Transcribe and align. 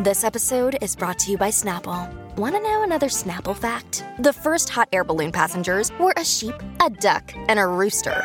This 0.00 0.22
episode 0.22 0.78
is 0.80 0.94
brought 0.94 1.18
to 1.26 1.32
you 1.32 1.36
by 1.36 1.50
Snapple. 1.50 2.06
Want 2.36 2.54
to 2.54 2.60
know 2.62 2.84
another 2.84 3.08
Snapple 3.08 3.56
fact? 3.56 4.04
The 4.20 4.32
first 4.32 4.68
hot 4.68 4.88
air 4.92 5.02
balloon 5.02 5.32
passengers 5.32 5.90
were 5.98 6.14
a 6.16 6.24
sheep, 6.24 6.54
a 6.80 6.88
duck, 6.88 7.34
and 7.48 7.58
a 7.58 7.66
rooster. 7.66 8.22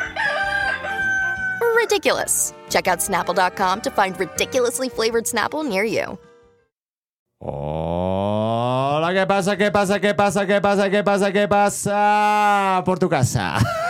Ridiculous. 1.74 2.54
Check 2.70 2.86
out 2.86 3.00
snapple.com 3.00 3.80
to 3.80 3.90
find 3.90 4.14
ridiculously 4.20 4.88
flavored 4.88 5.24
Snapple 5.24 5.66
near 5.68 5.82
you. 5.82 6.16
Hola, 7.42 9.10
¿qué 9.12 9.26
pasa? 9.26 9.56
¿Qué 9.56 9.72
pasa? 9.72 9.98
¿Qué 9.98 10.14
pasa? 10.14 10.46
¿Qué 10.46 10.60
pasa? 10.62 10.88
¿Qué 10.88 11.02
pasa? 11.02 11.32
¿Qué 11.32 11.48
pasa? 11.48 12.82
Por 12.84 13.00
tu 13.00 13.08
casa. 13.08 13.58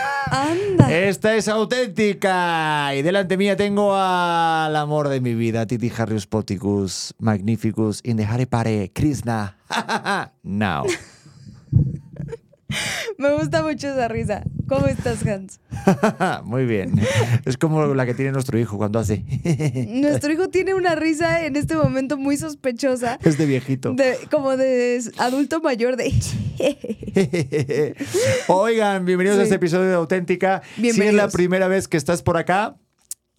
Esta 0.89 1.35
es 1.35 1.47
auténtica. 1.47 2.93
Y 2.95 3.01
delante 3.01 3.37
mía 3.37 3.55
tengo 3.55 3.95
al 3.95 4.75
amor 4.75 5.09
de 5.09 5.21
mi 5.21 5.33
vida, 5.33 5.65
Titi 5.65 5.91
Harrius 5.95 6.27
Poticus, 6.27 7.13
Magnificus, 7.19 8.01
in 8.03 8.17
the 8.17 8.25
Hare 8.25 8.47
Pare, 8.47 8.91
Krishna. 8.93 9.57
Now. 10.43 10.85
Me 13.17 13.31
gusta 13.37 13.61
mucho 13.61 13.89
esa 13.89 14.07
risa. 14.07 14.43
¿Cómo 14.67 14.87
estás, 14.87 15.25
Hans? 15.25 15.59
Muy 16.45 16.65
bien. 16.65 16.99
Es 17.45 17.57
como 17.57 17.85
la 17.93 18.05
que 18.05 18.13
tiene 18.15 18.31
nuestro 18.31 18.57
hijo 18.59 18.77
cuando 18.77 18.99
hace. 18.99 19.23
Nuestro 19.89 20.33
hijo 20.33 20.49
tiene 20.49 20.73
una 20.73 20.95
risa 20.95 21.45
en 21.45 21.55
este 21.55 21.75
momento 21.75 22.17
muy 22.17 22.37
sospechosa. 22.37 23.19
Es 23.23 23.37
de 23.37 23.45
viejito. 23.45 23.93
de- 23.93 24.17
como 24.31 24.57
de 24.57 25.01
adulto 25.17 25.61
mayor 25.61 25.95
de... 25.97 26.13
Oigan, 28.47 29.05
bienvenidos 29.05 29.37
a 29.37 29.41
Sí. 29.41 29.43
este 29.43 29.55
episodio 29.55 29.87
de 29.89 29.95
Auténtica. 29.95 30.61
Si 30.75 30.87
es 30.89 31.13
la 31.13 31.29
primera 31.29 31.67
vez 31.67 31.87
que 31.87 31.97
estás 31.97 32.23
por 32.23 32.37
acá, 32.37 32.75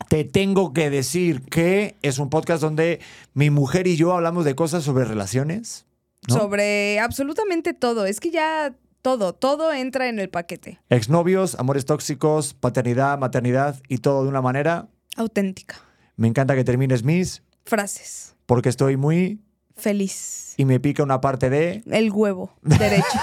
te 0.08 0.24
tengo 0.24 0.72
que 0.72 0.90
decir 0.90 1.42
que 1.42 1.96
es 2.02 2.18
un 2.18 2.30
podcast 2.30 2.62
donde 2.62 3.00
mi 3.34 3.50
mujer 3.50 3.86
y 3.88 3.96
yo 3.96 4.12
hablamos 4.14 4.44
de 4.44 4.54
cosas 4.54 4.84
sobre 4.84 5.04
relaciones. 5.04 5.86
¿no? 6.28 6.36
Sobre 6.36 7.00
absolutamente 7.00 7.74
todo. 7.74 8.06
Es 8.06 8.20
que 8.20 8.30
ya 8.30 8.74
todo, 9.06 9.34
todo 9.34 9.72
entra 9.72 10.08
en 10.08 10.18
el 10.18 10.28
paquete. 10.28 10.80
Exnovios, 10.90 11.54
amores 11.60 11.84
tóxicos, 11.84 12.54
paternidad, 12.54 13.16
maternidad 13.18 13.80
y 13.86 13.98
todo 13.98 14.24
de 14.24 14.28
una 14.28 14.42
manera. 14.42 14.88
Auténtica. 15.16 15.76
Me 16.16 16.26
encanta 16.26 16.56
que 16.56 16.64
termines 16.64 17.04
mis 17.04 17.44
Frases. 17.64 18.34
porque 18.46 18.68
estoy 18.68 18.96
muy 18.96 19.40
Feliz. 19.76 20.54
y 20.56 20.64
me 20.64 20.80
pica 20.80 21.04
una 21.04 21.20
parte 21.20 21.50
de 21.50 21.84
El 21.88 22.10
huevo. 22.10 22.52
Derecho. 22.62 23.06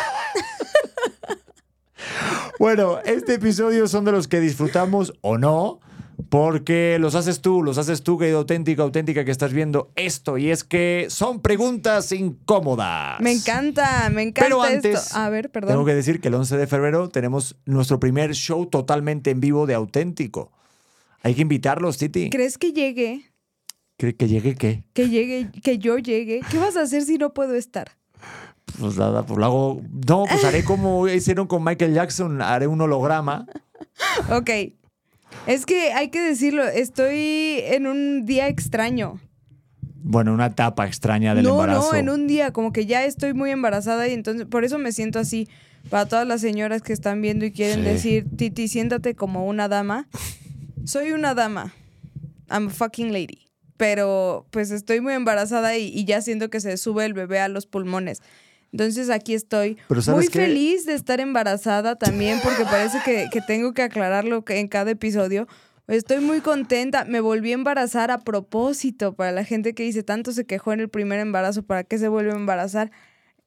Bueno, 2.60 3.00
este 3.04 3.34
episodio 3.34 3.88
son 3.88 4.06
de 4.06 4.14
los 4.14 4.30
que 4.30 4.40
disfrutamos 4.40 5.12
o 5.20 5.38
no, 5.38 5.82
porque 6.30 6.98
los 7.00 7.16
haces 7.16 7.42
tú, 7.42 7.64
los 7.64 7.78
haces 7.78 8.04
tú, 8.04 8.18
querido 8.18 8.40
auténtico, 8.40 8.82
auténtica, 8.82 9.26
que 9.26 9.32
estás 9.32 9.54
viendo 9.54 9.92
esto. 9.96 10.38
Y 10.38 10.52
es 10.52 10.64
que 10.64 11.08
son 11.10 11.42
preguntas 11.42 12.12
incómodas. 12.12 13.20
Me 13.20 13.32
encanta, 13.32 14.10
me 14.10 14.24
encanta 14.24 14.46
Pero 14.46 14.64
antes, 14.64 15.04
esto. 15.04 15.18
A 15.18 15.30
ver, 15.30 15.50
perdón. 15.50 15.72
Tengo 15.72 15.86
que 15.86 15.96
decir 15.96 16.20
que 16.22 16.28
el 16.30 16.36
11 16.36 16.58
de 16.58 16.68
febrero 16.68 17.10
tenemos 17.10 17.56
nuestro 17.66 18.00
primer 18.00 18.34
show 18.34 18.66
totalmente 18.66 19.32
en 19.32 19.40
vivo 19.40 19.66
de 19.66 19.74
auténtico. 19.74 20.52
Hay 21.22 21.36
que 21.36 21.42
invitarlos, 21.42 21.98
Titi. 21.98 22.30
¿Crees 22.30 22.58
que 22.58 22.74
llegue? 22.74 23.32
¿Que, 23.98 24.16
que 24.16 24.28
llegue 24.28 24.56
qué? 24.56 24.84
Que 24.94 25.10
llegue, 25.10 25.50
que 25.64 25.78
yo 25.78 25.98
llegue. 25.98 26.42
¿Qué 26.50 26.58
vas 26.58 26.76
a 26.76 26.82
hacer 26.82 27.04
si 27.04 27.18
no 27.18 27.34
puedo 27.34 27.56
estar? 27.56 27.92
Pues 28.80 28.98
nada, 28.98 29.26
pues 29.26 29.40
lo 29.40 29.46
hago. 29.46 29.82
No, 30.08 30.26
pues 30.30 30.44
haré 30.44 30.64
como 30.64 31.08
hicieron 31.08 31.48
con 31.48 31.64
Michael 31.64 31.94
Jackson, 31.94 32.42
haré 32.42 32.68
un 32.68 32.82
holograma. 32.82 33.46
Ok. 34.32 34.50
Es 35.48 35.66
que 35.66 35.92
hay 35.94 36.10
que 36.10 36.22
decirlo, 36.22 36.64
estoy 36.68 37.60
en 37.66 37.88
un 37.88 38.26
día 38.26 38.48
extraño. 38.48 39.20
Bueno, 40.06 40.34
una 40.34 40.48
etapa 40.48 40.86
extraña 40.86 41.34
del 41.36 41.46
no, 41.46 41.52
embarazo. 41.52 41.92
no, 41.94 41.98
en 41.98 42.10
un 42.10 42.28
día, 42.28 42.52
como 42.52 42.74
que 42.74 42.86
ya 42.86 43.06
estoy 43.06 43.34
muy 43.34 43.52
embarazada 43.52 44.08
y 44.08 44.14
entonces 44.14 44.46
por 44.46 44.64
eso 44.66 44.78
me 44.78 44.92
siento 44.92 45.20
así. 45.20 45.48
Para 45.90 46.06
todas 46.08 46.26
las 46.26 46.40
señoras 46.40 46.82
que 46.82 46.94
están 46.94 47.22
viendo 47.22 47.44
y 47.46 47.52
quieren 47.52 47.80
Sí. 47.80 47.90
decir, 47.90 48.26
Titi, 48.38 48.68
siéntate 48.70 49.16
como 49.16 49.46
una 49.48 49.68
dama. 49.68 50.08
Soy 50.86 51.12
una 51.12 51.34
dama. 51.34 51.74
I'm 52.50 52.68
a 52.68 52.70
fucking 52.70 53.12
lady. 53.12 53.48
Pero 53.76 54.46
pues 54.52 54.72
estoy 54.72 55.02
muy 55.02 55.14
embarazada 55.14 55.78
y, 55.78 55.88
y 55.88 56.06
ya 56.06 56.22
siento 56.22 56.50
que 56.50 56.62
se 56.62 56.78
sube 56.78 57.04
el 57.06 57.14
bebé 57.14 57.40
a 57.40 57.50
los 57.50 57.66
pulmones. 57.66 58.22
Entonces 58.74 59.10
aquí 59.10 59.34
estoy 59.36 59.78
Pero 59.88 60.02
¿sabes 60.02 60.18
muy 60.26 60.28
qué? 60.28 60.40
feliz 60.40 60.86
de 60.86 60.96
estar 60.96 61.22
embarazada 61.22 61.96
también 61.96 62.40
porque 62.44 62.66
parece 62.66 62.98
que, 63.06 63.28
que 63.32 63.40
tengo 63.40 63.74
que 63.74 63.84
aclararlo 63.84 64.44
en 64.50 64.68
cada 64.68 64.92
episodio. 64.92 65.48
Estoy 65.88 66.20
muy 66.22 66.42
contenta. 66.42 67.06
Me 67.06 67.20
volví 67.22 67.52
a 67.52 67.54
embarazar 67.54 68.10
a 68.12 68.18
propósito 68.20 69.14
para 69.14 69.32
la 69.32 69.44
gente 69.46 69.74
que 69.74 69.84
dice 69.84 70.02
tanto 70.04 70.32
se 70.32 70.46
quejó 70.46 70.74
en 70.74 70.80
el 70.80 70.90
primer 70.90 71.20
embarazo, 71.20 71.64
¿para 71.64 71.84
qué 71.84 71.98
se 71.98 72.08
vuelve 72.08 72.32
a 72.32 72.36
embarazar? 72.36 72.92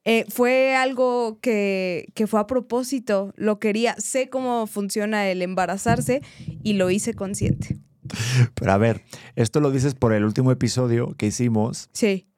Eh, 0.05 0.25
fue 0.29 0.77
algo 0.77 1.41
que, 1.41 2.07
que 2.15 2.29
fue 2.29 2.39
a 2.39 2.47
propósito. 2.47 3.33
Lo 3.37 3.59
quería. 3.59 3.97
Sé 3.99 4.29
cómo 4.29 4.69
funciona 4.69 5.29
el 5.29 5.43
embarazarse 5.43 6.23
y 6.63 6.75
lo 6.75 6.91
hice 6.91 7.15
consciente. 7.15 7.77
Pero 8.55 8.71
a 8.71 8.79
ver, 8.79 9.03
esto 9.35 9.59
lo 9.59 9.73
dices 9.73 9.95
por 9.97 10.13
el 10.13 10.25
último 10.25 10.53
episodio 10.53 11.13
que 11.19 11.27
hicimos, 11.27 11.89
Sí. 11.93 12.29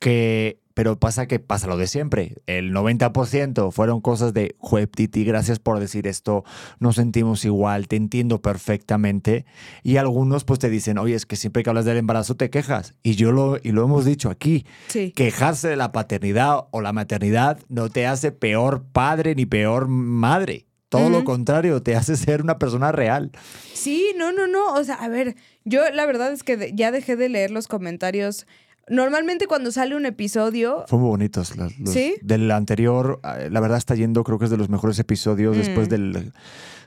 que, 0.00 0.58
pero 0.74 0.98
pasa 0.98 1.26
que 1.26 1.38
pasa 1.38 1.66
lo 1.66 1.76
de 1.76 1.86
siempre. 1.86 2.36
El 2.46 2.72
90% 2.72 3.70
fueron 3.72 4.00
cosas 4.00 4.32
de, 4.34 4.54
Juep, 4.58 4.94
Titi, 4.94 5.24
gracias 5.24 5.58
por 5.58 5.78
decir 5.80 6.06
esto, 6.06 6.44
nos 6.80 6.96
sentimos 6.96 7.44
igual, 7.44 7.88
te 7.88 7.96
entiendo 7.96 8.40
perfectamente. 8.42 9.44
Y 9.82 9.96
algunos 9.96 10.44
pues 10.44 10.58
te 10.58 10.70
dicen, 10.70 10.98
oye, 10.98 11.14
es 11.14 11.26
que 11.26 11.36
siempre 11.36 11.62
que 11.62 11.70
hablas 11.70 11.84
del 11.84 11.96
embarazo 11.98 12.36
te 12.36 12.50
quejas. 12.50 12.94
Y 13.02 13.14
yo 13.14 13.32
lo, 13.32 13.58
y 13.62 13.72
lo 13.72 13.84
hemos 13.84 14.04
dicho 14.04 14.30
aquí, 14.30 14.66
Sí. 14.88 15.12
quejarse 15.12 15.68
de 15.68 15.76
la 15.76 15.92
paternidad 15.92 16.66
o 16.70 16.80
la 16.80 16.92
maternidad 16.92 17.58
no 17.68 17.88
te 17.90 18.06
hace 18.06 18.32
peor 18.32 18.84
padre 18.92 19.34
ni 19.34 19.46
peor 19.46 19.88
madre. 19.88 20.66
Todo 20.88 21.08
lo 21.08 21.24
contrario, 21.24 21.82
te 21.82 21.96
hace 21.96 22.16
ser 22.18 22.42
una 22.42 22.58
persona 22.58 22.92
real. 22.92 23.30
Sí, 23.72 24.12
no, 24.18 24.30
no, 24.30 24.46
no. 24.46 24.74
O 24.74 24.84
sea, 24.84 24.96
a 24.96 25.08
ver, 25.08 25.36
yo 25.64 25.88
la 25.90 26.04
verdad 26.04 26.30
es 26.34 26.42
que 26.42 26.72
ya 26.74 26.90
dejé 26.90 27.16
de 27.16 27.30
leer 27.30 27.50
los 27.50 27.66
comentarios. 27.66 28.46
Normalmente 28.88 29.46
cuando 29.46 29.70
sale 29.70 29.94
un 29.96 30.06
episodio, 30.06 30.84
Fue 30.88 30.98
muy 30.98 31.08
bonitos. 31.08 31.56
los- 31.56 31.78
los- 31.78 31.90
¿Sí? 31.90 32.16
Del 32.22 32.50
anterior, 32.50 33.20
eh, 33.38 33.48
la 33.50 33.60
verdad 33.60 33.78
está 33.78 33.94
yendo, 33.94 34.24
creo 34.24 34.38
que 34.38 34.46
es 34.46 34.50
de 34.50 34.56
los 34.56 34.68
mejores 34.68 34.98
episodios 34.98 35.56
después 35.56 35.86
Mm. 35.88 35.90
del, 35.90 36.32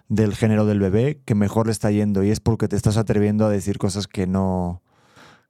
del 0.09 0.35
género 0.35 0.65
del 0.65 0.79
bebé, 0.79 1.21
que 1.25 1.35
mejor 1.35 1.67
le 1.67 1.71
está 1.71 1.89
yendo. 1.91 2.23
Y 2.23 2.29
es 2.31 2.39
porque 2.39 2.67
te 2.67 2.75
estás 2.75 2.97
atreviendo 2.97 3.45
a 3.45 3.49
decir 3.49 3.77
cosas 3.77 4.07
que 4.07 4.27
no, 4.27 4.81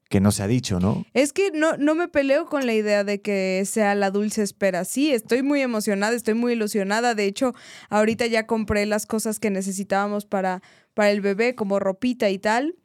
que 0.08 0.20
no 0.22 0.32
se 0.32 0.44
ha 0.44 0.48
dicho, 0.48 0.80
¿no? 0.80 1.04
es 1.16 1.34
que 1.34 1.50
no, 1.52 1.78
no 1.78 1.96
me 1.96 2.08
peleo 2.08 2.46
con 2.46 2.68
la 2.68 2.74
idea 2.76 3.04
de 3.04 3.22
que 3.22 3.64
sea 3.66 3.96
la 3.96 4.12
dulce 4.12 4.44
espera. 4.44 4.86
Sí, 4.86 5.12
estoy 5.12 5.42
muy 5.42 5.62
emocionada, 5.62 6.16
estoy 6.16 6.36
muy 6.36 6.54
ilusionada. 6.54 7.16
De 7.16 7.26
hecho, 7.26 7.54
ahorita 7.90 8.28
ya 8.28 8.46
compré 8.46 8.86
las 8.86 9.08
cosas 9.08 9.40
que 9.40 9.50
necesitábamos 9.50 10.26
para, 10.26 10.62
para 10.94 11.10
el 11.10 11.22
bebé, 11.22 11.56
como 11.56 11.80
ropita 11.80 12.30
y 12.30 12.38
tal. 12.38 12.76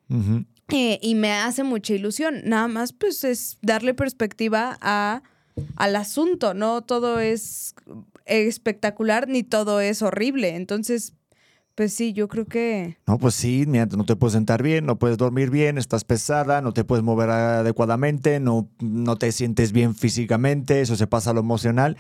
Eh, 0.73 0.99
y 1.03 1.15
me 1.15 1.33
hace 1.33 1.65
mucha 1.65 1.95
ilusión. 1.95 2.43
Nada 2.45 2.69
más, 2.69 2.93
pues, 2.93 3.25
es 3.25 3.59
darle 3.63 3.95
perspectiva 3.95 4.79
a, 4.81 5.23
al 5.77 5.97
asunto. 5.97 6.55
No 6.55 6.83
todo 6.83 7.21
es 7.21 7.75
espectacular 8.27 9.29
ni 9.29 9.43
todo 9.43 9.81
es 9.81 10.03
horrible. 10.03 10.57
Entonces, 10.57 11.15
pues 11.75 11.95
sí, 11.95 12.13
yo 12.13 12.29
creo 12.29 12.45
que. 12.45 12.99
No, 13.07 13.19
pues 13.19 13.35
sí, 13.35 13.65
mira, 13.67 13.87
no 13.87 14.05
te 14.05 14.17
puedes 14.17 14.35
sentar 14.35 14.63
bien, 14.63 14.87
no 14.87 14.99
puedes 14.99 15.17
dormir 15.17 15.51
bien, 15.51 15.79
estás 15.79 16.05
pesada, 16.05 16.61
no 16.61 16.73
te 16.73 16.85
puedes 16.85 17.03
mover 17.03 17.31
adecuadamente, 17.31 18.39
no, 18.39 18.69
no 18.81 19.17
te 19.17 19.33
sientes 19.33 19.73
bien 19.73 19.95
físicamente, 19.95 20.81
eso 20.81 20.97
se 20.97 21.07
pasa 21.07 21.31
a 21.31 21.33
lo 21.33 21.41
emocional 21.41 21.97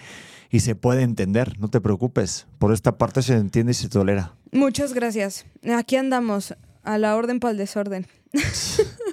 y 0.50 0.60
se 0.60 0.74
puede 0.74 1.02
entender, 1.02 1.58
no 1.60 1.68
te 1.68 1.80
preocupes. 1.80 2.46
Por 2.58 2.72
esta 2.72 2.98
parte 2.98 3.22
se 3.22 3.34
entiende 3.34 3.72
y 3.72 3.74
se 3.74 3.88
tolera. 3.88 4.34
Muchas 4.52 4.92
gracias. 4.92 5.46
Aquí 5.74 5.96
andamos, 5.96 6.54
a 6.82 6.98
la 6.98 7.16
orden 7.16 7.40
para 7.40 7.52
el 7.52 7.56
desorden. 7.56 8.06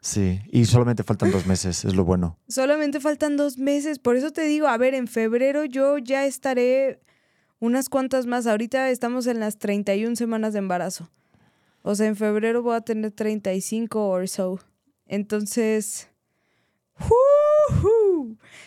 Sí, 0.00 0.40
y 0.50 0.64
solamente 0.64 1.02
faltan 1.04 1.30
dos 1.30 1.46
meses, 1.46 1.84
es 1.84 1.94
lo 1.94 2.04
bueno. 2.04 2.38
Solamente 2.48 3.00
faltan 3.00 3.36
dos 3.36 3.58
meses. 3.58 3.98
Por 3.98 4.16
eso 4.16 4.30
te 4.30 4.42
digo, 4.42 4.66
a 4.66 4.76
ver, 4.76 4.94
en 4.94 5.06
febrero 5.06 5.64
yo 5.64 5.98
ya 5.98 6.26
estaré 6.26 7.00
unas 7.58 7.88
cuantas 7.88 8.26
más. 8.26 8.46
Ahorita 8.46 8.90
estamos 8.90 9.26
en 9.26 9.40
las 9.40 9.58
31 9.58 10.16
semanas 10.16 10.52
de 10.52 10.58
embarazo. 10.60 11.10
O 11.82 11.94
sea, 11.94 12.06
en 12.06 12.16
febrero 12.16 12.62
voy 12.62 12.76
a 12.76 12.80
tener 12.80 13.12
35 13.12 14.08
or 14.08 14.28
so. 14.28 14.58
Entonces, 15.06 16.08
¡jujú! 16.94 17.99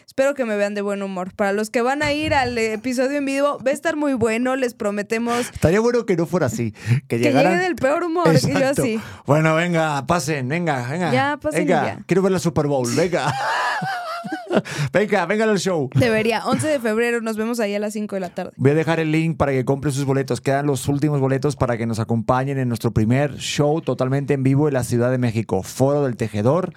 Espero 0.05 0.33
que 0.33 0.45
me 0.45 0.55
vean 0.55 0.73
de 0.73 0.81
buen 0.81 1.01
humor. 1.03 1.33
Para 1.35 1.53
los 1.53 1.69
que 1.69 1.81
van 1.81 2.03
a 2.03 2.13
ir 2.13 2.33
al 2.33 2.57
episodio 2.57 3.17
en 3.17 3.25
vivo, 3.25 3.59
va 3.65 3.71
a 3.71 3.73
estar 3.73 3.95
muy 3.95 4.13
bueno, 4.13 4.55
les 4.55 4.73
prometemos 4.73 5.49
Estaría 5.51 5.79
bueno 5.79 6.05
que 6.05 6.15
no 6.15 6.25
fuera 6.25 6.47
así, 6.47 6.71
que 7.07 7.17
que 7.17 7.19
llegue 7.19 7.57
del 7.57 7.75
peor 7.75 8.03
humor. 8.03 8.31
que 8.33 8.39
yo 8.39 8.57
Exacto. 8.57 8.81
así. 8.83 8.99
Bueno, 9.25 9.55
venga, 9.55 10.05
pasen, 10.05 10.47
venga, 10.47 10.87
venga. 10.89 11.11
Ya, 11.11 11.37
pasen 11.41 11.61
venga, 11.67 11.85
ya. 11.85 12.03
quiero 12.05 12.21
ver 12.21 12.31
la 12.31 12.39
Super 12.39 12.67
Bowl, 12.67 12.87
venga. 12.95 13.33
venga, 14.93 15.25
venga 15.25 15.43
al 15.45 15.59
show. 15.59 15.89
Debería. 15.95 16.45
11 16.45 16.67
de 16.67 16.79
febrero, 16.79 17.21
nos 17.21 17.37
vemos 17.37 17.59
ahí 17.59 17.75
a 17.75 17.79
las 17.79 17.93
5 17.93 18.15
de 18.15 18.19
la 18.19 18.29
tarde. 18.29 18.51
Voy 18.57 18.71
a 18.71 18.75
dejar 18.75 18.99
el 18.99 19.11
link 19.11 19.37
para 19.37 19.51
que 19.51 19.65
compren 19.65 19.93
sus 19.93 20.05
boletos. 20.05 20.41
Quedan 20.41 20.65
los 20.67 20.87
últimos 20.87 21.19
boletos 21.19 21.55
para 21.55 21.77
que 21.77 21.85
nos 21.85 21.99
acompañen 21.99 22.57
en 22.57 22.67
nuestro 22.67 22.91
primer 22.91 23.37
show 23.37 23.81
totalmente 23.81 24.33
en 24.33 24.43
vivo 24.43 24.67
en 24.67 24.73
la 24.75 24.83
Ciudad 24.83 25.11
de 25.11 25.17
México, 25.17 25.63
Foro 25.63 26.03
del 26.03 26.15
Tejedor. 26.15 26.73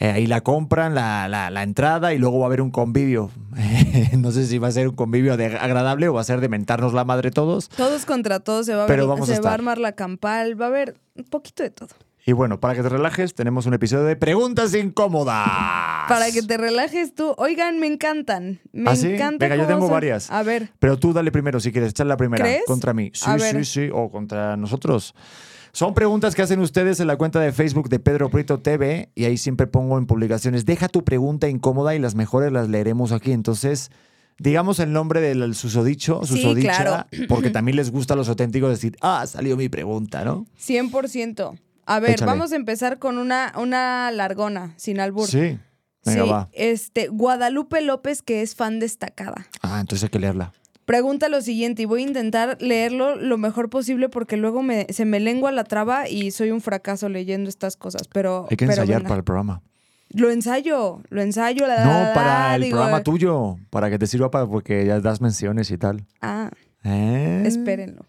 Eh, 0.00 0.10
ahí 0.10 0.26
la 0.26 0.42
compran, 0.42 0.94
la, 0.94 1.26
la- 1.26 1.50
la 1.50 1.62
entrada 1.64 2.14
y 2.14 2.18
luego 2.18 2.38
va 2.38 2.44
a 2.44 2.48
haber 2.48 2.60
un 2.62 2.70
convivio. 2.70 3.30
no 4.16 4.30
sé 4.30 4.46
si 4.46 4.58
va 4.58 4.68
a 4.68 4.72
ser 4.72 4.88
un 4.88 4.94
convivio 4.94 5.36
de 5.36 5.46
agradable 5.56 6.06
o 6.08 6.14
va 6.14 6.20
a 6.20 6.24
ser 6.24 6.40
de 6.40 6.48
mentarnos 6.48 6.92
la 6.94 7.04
madre 7.04 7.30
todos. 7.32 7.68
Todos 7.70 8.06
contra 8.06 8.38
todos 8.40 8.64
se 8.66 8.74
va 8.76 8.84
a, 8.84 8.86
Pero 8.86 9.02
ver- 9.02 9.08
vamos 9.10 9.28
a 9.28 9.34
se 9.34 9.40
va 9.40 9.50
a 9.50 9.54
armar 9.54 9.78
la 9.78 9.92
campal, 9.92 10.60
va 10.60 10.66
a 10.66 10.68
haber 10.68 10.94
un 11.16 11.24
poquito 11.24 11.62
de 11.64 11.70
todo. 11.70 11.88
Y 12.26 12.32
bueno, 12.32 12.60
para 12.60 12.74
que 12.74 12.82
te 12.82 12.90
relajes, 12.90 13.34
tenemos 13.34 13.64
un 13.66 13.72
episodio 13.74 14.04
de 14.04 14.14
preguntas 14.14 14.74
incómodas. 14.74 15.48
Para 16.08 16.30
que 16.30 16.42
te 16.42 16.58
relajes 16.58 17.14
tú. 17.14 17.34
Oigan, 17.38 17.80
me 17.80 17.86
encantan. 17.86 18.60
Me 18.72 18.90
¿Ah, 18.90 18.96
sí? 18.96 19.14
encanta. 19.14 19.46
Venga, 19.46 19.56
yo 19.56 19.66
tengo 19.66 19.82
son- 19.86 19.90
varias. 19.92 20.30
A 20.30 20.42
ver, 20.42 20.70
Pero 20.78 20.98
tú 20.98 21.12
dale 21.12 21.32
primero 21.32 21.58
si 21.58 21.72
quieres, 21.72 21.90
echar 21.90 22.06
la 22.06 22.16
primera 22.18 22.44
¿Crees? 22.44 22.64
contra 22.66 22.92
mí. 22.92 23.10
Sí, 23.14 23.24
A 23.30 23.38
sí, 23.38 23.54
ver. 23.54 23.66
sí, 23.66 23.88
o 23.92 24.10
contra 24.10 24.56
nosotros. 24.58 25.14
Son 25.78 25.94
preguntas 25.94 26.34
que 26.34 26.42
hacen 26.42 26.58
ustedes 26.58 26.98
en 26.98 27.06
la 27.06 27.16
cuenta 27.16 27.38
de 27.38 27.52
Facebook 27.52 27.88
de 27.88 28.00
Pedro 28.00 28.30
Prieto 28.30 28.58
TV 28.58 29.12
y 29.14 29.26
ahí 29.26 29.38
siempre 29.38 29.68
pongo 29.68 29.96
en 29.96 30.06
publicaciones, 30.08 30.66
deja 30.66 30.88
tu 30.88 31.04
pregunta 31.04 31.48
incómoda 31.48 31.94
y 31.94 32.00
las 32.00 32.16
mejores 32.16 32.50
las 32.50 32.68
leeremos 32.68 33.12
aquí. 33.12 33.30
Entonces, 33.30 33.92
digamos 34.40 34.80
el 34.80 34.92
nombre 34.92 35.20
del 35.20 35.54
susodicho, 35.54 36.22
Sí, 36.24 36.34
susodicha, 36.34 36.82
claro. 36.82 37.06
porque 37.28 37.50
también 37.50 37.76
les 37.76 37.92
gusta 37.92 38.14
a 38.14 38.16
los 38.16 38.28
auténticos 38.28 38.70
decir, 38.70 38.96
ah, 39.02 39.24
salió 39.28 39.56
mi 39.56 39.68
pregunta, 39.68 40.24
¿no? 40.24 40.46
100%. 40.60 41.56
A 41.86 42.00
ver, 42.00 42.10
Échale. 42.10 42.28
vamos 42.28 42.50
a 42.50 42.56
empezar 42.56 42.98
con 42.98 43.16
una, 43.16 43.52
una 43.56 44.10
largona, 44.10 44.74
sin 44.78 44.98
albur. 44.98 45.28
Sí. 45.28 45.60
Venga, 46.04 46.24
Sí, 46.24 46.28
va. 46.28 46.48
Este, 46.54 47.06
Guadalupe 47.06 47.82
López, 47.82 48.22
que 48.22 48.42
es 48.42 48.56
fan 48.56 48.80
destacada. 48.80 49.46
Ah, 49.62 49.78
entonces 49.78 50.02
hay 50.02 50.08
que 50.10 50.18
leerla. 50.18 50.52
Pregunta 50.88 51.28
lo 51.28 51.42
siguiente 51.42 51.82
y 51.82 51.84
voy 51.84 52.00
a 52.00 52.06
intentar 52.06 52.56
leerlo 52.62 53.14
lo 53.14 53.36
mejor 53.36 53.68
posible 53.68 54.08
porque 54.08 54.38
luego 54.38 54.62
me, 54.62 54.86
se 54.88 55.04
me 55.04 55.20
lengua 55.20 55.52
la 55.52 55.64
traba 55.64 56.08
y 56.08 56.30
soy 56.30 56.50
un 56.50 56.62
fracaso 56.62 57.10
leyendo 57.10 57.50
estas 57.50 57.76
cosas. 57.76 58.08
Pero, 58.08 58.46
Hay 58.50 58.56
que 58.56 58.64
pero 58.66 58.80
ensayar 58.80 59.00
venga. 59.00 59.08
para 59.10 59.18
el 59.18 59.24
programa. 59.24 59.60
Lo 60.08 60.30
ensayo, 60.30 61.02
lo 61.10 61.20
ensayo. 61.20 61.66
La, 61.66 61.84
No, 61.84 61.90
la, 61.90 62.14
para 62.14 62.54
el 62.54 62.62
digo, 62.62 62.78
programa 62.78 63.02
tuyo, 63.02 63.58
para 63.68 63.90
que 63.90 63.98
te 63.98 64.06
sirva 64.06 64.30
para 64.30 64.46
porque 64.46 64.86
ya 64.86 64.98
das 65.00 65.20
menciones 65.20 65.70
y 65.70 65.76
tal. 65.76 66.06
Ah, 66.22 66.50
¿Eh? 66.84 67.42
espérenlo. 67.44 68.06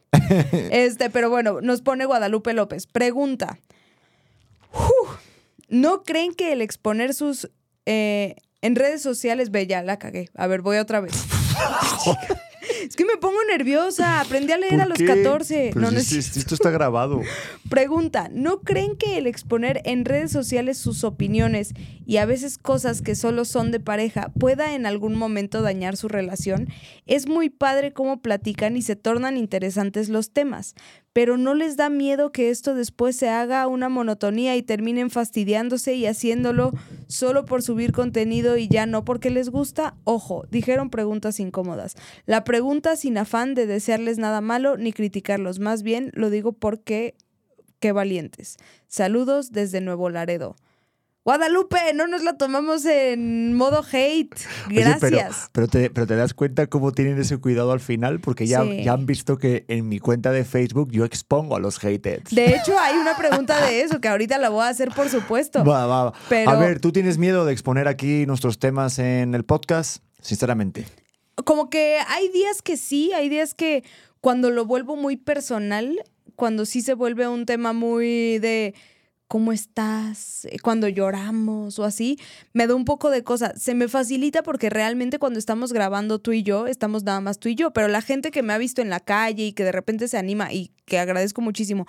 este, 0.72 1.10
pero 1.10 1.30
bueno, 1.30 1.60
nos 1.60 1.82
pone 1.82 2.06
Guadalupe 2.06 2.54
López. 2.54 2.88
Pregunta. 2.88 3.60
Uf, 4.72 5.18
¿No 5.68 6.04
creen 6.04 6.34
que 6.34 6.54
el 6.54 6.62
exponer 6.62 7.14
sus 7.14 7.52
eh, 7.86 8.38
en 8.62 8.78
redes 8.78 9.02
sociales, 9.02 9.52
ya 9.68 9.84
la 9.84 10.00
cagué. 10.00 10.30
A 10.34 10.48
ver, 10.48 10.62
voy 10.62 10.78
otra 10.78 11.02
vez. 11.02 11.12
es 12.89 12.95
que 12.95 13.06
me 13.06 13.18
pongo 13.18 13.38
nerviosa. 13.50 14.19
Aprendí 14.19 14.51
a 14.51 14.57
leer 14.57 14.74
¿Por 14.74 14.81
a 14.81 14.86
los 14.88 14.97
qué? 14.97 15.06
14. 15.06 15.71
Pero 15.74 15.91
No, 15.91 15.97
es- 15.97 16.12
esto 16.12 16.56
está 16.56 16.71
grabado. 16.71 17.21
Pregunta, 17.69 18.30
¿no 18.33 18.62
creen 18.62 18.95
que 18.97 19.18
el 19.18 19.27
exponer 19.27 19.81
en 19.86 20.06
redes 20.06 20.31
sociales 20.31 20.77
sus 20.80 21.03
opiniones 21.03 21.74
y 22.06 22.18
a 22.18 22.25
veces 22.25 22.57
cosas 22.57 23.01
que 23.03 23.13
solo 23.15 23.45
son 23.45 23.71
de 23.71 23.80
pareja 23.80 24.31
pueda 24.39 24.74
en 24.74 24.86
algún 24.88 25.15
momento 25.15 25.62
dañar 25.62 25.95
su 25.97 26.07
relación? 26.07 26.68
Es 27.06 27.27
muy 27.27 27.50
padre 27.50 27.94
cómo 27.94 28.21
platican 28.21 28.75
y 28.75 28.81
se 28.81 28.95
tornan 28.95 29.38
interesantes 29.38 30.09
los 30.09 30.31
temas, 30.31 30.74
pero 31.19 31.36
¿no 31.36 31.54
les 31.54 31.75
da 31.75 31.89
miedo 31.89 32.31
que 32.31 32.50
esto 32.50 32.75
después 32.75 33.13
se 33.13 33.27
haga 33.27 33.68
una 33.68 33.89
monotonía 33.89 34.56
y 34.56 34.63
terminen 34.63 35.10
fastidiándose 35.10 35.94
y 35.94 36.06
haciéndolo 36.06 36.71
solo 37.07 37.44
por 37.44 37.62
subir 37.62 37.92
contenido 37.92 38.56
y 38.56 38.69
ya 38.69 38.86
no 38.86 39.04
porque 39.04 39.30
les 39.30 39.50
gusta? 39.50 39.98
Ojo, 40.06 40.45
dijeron 40.50 40.89
preguntas 40.89 41.42
incómodas. 41.42 41.98
La 42.25 42.45
pregunta 42.45 42.95
sin 42.95 43.18
afán 43.18 43.54
de 43.54 43.68
desearles 43.68 44.18
nada 44.18 44.39
malo 44.39 44.77
ni 44.77 44.94
criticarlos, 44.94 45.60
más 45.60 45.83
bien 45.83 46.12
lo 46.13 46.30
digo 46.30 46.54
porque 46.54 47.18
Qué 47.80 47.94
valientes. 47.94 48.57
Saludos 48.88 49.54
desde 49.54 49.80
Nuevo 49.80 50.10
Laredo. 50.10 50.57
Guadalupe, 51.30 51.78
no 51.94 52.08
nos 52.08 52.24
la 52.24 52.38
tomamos 52.38 52.86
en 52.86 53.54
modo 53.54 53.84
hate. 53.92 54.34
Oye, 54.68 54.81
Gracias. 54.81 55.00
pero, 55.00 55.28
pero, 55.52 55.68
te, 55.68 55.90
pero 55.92 56.08
te 56.08 56.16
das 56.16 56.34
cuenta 56.34 56.66
cómo 56.66 56.92
tienen 56.92 57.20
ese 57.20 57.38
cuidado 57.38 57.72
al 57.72 57.80
final, 57.80 58.20
porque 58.20 58.48
ya, 58.48 58.64
Sí. 58.64 58.84
ya 58.84 58.94
han 58.94 59.06
visto 59.06 59.38
que 59.38 59.64
en 59.68 59.88
mi 59.88 60.00
cuenta 60.00 60.31
de 60.31 60.44
Facebook 60.44 60.90
yo 60.92 61.06
expongo 61.06 61.56
a 61.56 61.60
los 61.60 61.78
haters. 61.78 62.34
De 62.34 62.56
hecho, 62.56 62.80
hay 62.80 62.98
una 62.98 63.16
pregunta 63.16 63.64
de 63.68 63.81
eso 63.81 64.02
que 64.02 64.08
ahorita 64.08 64.40
la 64.40 64.50
voy 64.50 64.64
a 64.64 64.70
hacer, 64.70 64.90
por 64.90 65.08
supuesto. 65.08 65.64
Va, 65.64 65.86
va, 65.86 66.06
va. 66.06 66.14
Pero- 66.30 66.50
A 66.50 66.56
ver, 66.56 66.80
¿tú 66.80 66.92
tienes 66.92 67.20
miedo 67.20 67.46
de 67.46 67.54
exponer 67.54 67.88
aquí 67.88 68.25
nuestros 68.25 68.58
temas 68.58 68.98
en 68.98 69.36
el 69.36 69.46
podcast? 69.46 70.02
Sinceramente. 70.22 70.88
Como 71.46 71.70
que 71.70 72.00
hay 72.08 72.30
días 72.30 72.64
que 72.64 72.75
sí, 72.75 73.14
hay 73.14 73.30
días 73.30 73.54
que 73.54 73.84
cuando 74.20 74.50
lo 74.50 74.66
vuelvo 74.66 74.96
muy 74.96 75.16
personal, 75.16 75.96
cuando 76.36 76.66
sí 76.66 76.82
se 76.82 76.96
vuelve 76.96 77.28
un 77.28 77.46
tema 77.46 77.72
muy 77.72 78.40
de 78.40 78.74
¿cómo 79.30 79.54
estás? 79.54 80.46
Eh, 80.46 80.58
Cuando 80.60 80.90
lloramos 80.90 81.78
o 81.78 81.86
así, 81.86 82.18
me 82.52 82.66
da 82.66 82.74
un 82.74 82.84
poco 82.84 83.12
de 83.12 83.24
cosa. 83.24 83.54
Se 83.56 83.76
me 83.76 83.88
facilita 83.88 84.42
porque 84.42 84.72
realmente 84.72 85.20
cuando 85.20 85.38
estamos 85.38 85.72
grabando 85.72 86.18
tú 86.18 86.34
y 86.34 86.42
yo, 86.42 86.66
estamos 86.66 87.04
nada 87.04 87.22
más 87.22 87.40
tú 87.40 87.48
y 87.48 87.56
yo, 87.56 87.72
pero 87.72 87.88
la 87.88 88.02
gente 88.02 88.31
que 88.31 88.42
me 88.42 88.54
ha 88.54 88.58
visto 88.58 88.81
en 88.81 88.90
la 88.90 89.00
calle 89.00 89.46
y 89.46 89.54
que 89.54 89.64
de 89.64 89.72
repente 89.72 90.08
se 90.08 90.18
anima 90.18 90.52
y 90.52 90.72
que 90.86 90.98
agradezco 90.98 91.42
muchísimo, 91.42 91.86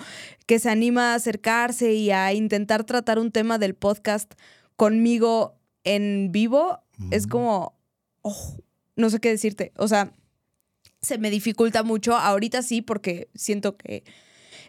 que 0.46 0.58
se 0.58 0.68
anima 0.68 1.12
a 1.12 1.14
acercarse 1.16 1.94
y 1.94 2.10
a 2.10 2.32
intentar 2.34 2.84
tratar 2.84 3.18
un 3.18 3.32
tema 3.32 3.58
del 3.58 3.74
podcast 3.74 4.34
conmigo 4.76 5.58
en 5.82 6.30
vivo, 6.30 6.80
es 7.10 7.26
como, 7.26 7.74
oh, 8.20 8.58
no 8.96 9.08
sé 9.08 9.18
qué 9.18 9.30
decirte. 9.30 9.72
O 9.76 9.88
sea, 9.88 10.12
se 11.00 11.16
me 11.16 11.30
dificulta 11.30 11.82
mucho. 11.84 12.14
Ahorita 12.14 12.60
sí, 12.60 12.82
porque 12.82 13.30
siento 13.34 13.78
que 13.78 14.04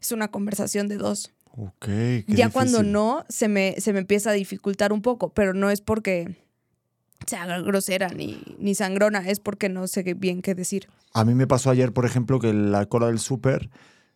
es 0.02 0.14
una 0.14 0.30
conversación 0.30 0.88
de 0.88 0.96
dos. 0.96 1.34
Ok. 1.58 1.86
qué 1.86 2.26
ya 2.28 2.50
cuando 2.50 2.84
no, 2.84 3.26
se 3.30 3.48
me, 3.48 3.76
se 3.80 3.94
me 3.94 4.00
empieza 4.00 4.30
a 4.30 4.34
dificultar 4.34 4.94
un 4.94 5.02
poco, 5.02 5.30
pero 5.30 5.54
no 5.54 5.70
es 5.70 5.82
porque 5.82 6.36
sea 7.28 7.46
grosera 7.62 8.10
ni, 8.10 8.42
ni 8.58 8.76
sangrona, 8.76 9.20
es 9.28 9.40
porque 9.40 9.70
no 9.70 9.88
sé 9.88 10.04
bien 10.16 10.42
qué 10.42 10.56
decir. 10.56 10.88
A 11.14 11.26
mí 11.26 11.34
me 11.34 11.48
pasó 11.48 11.70
ayer, 11.70 11.94
por 11.94 12.06
ejemplo, 12.06 12.40
que 12.40 12.54
la 12.54 12.86
cola 12.86 13.08
del 13.08 13.20
súper, 13.20 13.70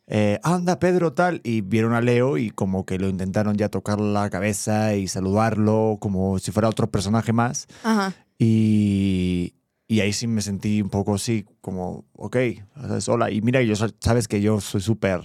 eh, 0.08 0.40
anda 0.44 0.80
Pedro 0.80 1.14
tal, 1.14 1.42
y 1.44 1.62
vieron 1.62 1.94
a 1.94 2.02
Leo 2.02 2.38
y 2.38 2.52
como 2.52 2.86
que 2.86 3.00
lo 3.00 3.08
intentaron 3.10 3.58
ya 3.58 3.70
tocar 3.70 4.00
la 4.00 4.30
cabeza 4.30 4.96
y 4.96 5.08
saludarlo 5.08 5.98
como 6.00 6.40
si 6.40 6.52
fuera 6.52 6.70
otro 6.70 6.90
personaje 6.90 7.34
más. 7.34 7.68
Ajá. 7.84 8.14
Y, 8.38 9.56
y 9.88 10.00
ahí 10.00 10.14
sí 10.14 10.26
me 10.26 10.42
sentí 10.42 10.82
un 10.82 10.90
poco 10.90 11.14
así, 11.14 11.46
como, 11.62 12.06
ok, 12.14 12.38
hola. 13.08 13.30
Y 13.30 13.42
mira, 13.42 13.62
yo 13.62 13.76
sa- 13.76 13.90
sabes 14.00 14.28
que 14.28 14.42
yo 14.42 14.60
soy 14.60 14.82
súper... 14.82 15.22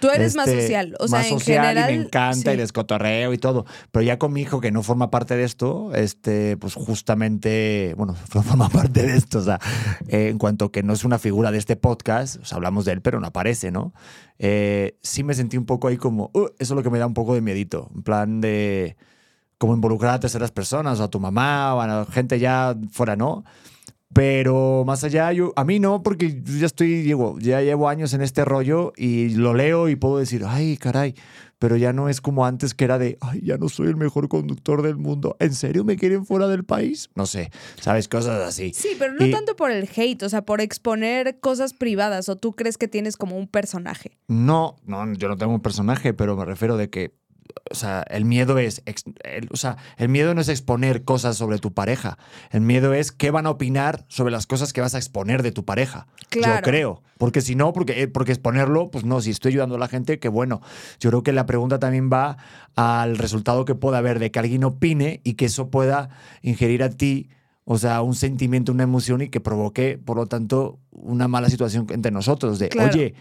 Tú 0.00 0.08
eres 0.08 0.36
más 0.36 0.46
este, 0.46 0.62
social, 0.62 0.94
o 1.00 1.08
sea, 1.08 1.18
más 1.18 1.26
en 1.32 1.38
social 1.40 1.66
general. 1.66 1.90
y 1.92 1.98
me 1.98 2.04
encanta 2.04 2.52
y 2.52 2.54
sí. 2.54 2.60
les 2.60 2.72
cotorreo 2.72 3.32
y 3.32 3.38
todo. 3.38 3.66
Pero 3.90 4.04
ya 4.04 4.16
con 4.20 4.32
mi 4.32 4.42
hijo 4.42 4.60
que 4.60 4.70
no 4.70 4.84
forma 4.84 5.10
parte 5.10 5.36
de 5.36 5.42
esto, 5.42 5.92
este, 5.96 6.56
pues 6.58 6.74
justamente, 6.74 7.94
bueno, 7.96 8.14
no 8.34 8.42
forma 8.44 8.68
parte 8.68 9.02
de 9.02 9.16
esto, 9.16 9.38
o 9.40 9.42
sea, 9.42 9.58
eh, 10.08 10.28
en 10.28 10.38
cuanto 10.38 10.70
que 10.70 10.82
no 10.84 10.92
es 10.92 11.04
una 11.04 11.18
figura 11.18 11.50
de 11.50 11.58
este 11.58 11.74
podcast, 11.74 12.36
o 12.36 12.44
sea, 12.44 12.56
hablamos 12.56 12.84
de 12.84 12.92
él, 12.92 13.02
pero 13.02 13.18
no 13.18 13.26
aparece, 13.26 13.72
¿no? 13.72 13.94
Eh, 14.38 14.96
sí 15.02 15.24
me 15.24 15.34
sentí 15.34 15.56
un 15.56 15.66
poco 15.66 15.88
ahí 15.88 15.96
como, 15.96 16.30
"Uh", 16.34 16.46
eso 16.58 16.74
es 16.74 16.76
lo 16.76 16.82
que 16.84 16.90
me 16.90 16.98
da 17.00 17.06
un 17.06 17.14
poco 17.14 17.34
de 17.34 17.40
miedito, 17.40 17.90
en 17.94 18.02
plan 18.04 18.40
de 18.40 18.96
como 19.58 19.74
involucrar 19.74 20.14
a 20.14 20.20
terceras 20.20 20.50
personas, 20.52 21.00
o 21.00 21.04
a 21.04 21.08
tu 21.10 21.18
mamá, 21.20 21.74
o 21.74 21.80
a 21.80 22.04
gente 22.06 22.38
ya 22.38 22.76
fuera, 22.90 23.16
¿no? 23.16 23.44
Pero 24.14 24.84
más 24.86 25.02
allá, 25.02 25.32
yo, 25.32 25.52
a 25.56 25.64
mí 25.64 25.80
no, 25.80 26.02
porque 26.04 26.40
yo 26.42 26.58
ya 26.58 26.66
estoy, 26.66 27.02
llevo, 27.02 27.36
ya 27.40 27.60
llevo 27.62 27.88
años 27.88 28.14
en 28.14 28.22
este 28.22 28.44
rollo 28.44 28.92
y 28.96 29.30
lo 29.30 29.54
leo 29.54 29.88
y 29.88 29.96
puedo 29.96 30.18
decir, 30.18 30.44
ay, 30.46 30.76
caray, 30.76 31.14
pero 31.58 31.76
ya 31.76 31.92
no 31.92 32.08
es 32.08 32.20
como 32.20 32.46
antes 32.46 32.74
que 32.74 32.84
era 32.84 32.98
de, 32.98 33.18
ay, 33.20 33.40
ya 33.42 33.56
no 33.58 33.68
soy 33.68 33.88
el 33.88 33.96
mejor 33.96 34.28
conductor 34.28 34.82
del 34.82 34.96
mundo. 34.98 35.34
¿En 35.40 35.52
serio 35.52 35.82
me 35.82 35.96
quieren 35.96 36.24
fuera 36.24 36.46
del 36.46 36.64
país? 36.64 37.10
No 37.16 37.26
sé, 37.26 37.50
¿sabes? 37.80 38.06
Cosas 38.06 38.40
así. 38.46 38.72
Sí, 38.72 38.90
pero 38.98 39.14
no 39.14 39.26
Y- 39.26 39.32
tanto 39.32 39.56
por 39.56 39.72
el 39.72 39.88
hate, 39.96 40.22
o 40.22 40.28
sea, 40.28 40.42
por 40.44 40.60
exponer 40.60 41.40
cosas 41.40 41.72
privadas, 41.74 42.28
o 42.28 42.36
tú 42.36 42.52
crees 42.52 42.78
que 42.78 42.86
tienes 42.86 43.16
como 43.16 43.36
un 43.36 43.48
personaje. 43.48 44.16
No, 44.28 44.76
no, 44.86 45.12
yo 45.14 45.26
no 45.28 45.36
tengo 45.36 45.52
un 45.54 45.60
personaje, 45.60 46.14
pero 46.14 46.36
me 46.36 46.44
refiero 46.44 46.76
de 46.76 46.88
que, 46.88 47.14
o 47.70 47.74
sea, 47.74 48.02
el 48.10 48.24
miedo 48.24 48.58
es, 48.58 48.82
ex- 48.86 49.04
el- 49.24 49.48
o 49.52 49.56
sea, 49.56 49.76
el 49.96 50.08
miedo 50.08 50.34
no 50.34 50.40
es 50.40 50.48
exponer 50.48 51.04
cosas 51.04 51.36
sobre 51.36 51.58
tu 51.58 51.72
pareja. 51.72 52.18
El 52.50 52.60
miedo 52.60 52.94
es 52.94 53.12
qué 53.12 53.30
van 53.30 53.46
a 53.46 53.50
opinar 53.50 54.04
sobre 54.08 54.30
las 54.32 54.46
cosas 54.46 54.72
que 54.72 54.80
vas 54.80 54.94
a 54.94 54.98
exponer 54.98 55.42
de 55.42 55.52
tu 55.52 55.64
pareja. 55.64 56.06
Claro. 56.30 56.56
Yo 56.56 56.62
creo. 56.62 57.02
Porque 57.18 57.40
si 57.40 57.54
no, 57.54 57.72
porque, 57.72 58.02
eh, 58.02 58.08
porque 58.08 58.32
exponerlo, 58.32 58.90
pues 58.90 59.04
no, 59.04 59.20
si 59.20 59.30
estoy 59.30 59.52
ayudando 59.52 59.76
a 59.76 59.78
la 59.78 59.88
gente, 59.88 60.18
que 60.18 60.28
bueno. 60.28 60.60
Yo 61.00 61.10
creo 61.10 61.22
que 61.22 61.32
la 61.32 61.46
pregunta 61.46 61.78
también 61.78 62.10
va 62.12 62.36
al 62.74 63.16
resultado 63.18 63.64
que 63.64 63.74
pueda 63.74 63.98
haber 63.98 64.18
de 64.18 64.30
que 64.30 64.38
alguien 64.40 64.64
opine 64.64 65.20
y 65.24 65.34
que 65.34 65.44
eso 65.46 65.70
pueda 65.70 66.10
ingerir 66.42 66.82
a 66.82 66.90
ti. 66.90 67.28
O 67.66 67.78
sea, 67.78 68.02
un 68.02 68.14
sentimiento, 68.14 68.72
una 68.72 68.82
emoción 68.82 69.22
y 69.22 69.28
que 69.30 69.40
provoque, 69.40 69.96
por 69.96 70.16
lo 70.18 70.26
tanto, 70.26 70.78
una 70.90 71.28
mala 71.28 71.48
situación 71.48 71.86
entre 71.90 72.10
nosotros. 72.12 72.58
De, 72.58 72.68
Claro. 72.68 72.90
oye, 72.92 73.14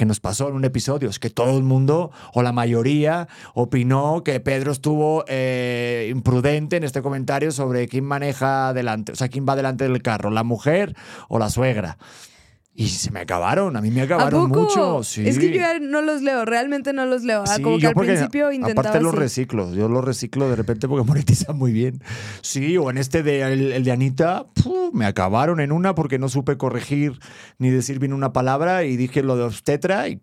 que 0.00 0.06
nos 0.06 0.18
pasó 0.18 0.48
en 0.48 0.54
un 0.54 0.64
episodio, 0.64 1.10
es 1.10 1.18
que 1.18 1.28
todo 1.28 1.58
el 1.58 1.62
mundo 1.62 2.10
o 2.32 2.40
la 2.40 2.52
mayoría 2.52 3.28
opinó 3.52 4.24
que 4.24 4.40
Pedro 4.40 4.72
estuvo 4.72 5.26
eh, 5.28 6.08
imprudente 6.10 6.76
en 6.76 6.84
este 6.84 7.02
comentario 7.02 7.52
sobre 7.52 7.86
quién 7.86 8.06
maneja 8.06 8.68
adelante, 8.68 9.12
o 9.12 9.14
sea, 9.14 9.28
quién 9.28 9.44
va 9.46 9.56
delante 9.56 9.86
del 9.86 10.00
carro, 10.00 10.30
la 10.30 10.42
mujer 10.42 10.96
o 11.28 11.38
la 11.38 11.50
suegra. 11.50 11.98
Y 12.72 12.88
se 12.88 13.10
me 13.10 13.20
acabaron, 13.20 13.76
a 13.76 13.80
mí 13.82 13.90
me 13.90 14.00
¿A 14.00 14.04
acabaron 14.04 14.48
mucho. 14.48 15.02
Sí. 15.02 15.26
Es 15.28 15.38
que 15.38 15.50
yo 15.50 15.56
ya 15.56 15.78
no 15.80 16.02
los 16.02 16.22
leo, 16.22 16.44
realmente 16.44 16.92
no 16.92 17.04
los 17.04 17.24
leo. 17.24 17.42
Ah, 17.46 17.56
Sí, 17.56 17.62
como 17.62 17.78
que 17.78 17.88
al 17.88 17.94
principio 17.94 18.52
intentaba 18.52 18.88
Aparte 18.88 19.02
los 19.02 19.12
así. 19.12 19.20
reciclo, 19.20 19.74
yo 19.74 19.88
los 19.88 20.04
reciclo 20.04 20.48
de 20.48 20.56
repente 20.56 20.88
porque 20.88 21.04
monetizan 21.06 21.58
muy 21.58 21.72
bien. 21.72 22.00
Sí, 22.42 22.76
o 22.78 22.88
en 22.88 22.96
este 22.98 23.22
de 23.22 23.42
el, 23.42 23.72
el 23.72 23.84
de 23.84 23.92
Anita, 23.92 24.46
me 24.92 25.04
acabaron 25.04 25.60
en 25.60 25.72
una 25.72 25.94
porque 25.94 26.18
no 26.18 26.28
supe 26.28 26.56
corregir 26.56 27.18
ni 27.58 27.70
decir 27.70 27.98
bien 27.98 28.12
una 28.12 28.32
palabra 28.32 28.84
y 28.84 28.96
dije 28.96 29.22
lo 29.22 29.36
de 29.36 29.42
obstetra 29.42 30.08
y. 30.08 30.20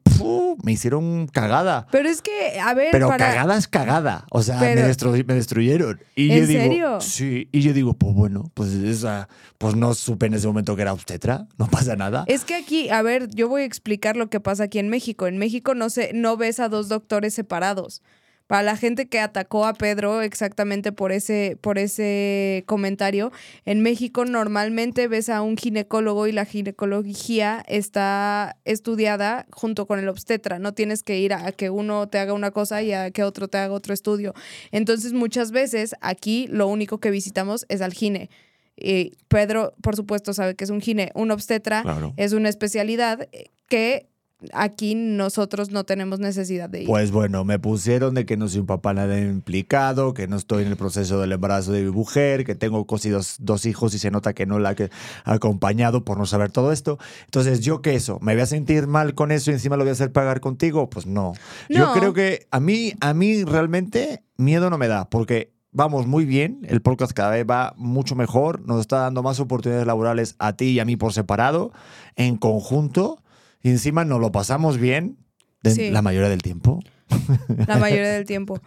me 0.64 0.72
hicieron 0.72 1.28
cagada. 1.28 1.88
Pero 1.92 2.10
es 2.10 2.22
que, 2.22 2.60
a 2.60 2.74
ver, 2.74 2.90
Pero 2.92 3.08
para... 3.08 3.28
cagada 3.30 3.58
es 3.58 3.68
cagada. 3.68 4.26
O 4.32 4.42
sea, 4.44 4.60
Pero- 4.60 4.82
me, 4.82 4.88
destru- 4.88 5.26
me 5.28 5.34
destruyeron. 5.34 6.00
Y 6.16 6.32
¿En 6.32 6.40
yo 6.42 6.48
digo, 6.48 6.62
serio? 6.62 7.02
Sí. 7.02 7.50
Y 7.52 7.62
yo 7.62 7.74
digo, 7.74 7.94
pues 7.94 8.14
bueno, 8.14 8.52
pues 8.54 8.72
esa, 8.74 9.28
pues 9.58 9.76
no 9.76 9.94
supe 9.94 10.26
en 10.28 10.34
ese 10.34 10.48
momento 10.48 10.76
que 10.76 10.82
era 10.82 10.94
obstetra, 10.94 11.48
no 11.58 11.68
pasa 11.72 11.96
nada. 11.96 12.24
Es 12.28 12.44
que 12.44 12.56
aquí, 12.56 12.90
a 12.90 13.02
ver, 13.02 13.28
yo 13.30 13.48
voy 13.50 13.62
a 13.62 13.66
explicar 13.66 14.18
lo 14.18 14.30
que 14.30 14.40
pasa 14.40 14.64
aquí 14.64 14.80
en 14.80 14.90
México. 14.90 15.28
En 15.28 15.38
México 15.38 15.76
no 15.76 15.90
se, 15.90 16.12
no 16.14 16.38
ves 16.38 16.60
a 16.60 16.70
dos 16.70 16.90
doctores 16.90 17.34
separados. 17.34 18.02
Para 18.48 18.64
la 18.64 18.78
gente 18.78 19.08
que 19.10 19.20
atacó 19.20 19.66
a 19.66 19.74
Pedro 19.74 20.22
exactamente 20.22 20.94
por 20.94 21.12
ese, 21.12 21.58
por 21.60 21.78
ese 21.78 22.64
comentario, 22.66 23.32
en 23.66 23.82
México 23.82 24.24
normalmente 24.24 25.10
ves 25.10 25.28
a 25.28 25.42
un 25.42 25.58
ginecólogo 25.58 26.28
y 26.28 26.32
la 26.32 26.46
ginecología 26.46 27.64
está 27.68 28.58
estudiada 28.64 29.46
junto 29.52 29.86
con 29.86 30.00
el 30.00 30.08
obstetra. 30.08 30.60
No 30.60 30.74
tienes 30.74 31.04
que 31.04 31.20
ir 31.20 31.34
a 31.34 31.52
que 31.52 31.70
uno 31.70 32.08
te 32.08 32.20
haga 32.20 32.32
una 32.34 32.52
cosa 32.52 32.82
y 32.82 32.94
a 32.94 33.12
que 33.12 33.24
otro 33.24 33.48
te 33.50 33.58
haga 33.58 33.74
otro 33.74 33.94
estudio. 33.94 34.34
Entonces, 34.72 35.12
muchas 35.14 35.52
veces 35.52 35.94
aquí 36.02 36.48
lo 36.48 36.68
único 36.68 37.00
que 37.00 37.12
visitamos 37.12 37.66
es 37.68 37.82
al 37.82 37.94
gine. 37.94 38.30
Y 38.78 39.14
Pedro, 39.28 39.74
por 39.82 39.96
supuesto, 39.96 40.34
sabe 40.34 40.56
que 40.56 40.64
es 40.64 40.70
un 40.70 40.82
gine. 40.82 41.12
Un 41.16 41.32
obstetra 41.32 41.82
Claro. 41.82 42.14
es 42.16 42.32
una 42.34 42.48
especialidad 42.48 43.28
que 43.68 44.08
aquí 44.54 44.94
nosotros 44.96 45.72
no 45.72 45.84
tenemos 45.84 46.20
necesidad 46.20 46.70
de 46.70 46.82
ir. 46.82 46.88
Pues 46.88 47.12
bueno, 47.12 47.44
me 47.44 47.58
pusieron 47.60 48.14
de 48.14 48.26
que 48.26 48.38
no 48.38 48.48
soy 48.48 48.60
un 48.62 48.66
papá 48.68 48.94
nada 48.94 49.20
implicado, 49.20 50.14
que 50.14 50.28
no 50.28 50.36
estoy 50.36 50.64
en 50.64 50.70
el 50.70 50.78
proceso 50.78 51.20
del 51.20 51.32
embarazo 51.32 51.72
de 51.72 51.84
mi 51.84 51.92
mujer, 51.92 52.46
que 52.46 52.56
tengo 52.56 52.86
cosidos 52.86 53.38
dos 53.40 53.66
hijos 53.66 53.94
y 53.94 54.00
se 54.00 54.12
nota 54.12 54.34
que 54.34 54.46
no 54.46 54.60
la 54.60 54.74
he 54.74 54.90
acompañado 55.26 56.06
por 56.06 56.18
no 56.18 56.26
saber 56.26 56.52
todo 56.52 56.72
esto. 56.72 56.98
Entonces, 57.26 57.62
¿yo 57.62 57.82
qué 57.82 57.96
eso? 57.96 58.20
¿Me 58.22 58.34
voy 58.34 58.42
a 58.42 58.46
sentir 58.46 58.88
mal 58.88 59.16
con 59.16 59.32
eso 59.32 59.52
y 59.52 59.56
encima 59.56 59.76
lo 59.78 59.84
voy 59.84 59.90
a 59.90 59.94
hacer 59.94 60.12
pagar 60.12 60.40
contigo? 60.40 60.90
Pues 60.90 61.06
no. 61.06 61.34
Yo 61.70 61.88
No. 61.88 61.94
creo 61.94 62.14
que 62.14 62.48
a 62.52 62.60
mí, 62.60 62.94
a 63.00 63.14
mí 63.14 63.44
realmente 63.44 64.24
miedo 64.38 64.70
no 64.70 64.78
me 64.78 64.88
da, 64.88 65.10
porque 65.10 65.52
vamos 65.72 66.08
muy 66.08 66.26
bien, 66.26 66.60
el 66.68 66.82
podcast 66.82 67.12
cada 67.12 67.32
vez 67.32 67.46
va 67.50 67.74
mucho 67.78 68.16
mejor, 68.16 68.62
nos 68.68 68.82
está 68.82 69.00
dando 69.00 69.22
más 69.24 69.40
oportunidades 69.40 69.86
laborales 69.88 70.36
a 70.40 70.54
ti 70.54 70.66
y 70.72 70.80
a 70.80 70.86
mí 70.86 70.96
por 70.96 71.14
separado, 71.14 71.72
en 72.16 72.38
conjunto, 72.38 73.22
y 73.62 73.70
encima 73.70 74.06
nos 74.06 74.20
lo 74.20 74.32
pasamos 74.32 74.78
bien 74.80 75.18
de- 75.64 75.72
Sí. 75.72 75.90
la 75.92 76.02
mayoría 76.02 76.30
del 76.30 76.42
tiempo. 76.42 76.80
la 77.68 77.78
mayoría 77.78 78.12
del 78.12 78.26
tiempo. 78.26 78.60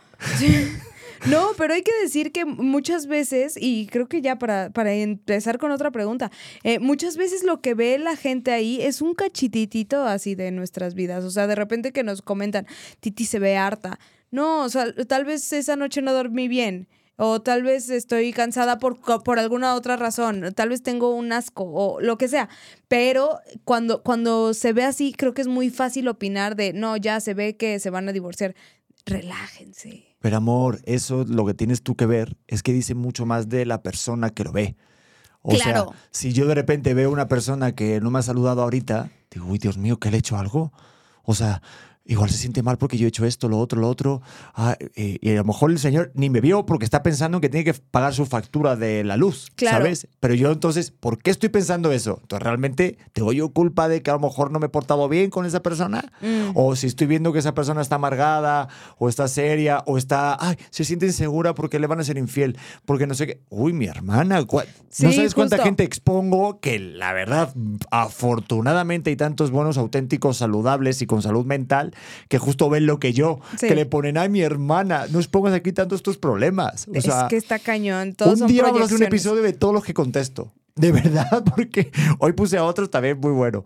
No, 1.26 1.48
pero 1.58 1.74
hay 1.74 1.82
que 1.82 1.92
decir 2.02 2.32
que 2.32 2.46
muchas 2.46 3.06
veces, 3.06 3.54
y 3.60 3.86
creo 3.88 4.08
que 4.08 4.22
ya 4.22 4.38
para, 4.38 4.70
para 4.70 4.94
empezar 4.94 5.58
con 5.58 5.70
otra 5.70 5.90
pregunta, 5.90 6.30
eh, 6.64 6.78
muchas 6.78 7.18
veces 7.18 7.44
lo 7.44 7.60
que 7.60 7.74
ve 7.74 7.98
la 7.98 8.16
gente 8.16 8.52
ahí 8.52 8.80
es 8.80 9.02
un 9.02 9.14
cachititito 9.14 10.02
así 10.06 10.34
de 10.34 10.50
nuestras 10.50 10.94
vidas. 10.94 11.24
O 11.24 11.30
sea, 11.30 11.46
de 11.46 11.56
repente 11.56 11.92
que 11.92 12.02
nos 12.04 12.22
comentan, 12.22 12.66
Titi 13.00 13.26
se 13.26 13.38
ve 13.38 13.58
harta. 13.58 13.98
No, 14.30 14.64
o 14.64 14.68
sea, 14.70 14.94
tal 15.08 15.26
vez 15.26 15.52
esa 15.52 15.76
noche 15.76 16.00
no 16.00 16.14
dormí 16.14 16.48
bien. 16.48 16.88
O 17.16 17.42
tal 17.42 17.62
vez 17.62 17.90
estoy 17.90 18.32
cansada 18.32 18.78
por, 18.78 18.98
por 19.22 19.38
alguna 19.38 19.74
otra 19.74 19.96
razón. 19.96 20.52
Tal 20.54 20.70
vez 20.70 20.82
tengo 20.82 21.14
un 21.14 21.32
asco 21.32 21.64
o 21.64 22.00
lo 22.00 22.16
que 22.16 22.28
sea. 22.28 22.48
Pero 22.88 23.38
cuando, 23.64 24.02
cuando 24.02 24.54
se 24.54 24.72
ve 24.72 24.84
así, 24.84 25.12
creo 25.12 25.34
que 25.34 25.42
es 25.42 25.48
muy 25.48 25.68
fácil 25.70 26.08
opinar 26.08 26.56
de, 26.56 26.72
no, 26.72 26.96
ya 26.96 27.20
se 27.20 27.34
ve 27.34 27.56
que 27.56 27.78
se 27.78 27.90
van 27.90 28.08
a 28.08 28.12
divorciar. 28.12 28.54
Relájense. 29.04 30.06
Pero 30.20 30.36
amor, 30.36 30.80
eso 30.84 31.24
lo 31.28 31.44
que 31.46 31.54
tienes 31.54 31.82
tú 31.82 31.94
que 31.96 32.06
ver 32.06 32.36
es 32.46 32.62
que 32.62 32.72
dice 32.72 32.94
mucho 32.94 33.26
más 33.26 33.48
de 33.48 33.66
la 33.66 33.82
persona 33.82 34.30
que 34.30 34.44
lo 34.44 34.52
ve. 34.52 34.76
O 35.42 35.50
Claro. 35.54 35.88
sea, 35.90 35.98
si 36.10 36.32
yo 36.32 36.46
de 36.46 36.54
repente 36.54 36.92
veo 36.94 37.10
una 37.10 37.28
persona 37.28 37.74
que 37.74 38.00
no 38.00 38.10
me 38.10 38.18
ha 38.18 38.22
saludado 38.22 38.62
ahorita, 38.62 39.10
digo, 39.30 39.46
uy, 39.46 39.58
Dios 39.58 39.78
mío, 39.78 39.98
que 39.98 40.10
le 40.10 40.16
he 40.16 40.20
hecho 40.20 40.36
algo. 40.36 40.72
O 41.22 41.34
sea, 41.34 41.62
igual 42.04 42.28
se 42.30 42.38
siente 42.38 42.62
mal 42.62 42.76
porque 42.78 42.96
yo 42.98 43.06
he 43.06 43.08
hecho 43.08 43.24
esto, 43.24 43.48
lo 43.48 43.58
otro, 43.58 43.80
lo 43.80 43.88
otro. 43.88 44.20
Ah, 44.54 44.76
eh, 44.96 45.18
y 45.20 45.30
a 45.30 45.34
lo 45.34 45.44
mejor 45.44 45.70
el 45.70 45.78
señor 45.78 46.10
ni 46.14 46.28
me 46.30 46.40
vio 46.40 46.66
porque 46.66 46.84
está 46.84 47.02
pensando 47.02 47.40
que 47.40 47.48
tiene 47.48 47.64
que 47.64 47.74
pagar 47.74 48.14
su 48.14 48.26
factura 48.26 48.74
de 48.74 49.04
la 49.04 49.16
luz, 49.16 49.48
Claro. 49.54 49.76
¿sabes? 49.78 50.08
Pero 50.18 50.34
yo 50.34 50.50
entonces, 50.50 50.90
¿por 50.90 51.18
qué 51.18 51.30
estoy 51.30 51.50
pensando 51.50 51.92
eso? 51.92 52.18
Entonces, 52.22 52.42
¿realmente 52.42 52.98
tengo 53.12 53.32
yo 53.32 53.50
culpa 53.50 53.88
de 53.88 54.02
que 54.02 54.10
a 54.10 54.14
lo 54.14 54.20
mejor 54.20 54.50
no 54.50 54.58
me 54.58 54.66
he 54.66 54.70
portado 54.70 55.08
bien 55.08 55.30
con 55.30 55.46
esa 55.46 55.62
persona? 55.62 56.12
Mm. 56.20 56.50
O 56.56 56.74
si 56.74 56.86
estoy 56.88 57.06
viendo 57.06 57.32
que 57.32 57.38
esa 57.38 57.54
persona 57.54 57.80
está 57.80 57.94
amargada, 57.96 58.68
o 58.98 59.08
está 59.08 59.28
seria, 59.28 59.82
o 59.86 59.96
está, 59.98 60.36
ay, 60.40 60.56
se 60.70 60.84
siente 60.84 61.06
insegura 61.06 61.54
porque 61.54 61.78
le 61.78 61.86
van 61.86 62.00
a 62.00 62.04
ser 62.04 62.18
infiel, 62.18 62.56
porque 62.86 63.06
no 63.06 63.14
sé 63.14 63.26
qué. 63.26 63.40
Uy, 63.50 63.72
mi 63.72 63.86
hermana, 63.86 64.44
¿cuál- 64.46 64.66
no 65.00 65.12
sabes 65.12 65.34
cuánta 65.34 65.56
justo. 65.56 65.64
gente 65.66 65.84
expongo 65.84 66.58
que 66.60 66.78
la 66.80 67.12
verdad, 67.12 67.54
afortunadamente 67.90 69.10
hay 69.10 69.16
tantos 69.16 69.50
buenos, 69.50 69.78
auténticos, 69.78 70.38
saludables 70.38 71.00
y 71.02 71.06
con 71.06 71.22
salud 71.22 71.44
mental 71.46 71.89
que 72.28 72.38
justo 72.38 72.68
ven 72.70 72.86
lo 72.86 72.98
que 73.00 73.12
yo, 73.12 73.40
Sí. 73.58 73.68
que 73.68 73.74
le 73.74 73.86
ponen, 73.86 74.18
ay, 74.18 74.28
mi 74.28 74.40
hermana, 74.42 75.06
no 75.10 75.18
expongas 75.18 75.54
aquí 75.54 75.72
tantos 75.72 76.02
tus 76.02 76.18
problemas. 76.18 76.86
O 76.94 77.00
sea, 77.00 77.22
es 77.22 77.28
que 77.28 77.36
está 77.36 77.58
cañón. 77.58 78.14
Todos 78.14 78.32
un 78.34 78.38
son 78.40 78.48
día 78.48 78.62
vamos 78.62 78.80
a 78.82 78.84
hacer 78.84 78.96
un 78.96 79.02
episodio 79.04 79.42
de 79.42 79.52
todos 79.52 79.74
los 79.74 79.84
que 79.84 79.94
contesto. 79.94 80.52
De 80.76 80.92
verdad, 80.92 81.44
porque 81.56 81.90
hoy 82.20 82.32
puse 82.32 82.56
a 82.56 82.64
otros 82.64 82.90
también 82.90 83.18
muy 83.18 83.32
bueno. 83.32 83.64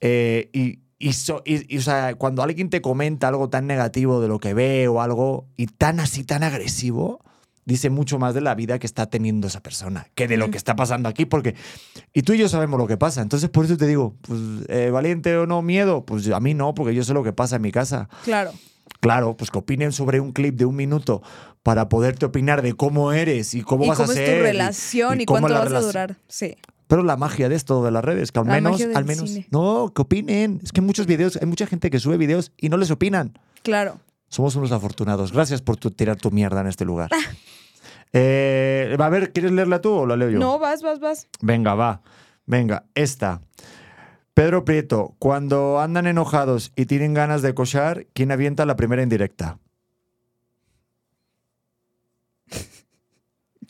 Eh, 0.00 0.50
y, 0.52 0.80
y, 0.98 1.12
so- 1.14 1.42
y- 1.44 1.74
y, 1.74 1.78
o 1.78 1.82
sea, 1.82 2.14
cuando 2.16 2.42
alguien 2.42 2.68
te 2.70 2.80
comenta 2.82 3.28
algo 3.28 3.48
tan 3.48 3.66
negativo 3.66 4.20
de 4.20 4.28
lo 4.28 4.38
que 4.38 4.52
ve 4.54 4.88
o 4.88 5.00
algo 5.00 5.46
y 5.56 5.66
tan 5.66 6.00
así, 6.00 6.24
tan 6.24 6.42
agresivo, 6.42 7.20
dice 7.64 7.90
mucho 7.90 8.18
más 8.18 8.34
de 8.34 8.40
la 8.40 8.54
vida 8.54 8.78
que 8.78 8.86
está 8.86 9.06
teniendo 9.06 9.46
esa 9.46 9.60
persona 9.60 10.06
que 10.14 10.28
de 10.28 10.36
lo 10.36 10.50
que 10.50 10.58
está 10.58 10.76
pasando 10.76 11.08
aquí. 11.08 11.26
Porque, 11.26 11.54
y 12.12 12.22
tú 12.22 12.32
y 12.32 12.38
yo 12.38 12.48
sabemos 12.48 12.78
lo 12.78 12.86
que 12.86 12.96
pasa. 12.96 13.22
Entonces, 13.22 13.50
por 13.50 13.64
eso 13.64 13.76
te 13.76 13.86
digo, 13.86 14.16
pues, 14.22 14.40
eh, 14.68 14.90
valiente 14.90 15.36
o 15.36 15.46
no, 15.46 15.62
miedo, 15.62 16.04
pues 16.04 16.28
a 16.28 16.40
mí 16.40 16.54
no, 16.54 16.74
porque 16.74 16.94
yo 16.94 17.04
sé 17.04 17.14
lo 17.14 17.22
que 17.22 17.32
pasa 17.32 17.56
en 17.56 17.62
mi 17.62 17.72
casa. 17.72 18.08
Claro. 18.24 18.52
Claro, 19.00 19.36
pues 19.36 19.50
que 19.50 19.58
opinen 19.58 19.92
sobre 19.92 20.20
un 20.20 20.32
clip 20.32 20.56
de 20.56 20.64
un 20.64 20.76
minuto 20.76 21.22
para 21.62 21.88
poderte 21.88 22.26
opinar 22.26 22.62
de 22.62 22.74
cómo 22.74 23.12
eres 23.12 23.54
y 23.54 23.62
cómo 23.62 23.84
y 23.84 23.88
vas 23.88 23.98
cómo 23.98 24.10
a 24.10 24.14
es 24.14 24.18
ser. 24.18 24.38
tu 24.38 24.42
relación 24.44 25.20
y, 25.20 25.24
cómo 25.24 25.40
cuánto 25.40 25.58
la 25.58 25.64
vas 25.64 25.72
a 25.72 25.80
durar. 25.80 26.16
Sí. 26.28 26.56
Pero 26.88 27.02
la 27.02 27.16
magia 27.16 27.48
de 27.48 27.54
esto 27.54 27.82
de 27.82 27.90
las 27.90 28.04
redes, 28.04 28.32
que 28.32 28.40
al 28.40 28.46
La 28.46 28.54
menos, 28.54 28.80
al 28.94 29.04
menos, 29.04 29.30
cine. 29.30 29.46
no, 29.50 29.92
que 29.94 30.02
opinen. 30.02 30.60
Es 30.62 30.72
que 30.72 30.80
muchos 30.80 31.06
videos, 31.06 31.36
hay 31.40 31.46
mucha 31.46 31.66
gente 31.66 31.90
que 31.90 31.98
sube 31.98 32.16
videos 32.16 32.52
y 32.58 32.68
no 32.68 32.76
les 32.76 32.90
opinan. 32.90 33.38
Claro. 33.62 33.98
Somos 34.32 34.56
unos 34.56 34.72
afortunados. 34.72 35.30
Gracias 35.30 35.60
por 35.60 35.76
tu- 35.76 35.90
tirar 35.90 36.16
tu 36.16 36.30
mierda 36.30 36.62
en 36.62 36.66
este 36.66 36.84
lugar. 36.86 37.10
Eh, 38.14 38.94
a 38.98 39.08
ver, 39.08 39.32
¿quieres 39.32 39.52
leerla 39.52 39.80
tú 39.80 39.90
o 39.90 40.06
la 40.06 40.16
leo 40.16 40.28
yo? 40.28 40.38
No, 40.38 40.58
vas, 40.58 40.82
vas, 40.82 41.00
vas. 41.00 41.28
Venga, 41.40 41.74
va. 41.74 42.02
Venga, 42.44 42.84
esta. 42.94 43.40
Pedro 44.34 44.66
Prieto, 44.66 45.14
cuando 45.18 45.80
andan 45.80 46.06
enojados 46.06 46.72
y 46.76 46.84
tienen 46.84 47.14
ganas 47.14 47.40
de 47.40 47.54
cochar, 47.54 48.06
¿quién 48.12 48.30
avienta 48.30 48.66
la 48.66 48.76
primera 48.76 49.02
indirecta? 49.02 49.58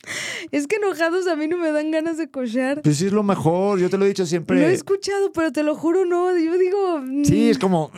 Es 0.51 0.67
que 0.67 0.75
enojados 0.75 1.27
a 1.27 1.35
mí 1.35 1.47
no 1.47 1.57
me 1.57 1.71
dan 1.71 1.91
ganas 1.91 2.17
de 2.17 2.29
cochar. 2.29 2.81
Pues 2.81 2.97
sí 2.97 3.07
es 3.07 3.11
lo 3.13 3.23
mejor, 3.23 3.79
yo 3.79 3.89
te 3.89 3.97
lo 3.97 4.05
he 4.05 4.09
dicho 4.09 4.25
siempre. 4.25 4.59
Lo 4.59 4.67
he 4.67 4.73
escuchado, 4.73 5.31
pero 5.31 5.51
te 5.51 5.63
lo 5.63 5.75
juro, 5.75 6.05
no. 6.05 6.37
Yo 6.37 6.57
digo. 6.57 6.99
mm, 6.99 7.23
Sí, 7.23 7.49
es 7.49 7.57
como... 7.57 7.91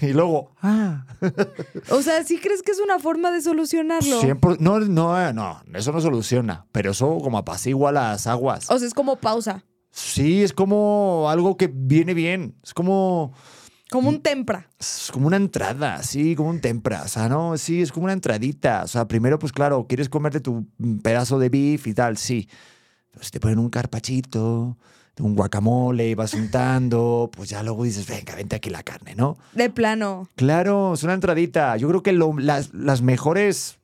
Y 0.00 0.12
luego... 0.12 0.52
Ah. 0.62 1.04
O 1.90 2.00
sea, 2.02 2.22
¿sí 2.24 2.38
crees 2.38 2.62
que 2.62 2.70
es 2.72 2.78
una 2.80 2.98
forma 2.98 3.30
de 3.32 3.40
solucionarlo? 3.40 4.20
Siempre, 4.20 4.56
no, 4.60 4.78
no, 4.80 5.32
no, 5.32 5.62
eso 5.74 5.90
no 5.92 6.00
soluciona, 6.00 6.66
pero 6.70 6.92
eso 6.92 7.18
como 7.18 7.38
apacigua 7.38 7.90
las 7.90 8.26
aguas. 8.26 8.70
O 8.70 8.78
sea, 8.78 8.86
es 8.86 8.94
como 8.94 9.16
pausa. 9.16 9.64
Sí, 9.90 10.42
es 10.42 10.52
como 10.52 11.26
algo 11.28 11.56
que 11.56 11.68
viene 11.72 12.14
bien, 12.14 12.54
es 12.62 12.72
como, 12.72 13.32
Como 13.90 14.10
un 14.10 14.20
tempra. 14.20 14.68
es 14.78 15.10
como 15.12 15.26
una 15.26 15.36
entrada, 15.36 16.02
sí, 16.02 16.34
como 16.36 16.50
un 16.50 16.60
tempra, 16.60 17.02
o 17.04 17.08
sea, 17.08 17.28
no, 17.28 17.56
sí, 17.56 17.80
es 17.80 17.90
como 17.90 18.04
una 18.04 18.12
entradita, 18.12 18.82
o 18.84 18.86
sea, 18.88 19.08
primero, 19.08 19.38
pues 19.38 19.52
claro, 19.52 19.86
quieres 19.88 20.08
comerte 20.08 20.40
tu 20.40 20.66
pedazo 21.02 21.38
de 21.38 21.48
beef 21.48 21.86
y 21.86 21.94
tal, 21.94 22.18
sí, 22.18 22.48
pero 23.10 23.24
si 23.24 23.30
te 23.30 23.40
ponen 23.40 23.58
un 23.58 23.70
carpachito, 23.70 24.76
un 25.20 25.34
guacamole 25.34 26.10
y 26.10 26.14
vas 26.14 26.32
untando, 26.34 27.28
pues 27.34 27.48
ya 27.48 27.62
luego 27.64 27.82
dices, 27.82 28.06
venga, 28.06 28.36
vente 28.36 28.54
aquí 28.54 28.70
la 28.70 28.84
carne, 28.84 29.14
¿no? 29.16 29.36
De 29.52 29.68
plano. 29.68 30.28
Claro, 30.36 30.94
es 30.94 31.02
una 31.02 31.14
entradita. 31.14 31.76
Yo 31.76 31.88
creo 31.88 32.04
que 32.04 32.12
lo- 32.12 32.38
las, 32.38 32.72
las 32.72 33.02
mejores 33.02 33.78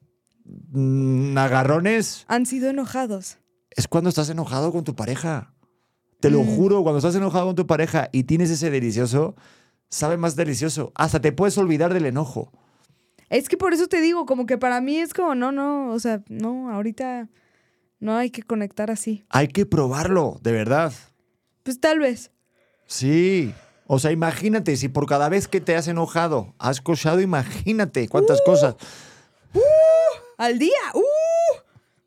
mm, 0.71 1.37
agarrones 1.37 2.25
Han 2.29 2.47
sido 2.47 2.71
enojados. 2.71 3.39
es 3.71 3.89
cuando 3.89 4.11
estás 4.11 4.29
enojado 4.31 4.71
con 4.71 4.85
tu 4.85 4.95
pareja. 4.95 5.53
Te 6.21 6.31
lo 6.31 6.43
Mm. 6.43 6.55
juro, 6.57 6.83
cuando 6.85 6.99
estás 6.99 7.17
enojado 7.17 7.47
con 7.47 7.57
tu 7.57 7.67
pareja 7.67 8.09
y 8.13 8.23
tienes 8.25 8.51
ese 8.51 8.71
delicioso, 8.71 9.35
sabe 9.91 10.17
más 10.17 10.37
delicioso. 10.37 10.93
Hasta 10.95 11.21
te 11.21 11.33
puedes 11.33 11.57
olvidar 11.59 11.95
del 11.95 12.07
enojo. 12.07 12.53
Es 13.31 13.49
que 13.49 13.57
por 13.57 13.73
eso 13.73 13.87
te 13.89 14.01
digo, 14.01 14.27
como 14.27 14.47
que 14.47 14.59
para 14.59 14.81
mí 14.81 14.99
es 14.99 15.15
como, 15.15 15.35
no, 15.35 15.51
no, 15.53 15.91
o 15.91 15.99
sea, 15.99 16.23
no, 16.29 16.71
ahorita 16.71 17.29
no 17.99 18.17
hay 18.17 18.31
que 18.31 18.43
conectar 18.43 18.91
así. 18.91 19.25
Hay 19.31 19.49
que 19.49 19.67
probarlo, 19.67 20.39
de 20.43 20.53
verdad. 20.53 20.93
Pues 21.63 21.81
tal 21.81 21.99
vez. 21.99 22.31
Sí. 22.87 23.55
O 23.87 23.99
sea, 23.99 24.13
imagínate, 24.13 24.77
si 24.77 24.89
por 24.89 25.07
cada 25.07 25.29
vez 25.29 25.49
que 25.49 25.61
te 25.61 25.77
has 25.77 25.89
enojado 25.89 26.55
has 26.59 26.81
cochado, 26.81 27.21
imagínate 27.21 28.09
cuántas 28.09 28.41
cosas. 28.43 28.77
Al 30.37 30.59
día. 30.59 30.79
¡Uh! 30.95 31.59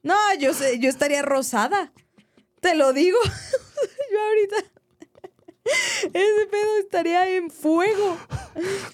No, 0.03 0.15
yo 0.39 0.53
sé, 0.53 0.79
yo 0.79 0.89
estaría 0.89 1.21
rosada. 1.21 1.91
Te 2.61 2.75
lo 2.75 2.93
digo. 2.93 3.17
yo 4.11 4.19
ahorita. 4.21 4.71
Ese 6.13 6.47
pedo 6.51 6.77
estaría 6.81 7.35
en 7.37 7.49
fuego. 7.49 8.17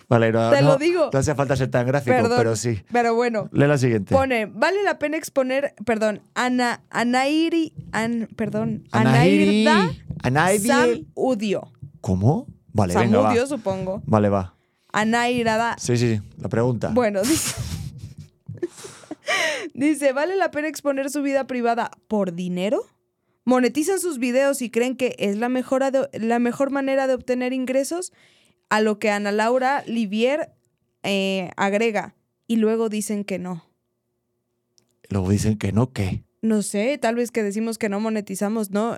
Vale, 0.10 0.32
no, 0.32 0.50
Te 0.52 0.62
lo 0.62 0.78
digo. 0.78 1.10
No 1.12 1.20
hace 1.20 1.36
falta 1.36 1.56
ser 1.56 1.70
tan 1.70 1.86
gráfico, 1.86 2.16
Perdón. 2.16 2.38
pero 2.38 2.56
sí. 2.56 2.82
Pero 2.92 3.14
bueno. 3.16 3.50
Lee 3.52 3.68
la 3.68 3.78
siguiente. 3.78 4.14
Pone, 4.16 4.46
vale 4.48 4.84
la 4.84 4.98
pena 5.00 5.18
exponer, 5.18 5.76
perdón, 5.86 6.22
Ana, 6.34 6.84
Anairi, 6.90 7.74
an, 7.92 8.28
perdón, 8.36 8.84
Anairi- 8.92 9.68
Anairda 9.68 9.92
Anairi- 10.24 11.06
Samudio. 11.16 11.72
¿Cómo? 12.02 12.48
Vale, 12.74 12.96
venga, 12.96 13.18
va. 13.20 13.24
Samudio, 13.26 13.48
supongo. 13.48 14.02
Vale, 14.06 14.30
va. 14.30 14.56
Anairada. 14.92 15.76
Sí, 15.80 15.98
sí, 15.98 16.16
sí. 16.16 16.22
La 16.38 16.50
pregunta. 16.50 16.90
Bueno, 16.94 17.22
dice, 17.22 17.56
dice, 19.74 20.14
¿vale 20.14 20.36
la 20.36 20.52
pena 20.52 20.68
exponer 20.68 21.10
su 21.10 21.22
vida 21.22 21.46
privada 21.48 21.92
por 22.08 22.34
dinero? 22.34 22.84
¿Monetizan 23.46 24.00
sus 24.00 24.20
videos 24.20 24.62
y 24.62 24.70
creen 24.70 24.96
que 24.96 25.16
es 25.20 25.38
la 25.38 25.50
mejor, 25.50 25.84
la 26.14 26.40
mejor 26.40 26.72
manera 26.72 27.08
de 27.08 27.14
obtener 27.14 27.54
ingresos? 27.54 28.14
A 28.70 28.82
lo 28.82 29.00
que 29.00 29.10
Ana 29.12 29.32
Laura 29.32 29.84
Livier 29.86 30.52
eh, 31.04 31.52
agrega, 31.58 32.16
y 32.48 32.56
luego 32.56 32.90
dicen 32.90 33.24
que 33.24 33.38
no. 33.40 33.66
Luego 35.10 35.30
dicen 35.30 35.58
que 35.58 35.72
no, 35.72 35.92
¿qué? 35.92 36.24
No 36.42 36.62
sé, 36.62 36.98
tal 36.98 37.16
vez 37.16 37.32
que 37.32 37.44
decimos 37.44 37.78
que 37.78 37.90
no 37.90 38.00
monetizamos, 38.00 38.72
no. 38.72 38.98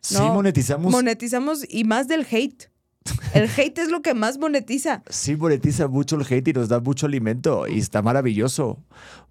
Sí, 0.00 0.14
No. 0.16 0.34
monetizamos. 0.34 0.92
Monetizamos 0.92 1.64
y 1.68 1.84
más 1.84 2.06
del 2.08 2.26
hate. 2.30 2.70
El 3.34 3.48
hate 3.56 3.78
es 3.78 3.88
lo 3.90 4.02
que 4.02 4.14
más 4.14 4.38
monetiza. 4.38 5.02
Sí, 5.08 5.36
monetiza 5.36 5.88
mucho 5.88 6.16
el 6.16 6.26
hate 6.30 6.48
y 6.48 6.52
nos 6.52 6.68
da 6.68 6.80
mucho 6.80 7.06
alimento 7.06 7.66
y 7.66 7.78
está 7.78 8.02
maravilloso. 8.02 8.78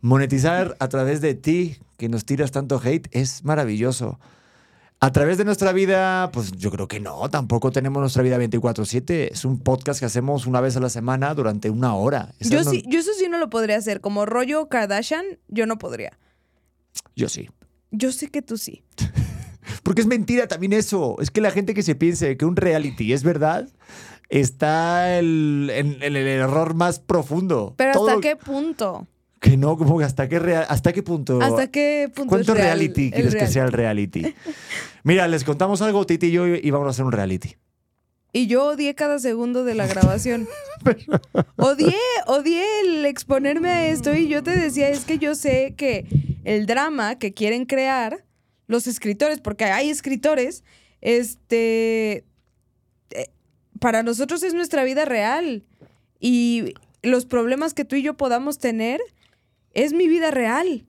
Monetizar 0.01 0.75
a 0.79 0.89
través 0.89 1.21
de 1.21 1.35
ti, 1.35 1.77
que 1.97 2.09
nos 2.09 2.25
tiras 2.25 2.51
tanto 2.51 2.81
hate, 2.83 3.07
es 3.11 3.43
maravilloso. 3.43 4.19
A 5.01 5.11
través 5.11 5.37
de 5.37 5.45
nuestra 5.45 5.71
vida, 5.73 6.31
pues 6.31 6.53
yo 6.53 6.71
creo 6.71 6.87
que 6.87 6.99
no, 6.99 7.29
tampoco 7.29 7.71
tenemos 7.71 7.99
nuestra 8.01 8.23
vida 8.23 8.37
24/7. 8.37 9.29
Es 9.31 9.45
un 9.45 9.59
podcast 9.59 9.99
que 9.99 10.05
hacemos 10.05 10.47
una 10.47 10.61
vez 10.61 10.77
a 10.77 10.79
la 10.79 10.89
semana 10.89 11.33
durante 11.35 11.69
una 11.69 11.93
hora. 11.95 12.33
Yo, 12.39 12.63
no- 12.63 12.71
sí, 12.71 12.83
yo 12.87 12.99
eso 12.99 13.11
sí 13.17 13.27
no 13.29 13.37
lo 13.37 13.49
podría 13.49 13.77
hacer. 13.77 14.01
Como 14.01 14.25
rollo 14.25 14.67
Kardashian, 14.69 15.25
yo 15.47 15.65
no 15.67 15.77
podría. 15.77 16.17
Yo 17.15 17.29
sí. 17.29 17.49
Yo 17.91 18.11
sé 18.11 18.29
que 18.29 18.41
tú 18.41 18.57
sí. 18.57 18.83
Porque 19.83 20.01
es 20.01 20.07
mentira 20.07 20.47
también 20.47 20.73
eso. 20.73 21.17
Es 21.19 21.29
que 21.29 21.41
la 21.41 21.51
gente 21.51 21.73
que 21.73 21.83
se 21.83 21.95
piense 21.95 22.37
que 22.37 22.45
un 22.45 22.55
reality 22.55 23.13
es 23.13 23.23
verdad, 23.23 23.67
está 24.29 25.19
el- 25.19 25.69
en, 25.73 26.01
en 26.01 26.15
el 26.15 26.27
error 26.27 26.73
más 26.73 26.99
profundo. 26.99 27.73
Pero 27.77 27.93
Todo 27.93 28.07
¿hasta 28.09 28.21
qué 28.21 28.35
punto? 28.37 29.07
Que 29.45 29.57
no, 29.57 29.77
como 29.77 29.99
que 29.99 30.05
hasta 30.05 30.27
qué, 30.27 30.39
rea- 30.39 30.63
hasta 30.63 30.91
qué 30.91 31.03
punto. 31.03 31.39
¿Hasta 31.39 31.67
qué 31.67 32.09
punto 32.13 32.29
¿Cuánto 32.29 32.55
real 32.55 32.65
reality 32.79 33.11
quieres 33.11 33.35
que 33.35 33.45
sea 33.45 33.65
el 33.65 33.71
reality? 33.71 34.33
Mira, 35.03 35.27
les 35.27 35.43
contamos 35.43 35.83
algo, 35.83 36.03
Titi 36.07 36.27
y 36.27 36.31
yo 36.31 36.47
íbamos 36.47 36.87
a 36.87 36.89
hacer 36.89 37.05
un 37.05 37.11
reality. 37.11 37.55
Y 38.33 38.47
yo 38.47 38.65
odié 38.65 38.95
cada 38.95 39.19
segundo 39.19 39.63
de 39.63 39.75
la 39.75 39.85
grabación. 39.85 40.47
odié, 41.57 41.95
odié 42.25 42.63
el 42.81 43.05
exponerme 43.05 43.69
a 43.69 43.87
esto 43.87 44.15
y 44.15 44.27
yo 44.27 44.41
te 44.41 44.49
decía, 44.57 44.89
es 44.89 45.05
que 45.05 45.19
yo 45.19 45.35
sé 45.35 45.75
que 45.77 46.07
el 46.43 46.65
drama 46.65 47.19
que 47.19 47.31
quieren 47.31 47.65
crear 47.65 48.25
los 48.65 48.87
escritores, 48.87 49.39
porque 49.41 49.65
hay 49.65 49.91
escritores, 49.91 50.63
este, 51.01 52.25
eh, 53.11 53.27
para 53.79 54.01
nosotros 54.01 54.41
es 54.41 54.55
nuestra 54.55 54.83
vida 54.83 55.05
real 55.05 55.63
y 56.19 56.73
los 57.03 57.25
problemas 57.25 57.75
que 57.75 57.85
tú 57.85 57.95
y 57.95 58.01
yo 58.01 58.15
podamos 58.17 58.57
tener 58.57 58.99
es 59.75 59.93
mi 59.93 60.07
vida 60.07 60.31
real. 60.31 60.87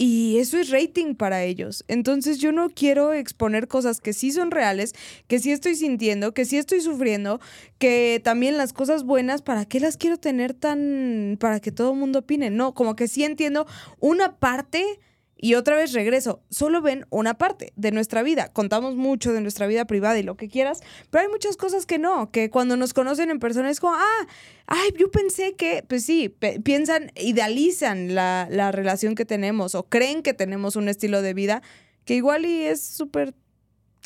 Y 0.00 0.38
eso 0.38 0.58
es 0.58 0.70
rating 0.70 1.16
para 1.16 1.42
ellos. 1.42 1.84
Entonces 1.88 2.38
yo 2.38 2.52
no 2.52 2.70
quiero 2.70 3.12
exponer 3.12 3.66
cosas 3.66 4.00
que 4.00 4.12
sí 4.12 4.30
son 4.30 4.52
reales, 4.52 4.94
que 5.26 5.40
sí 5.40 5.50
estoy 5.50 5.74
sintiendo, 5.74 6.32
que 6.32 6.44
sí 6.44 6.56
estoy 6.56 6.80
sufriendo, 6.80 7.40
que 7.78 8.20
también 8.22 8.56
las 8.56 8.72
cosas 8.72 9.02
buenas, 9.02 9.42
¿para 9.42 9.64
qué 9.64 9.80
las 9.80 9.96
quiero 9.96 10.16
tener 10.16 10.54
tan... 10.54 11.36
para 11.40 11.58
que 11.58 11.72
todo 11.72 11.92
el 11.92 11.98
mundo 11.98 12.20
opine? 12.20 12.48
No, 12.50 12.74
como 12.74 12.94
que 12.94 13.08
sí 13.08 13.24
entiendo 13.24 13.66
una 13.98 14.36
parte 14.36 15.00
y 15.40 15.54
otra 15.54 15.76
vez 15.76 15.92
regreso. 15.92 16.42
Solo 16.50 16.82
ven 16.82 17.06
una 17.10 17.34
parte 17.34 17.72
de 17.76 17.92
nuestra 17.92 18.22
vida. 18.22 18.48
Contamos 18.52 18.96
mucho 18.96 19.32
de 19.32 19.40
nuestra 19.40 19.66
vida 19.66 19.84
privada 19.86 20.18
y 20.18 20.22
lo 20.24 20.36
que 20.36 20.48
quieras, 20.48 20.80
pero 21.10 21.22
hay 21.22 21.28
muchas 21.30 21.56
cosas 21.56 21.86
que 21.86 21.98
no, 21.98 22.30
que 22.30 22.50
cuando 22.50 22.76
nos 22.76 22.92
conocen 22.92 23.30
en 23.30 23.38
persona 23.38 23.70
es 23.70 23.78
como, 23.80 23.94
ah, 23.94 24.26
ay, 24.66 24.90
yo 24.98 25.10
pensé 25.10 25.54
que, 25.54 25.84
pues 25.88 26.04
sí, 26.04 26.28
piensan, 26.64 27.12
idealizan 27.16 28.14
la, 28.14 28.48
la 28.50 28.72
relación 28.72 29.14
que 29.14 29.24
tenemos 29.24 29.74
o 29.74 29.84
creen 29.84 30.22
que 30.22 30.34
tenemos 30.34 30.76
un 30.76 30.88
estilo 30.88 31.22
de 31.22 31.34
vida 31.34 31.62
que 32.04 32.14
igual 32.14 32.44
y 32.44 32.62
es 32.62 32.82
súper 32.82 33.34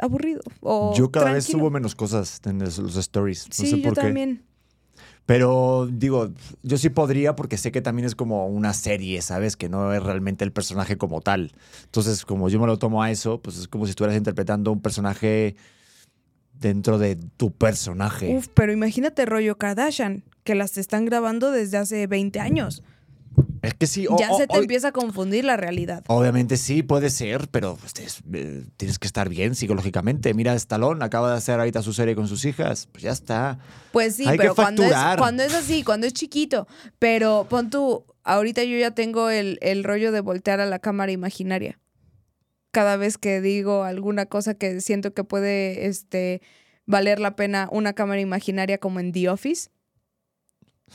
aburrido. 0.00 0.42
O 0.60 0.94
yo 0.96 1.10
cada 1.10 1.32
vez 1.32 1.44
tranquilo. 1.44 1.58
subo 1.60 1.70
menos 1.70 1.94
cosas 1.94 2.40
en 2.44 2.58
los, 2.58 2.78
stories. 2.96 3.48
No 3.48 3.54
Sí, 3.54 3.66
sé 3.70 3.76
yo 3.78 3.82
por 3.84 3.94
qué. 3.94 4.00
también. 4.02 4.44
Pero 5.26 5.88
digo, 5.90 6.30
yo 6.62 6.78
sí 6.78 6.90
podría 6.90 7.37
porque 7.37 7.56
sé 7.56 7.70
que 7.70 7.80
también 7.80 8.06
es 8.06 8.14
como 8.14 8.46
una 8.48 8.74
serie, 8.74 9.22
¿sabes? 9.22 9.56
Que 9.56 9.68
no 9.68 9.92
es 9.92 10.02
realmente 10.02 10.44
el 10.44 10.52
personaje 10.52 10.96
como 10.96 11.20
tal. 11.20 11.52
Entonces, 11.85 12.24
como 12.24 12.48
yo 12.48 12.58
me 12.61 12.66
lo 12.66 12.78
tomo 12.78 13.02
a 13.02 13.11
eso, 13.11 13.40
pues 13.40 13.56
es 13.56 13.68
como 13.68 13.87
si 13.87 13.90
estuvieras 13.90 14.16
interpretando 14.16 14.72
un 14.72 14.80
personaje 14.80 15.54
dentro 16.58 16.98
de 16.98 17.16
tu 17.37 17.52
personaje. 17.52 18.35
Uf, 18.35 18.48
pero 18.54 18.72
imagínate 18.72 19.26
rollo 19.26 19.58
Kardashian, 19.58 20.24
que 20.44 20.54
las 20.54 20.76
están 20.76 21.04
grabando 21.04 21.50
desde 21.50 21.76
hace 21.78 22.06
20 22.06 22.40
años. 22.40 22.82
Es 23.62 23.74
que 23.74 23.86
sí, 23.86 24.06
o- 24.08 24.16
ya 24.18 24.30
o- 24.32 24.36
se 24.38 24.46
te 24.46 24.58
o- 24.58 24.60
empieza 24.60 24.88
a 24.88 24.92
confundir 24.92 25.44
la 25.44 25.56
realidad. 25.56 26.02
Obviamente 26.08 26.56
sí, 26.56 26.82
puede 26.82 27.10
ser, 27.10 27.48
pero 27.48 27.76
pues, 27.76 27.92
es- 28.00 28.22
eh, 28.32 28.64
tienes 28.76 28.98
que 28.98 29.06
estar 29.06 29.28
bien 29.28 29.54
psicológicamente. 29.54 30.34
Mira, 30.34 30.54
Stallone 30.54 31.04
acaba 31.04 31.30
de 31.30 31.36
hacer 31.38 31.58
ahorita 31.60 31.80
su 31.82 31.92
serie 31.92 32.14
con 32.16 32.26
sus 32.28 32.44
hijas. 32.44 32.88
Pues 32.90 33.02
ya 33.04 33.12
está. 33.12 33.58
Pues 33.92 34.16
sí, 34.16 34.24
Hay 34.26 34.36
que 34.36 34.42
pero 34.42 34.54
cuando 34.54 34.82
es, 34.82 34.92
cuando 35.16 35.42
es 35.44 35.54
así, 35.54 35.84
cuando 35.84 36.06
es 36.06 36.12
chiquito. 36.12 36.66
Pero 36.98 37.46
pon 37.48 37.70
tú, 37.70 38.04
ahorita 38.24 38.64
yo 38.64 38.76
ya 38.78 38.90
tengo 38.90 39.30
el, 39.30 39.58
el 39.62 39.84
rollo 39.84 40.10
de 40.12 40.20
voltear 40.20 40.60
a 40.60 40.66
la 40.66 40.78
cámara 40.80 41.12
imaginaria. 41.12 41.78
Cada 42.72 42.96
vez 42.96 43.18
que 43.18 43.40
digo 43.40 43.84
alguna 43.84 44.26
cosa 44.26 44.54
que 44.54 44.80
siento 44.80 45.12
que 45.14 45.24
puede 45.24 45.86
este, 45.86 46.40
valer 46.86 47.20
la 47.20 47.36
pena 47.36 47.68
una 47.70 47.92
cámara 47.92 48.20
imaginaria 48.20 48.78
como 48.78 48.98
en 48.98 49.12
The 49.12 49.28
Office, 49.28 49.68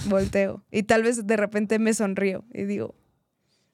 volteo. 0.06 0.64
Y 0.72 0.84
tal 0.84 1.04
vez 1.04 1.26
de 1.26 1.38
repente 1.38 1.80
me 1.80 1.94
sonrío 1.94 2.44
y 2.54 2.64
digo, 2.64 2.96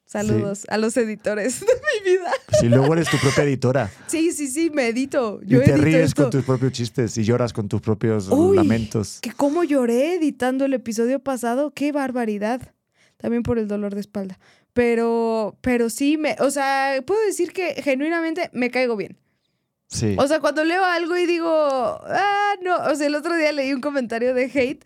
saludos 0.06 0.64
a 0.68 0.78
los 0.78 0.96
editores 0.96 1.60
de 1.66 1.66
mi 1.66 2.10
vida. 2.12 2.30
Si 2.60 2.68
luego 2.68 2.92
eres 2.94 3.08
tu 3.08 3.16
propia 3.18 3.44
editora 3.44 3.90
Sí, 4.06 4.32
sí, 4.32 4.48
sí, 4.48 4.70
me 4.70 4.88
edito. 4.88 5.40
Yo 5.42 5.60
y 5.62 5.64
te 5.64 5.72
edito 5.72 5.84
ríes 5.84 6.02
esto. 6.06 6.22
con 6.22 6.30
tus 6.30 6.44
propios 6.44 6.72
chistes 6.72 7.16
y 7.18 7.24
lloras 7.24 7.52
con 7.52 7.68
tus 7.68 7.80
propios 7.80 8.28
Uy, 8.28 8.56
lamentos. 8.56 9.18
Que 9.20 9.32
cómo 9.32 9.64
lloré 9.64 10.14
editando 10.14 10.64
el 10.64 10.74
episodio 10.74 11.20
pasado, 11.20 11.72
qué 11.72 11.92
barbaridad. 11.92 12.74
También 13.16 13.42
por 13.42 13.58
el 13.58 13.68
dolor 13.68 13.94
de 13.94 14.00
espalda. 14.02 14.38
Pero, 14.74 15.56
pero 15.60 15.88
sí, 15.88 16.16
me, 16.16 16.36
o 16.40 16.50
sea, 16.50 16.96
puedo 17.06 17.24
decir 17.26 17.52
que 17.52 17.80
genuinamente 17.82 18.50
me 18.52 18.70
caigo 18.70 18.96
bien. 18.96 19.16
Sí. 19.88 20.16
O 20.18 20.26
sea, 20.26 20.40
cuando 20.40 20.64
leo 20.64 20.84
algo 20.84 21.16
y 21.16 21.24
digo, 21.24 21.48
ah, 21.48 22.54
no, 22.62 22.76
o 22.90 22.94
sea, 22.96 23.06
el 23.06 23.14
otro 23.14 23.36
día 23.36 23.52
leí 23.52 23.72
un 23.72 23.80
comentario 23.80 24.34
de 24.34 24.44
hate 24.52 24.84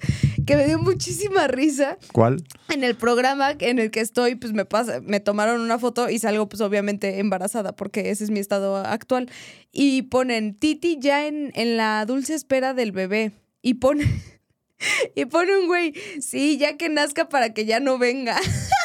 que 0.48 0.56
me 0.56 0.64
dio 0.64 0.78
muchísima 0.78 1.46
risa. 1.46 1.98
¿Cuál? 2.10 2.42
En 2.70 2.82
el 2.82 2.94
programa 2.94 3.54
en 3.58 3.78
el 3.78 3.90
que 3.90 4.00
estoy, 4.00 4.34
pues 4.34 4.54
me 4.54 4.64
pasa, 4.64 5.02
me 5.02 5.20
tomaron 5.20 5.60
una 5.60 5.78
foto 5.78 6.08
y 6.08 6.18
salgo, 6.18 6.48
pues 6.48 6.62
obviamente 6.62 7.18
embarazada, 7.18 7.76
porque 7.76 8.08
ese 8.08 8.24
es 8.24 8.30
mi 8.30 8.40
estado 8.40 8.76
actual. 8.76 9.28
Y 9.72 10.02
ponen 10.02 10.54
Titi 10.54 10.96
ya 10.98 11.26
en, 11.26 11.52
en 11.54 11.76
la 11.76 12.02
dulce 12.06 12.32
espera 12.32 12.72
del 12.72 12.92
bebé. 12.92 13.32
Y 13.60 13.74
pone, 13.74 14.06
y 15.14 15.26
pone 15.26 15.54
un 15.54 15.66
güey, 15.66 15.92
sí, 16.18 16.56
ya 16.56 16.78
que 16.78 16.88
nazca 16.88 17.28
para 17.28 17.52
que 17.52 17.66
ya 17.66 17.78
no 17.78 17.98
venga. 17.98 18.40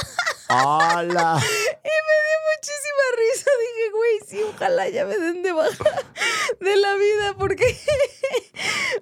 ¡Hala! 0.53 1.39
Y 1.83 1.95
me 2.07 2.15
dio 2.23 2.37
muchísima 2.53 3.05
risa. 3.17 3.49
Dije, 3.59 3.91
güey, 3.91 4.19
sí, 4.25 4.53
ojalá 4.55 4.89
ya 4.89 5.05
me 5.05 5.17
den 5.17 5.43
de 5.43 5.51
baja 5.51 5.83
de 6.61 6.77
la 6.77 6.95
vida, 6.95 7.35
porque. 7.37 7.65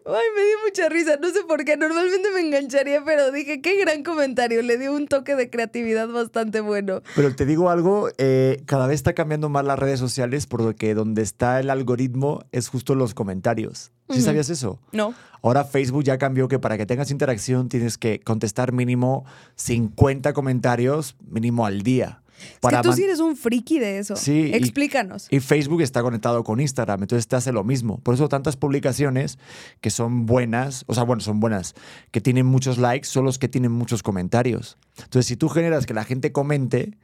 Ay, 0.06 0.26
me 0.36 0.44
dio 0.44 0.58
mucha 0.66 0.90
risa. 0.90 1.18
No 1.18 1.30
sé 1.30 1.44
por 1.48 1.64
qué. 1.64 1.78
Normalmente 1.78 2.32
me 2.32 2.40
engancharía, 2.40 3.04
pero 3.06 3.32
dije, 3.32 3.62
qué 3.62 3.80
gran 3.80 4.04
comentario. 4.04 4.62
Le 4.64 4.78
dio 4.78 4.94
un 4.94 5.08
toque 5.08 5.36
de 5.36 5.50
creatividad 5.50 6.08
bastante 6.08 6.62
bueno. 6.62 7.04
Pero 7.16 7.36
te 7.36 7.46
digo 7.46 7.70
algo, 7.70 8.10
eh, 8.18 8.64
cada 8.66 8.88
vez 8.88 8.96
está 8.96 9.14
cambiando 9.14 9.50
más 9.50 9.64
las 9.66 9.78
redes 9.78 10.00
sociales 10.00 10.48
porque 10.48 10.96
donde 10.96 11.22
está 11.22 11.60
el 11.60 11.70
algoritmo 11.70 12.44
es 12.52 12.68
justo 12.68 12.96
los 12.96 13.14
comentarios. 13.14 13.92
¿Sí 14.16 14.22
sabías 14.22 14.50
eso? 14.50 14.80
No. 14.92 15.14
Ahora 15.44 15.64
Facebook 15.64 16.04
ya 16.04 16.18
cambió 16.18 16.48
que 16.48 16.60
para 16.60 16.78
que 16.78 16.86
tengas 16.86 17.10
interacción 17.12 17.68
tienes 17.70 17.98
que 17.98 18.20
contestar 18.20 18.72
mínimo 18.74 19.26
50 19.56 20.34
comentarios 20.34 21.16
mínimo 21.30 21.66
al 21.66 21.82
día. 21.82 22.22
para 22.60 22.78
es 22.78 22.82
que 22.84 22.90
tú 22.90 22.96
sí 22.96 23.04
eres 23.04 23.20
un 23.20 23.36
friki 23.38 23.78
de 23.80 24.00
eso. 24.00 24.16
Sí, 24.16 24.50
y- 24.52 24.56
Explícanos. 24.56 25.28
Y 25.30 25.40
Facebook 25.40 25.82
está 25.82 26.02
conectado 26.02 26.44
con 26.44 26.60
Instagram, 26.60 27.04
entonces 27.04 27.28
te 27.28 27.36
hace 27.36 27.52
lo 27.52 27.64
mismo. 27.64 28.00
Por 28.00 28.16
eso 28.16 28.30
tantas 28.30 28.56
publicaciones 28.58 29.38
que 29.80 29.90
son 29.92 30.26
buenas, 30.26 30.84
o 30.88 30.94
sea, 30.96 31.04
bueno, 31.04 31.22
son 31.22 31.40
buenas, 31.40 31.76
que 32.12 32.20
tienen 32.22 32.46
muchos 32.48 32.78
likes, 32.80 33.08
son 33.08 33.26
los 33.26 33.38
que 33.38 33.48
tienen 33.48 33.72
muchos 33.72 34.02
comentarios. 34.04 34.78
Entonces, 34.98 35.28
si 35.28 35.36
tú 35.36 35.50
generas 35.50 35.86
que 35.86 35.94
la 35.94 36.04
gente 36.04 36.32
comente, 36.32 36.98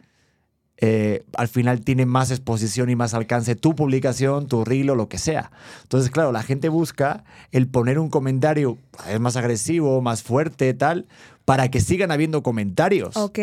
eh, 0.80 1.24
al 1.36 1.48
final 1.48 1.82
tiene 1.82 2.06
más 2.06 2.30
exposición 2.32 2.90
y 2.90 2.96
más 2.96 3.14
alcance 3.14 3.56
tu 3.56 3.76
publicación, 3.76 4.48
tu 4.48 4.64
reel 4.64 4.90
o 4.92 4.96
lo 4.96 5.10
que 5.10 5.18
sea. 5.18 5.52
Entonces, 5.84 6.12
claro, 6.12 6.32
la 6.32 6.44
gente 6.44 6.70
busca 6.70 7.24
el 7.52 7.68
poner 7.68 7.98
un 8.00 8.10
comentario 8.10 8.78
es 9.10 9.20
más 9.20 9.36
agresivo, 9.36 10.02
más 10.02 10.22
fuerte, 10.24 10.74
tal, 10.74 11.08
para 11.46 11.70
que 11.72 11.82
sigan 11.82 12.12
habiendo 12.12 12.44
comentarios. 12.44 13.18
Ok. 13.18 13.40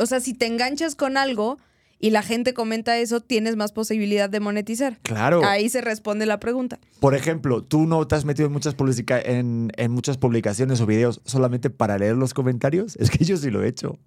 O 0.00 0.06
sea, 0.06 0.20
si 0.20 0.32
te 0.34 0.46
enganchas 0.46 0.94
con 0.94 1.16
algo 1.16 1.58
y 2.02 2.10
la 2.10 2.22
gente 2.22 2.54
comenta 2.54 2.96
eso, 2.96 3.20
tienes 3.20 3.56
más 3.56 3.72
posibilidad 3.72 4.30
de 4.30 4.40
monetizar. 4.40 4.98
Claro. 5.02 5.44
Ahí 5.44 5.68
se 5.68 5.82
responde 5.82 6.24
la 6.24 6.40
pregunta. 6.40 6.78
Por 6.98 7.14
ejemplo, 7.14 7.62
tú 7.62 7.84
no 7.86 8.06
te 8.06 8.14
has 8.14 8.24
metido 8.24 8.46
en 8.46 8.52
muchas, 8.54 8.74
publica- 8.74 9.20
en, 9.20 9.70
en 9.76 9.90
muchas 9.90 10.16
publicaciones 10.16 10.80
o 10.80 10.86
videos 10.86 11.20
solamente 11.26 11.68
para 11.68 11.98
leer 11.98 12.16
los 12.16 12.32
comentarios. 12.32 12.96
Es 13.00 13.10
que 13.10 13.22
yo 13.24 13.36
sí 13.36 13.50
lo 13.50 13.62
he 13.62 13.68
hecho. 13.68 13.98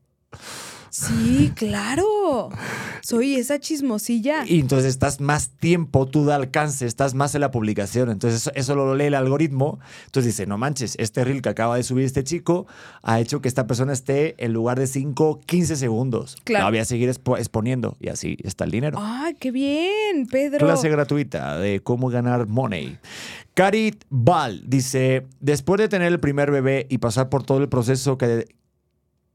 Sí, 0.90 1.52
claro. 1.56 2.04
Soy 3.02 3.36
esa 3.36 3.60
chismosilla. 3.60 4.46
Y 4.48 4.60
entonces 4.60 4.90
estás 4.90 5.20
más 5.22 5.50
tiempo, 5.50 6.06
tú 6.08 6.26
de 6.26 6.34
alcance, 6.34 6.86
estás 6.86 7.14
más 7.14 7.36
en 7.36 7.42
la 7.42 7.52
publicación. 7.52 8.10
Entonces 8.10 8.42
eso, 8.42 8.52
eso 8.56 8.76
lo 8.76 8.96
lee 8.96 9.06
el 9.06 9.16
algoritmo. 9.16 9.80
Entonces 10.06 10.34
dice, 10.34 10.46
no 10.48 10.58
manches, 10.58 10.96
este 11.00 11.24
reel 11.24 11.42
que 11.42 11.50
acaba 11.50 11.76
de 11.78 11.84
subir 11.84 12.06
este 12.06 12.24
chico 12.24 12.66
ha 13.02 13.20
hecho 13.20 13.42
que 13.42 13.48
esta 13.48 13.68
persona 13.68 13.94
esté 13.94 14.36
en 14.44 14.54
lugar 14.54 14.80
de 14.80 14.88
5, 14.88 15.42
15 15.46 15.76
segundos. 15.76 16.38
Claro. 16.44 16.66
La 16.66 16.70
voy 16.70 16.80
a 16.80 16.86
seguir 16.86 17.10
expo- 17.10 17.38
exponiendo 17.38 17.98
y 18.00 18.10
así 18.10 18.38
está 18.44 18.64
el 18.64 18.72
dinero. 18.72 18.98
¡Ay, 19.02 19.36
qué 19.40 19.52
bien, 19.52 20.28
Pedro! 20.32 20.60
Clase 20.66 20.90
gratuita 20.90 21.58
de 21.58 21.82
cómo 21.82 22.10
ganar 22.10 22.48
money. 22.48 22.98
Karit 23.54 24.04
Val 24.10 24.64
dice, 24.66 25.28
después 25.40 25.80
de 25.80 25.88
tener 25.90 26.12
el 26.12 26.20
primer 26.20 26.50
bebé 26.52 26.88
y 26.90 26.98
pasar 26.98 27.30
por 27.30 27.44
todo 27.44 27.60
el 27.60 27.70
proceso 27.70 28.18
que 28.18 28.48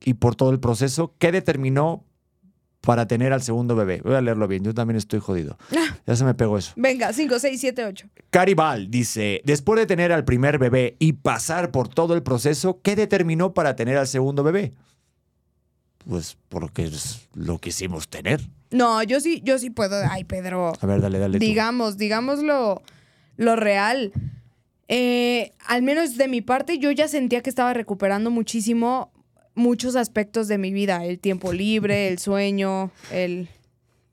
y 0.00 0.14
por 0.14 0.34
todo 0.36 0.50
el 0.50 0.60
proceso, 0.60 1.14
¿qué 1.18 1.32
determinó 1.32 2.04
para 2.80 3.06
tener 3.06 3.32
al 3.32 3.42
segundo 3.42 3.76
bebé? 3.76 4.00
Voy 4.02 4.14
a 4.14 4.20
leerlo 4.20 4.48
bien, 4.48 4.64
yo 4.64 4.74
también 4.74 4.96
estoy 4.96 5.20
jodido. 5.20 5.58
Ya 6.06 6.16
se 6.16 6.24
me 6.24 6.32
pegó 6.32 6.56
eso. 6.56 6.72
Venga, 6.76 7.12
5, 7.12 7.38
6, 7.38 7.60
7, 7.60 7.84
8. 7.84 8.06
Cari 8.30 8.54
Val 8.54 8.90
dice, 8.90 9.42
después 9.44 9.78
de 9.78 9.84
tener 9.84 10.10
al 10.10 10.24
primer 10.24 10.58
bebé 10.58 10.96
y 10.98 11.12
pasar 11.12 11.70
por 11.70 11.88
todo 11.88 12.14
el 12.14 12.22
proceso, 12.22 12.80
¿qué 12.82 12.96
determinó 12.96 13.52
para 13.52 13.76
tener 13.76 13.98
al 13.98 14.06
segundo 14.06 14.42
bebé? 14.42 14.72
Pues 16.08 16.38
porque 16.48 16.84
es 16.84 17.28
lo 17.34 17.58
quisimos 17.58 18.08
tener. 18.08 18.40
No, 18.70 19.02
yo 19.02 19.20
sí, 19.20 19.42
yo 19.44 19.58
sí 19.58 19.68
puedo. 19.68 19.96
Ay, 20.10 20.24
Pedro. 20.24 20.72
A 20.80 20.86
ver, 20.86 21.02
dale, 21.02 21.18
dale. 21.18 21.38
tú. 21.38 21.44
digamos, 21.44 21.98
digamos 21.98 22.42
lo, 22.42 22.82
lo 23.36 23.56
real. 23.56 24.12
Eh, 24.88 25.52
al 25.66 25.82
menos 25.82 26.16
de 26.16 26.28
mi 26.28 26.40
parte, 26.40 26.78
yo 26.78 26.90
ya 26.90 27.08
sentía 27.08 27.42
que 27.42 27.50
estaba 27.50 27.74
recuperando 27.74 28.30
muchísimo 28.30 29.12
muchos 29.58 29.96
aspectos 29.96 30.48
de 30.48 30.56
mi 30.56 30.72
vida. 30.72 31.04
El 31.04 31.18
tiempo 31.18 31.52
libre, 31.52 32.08
el 32.08 32.18
sueño, 32.18 32.90
el 33.12 33.48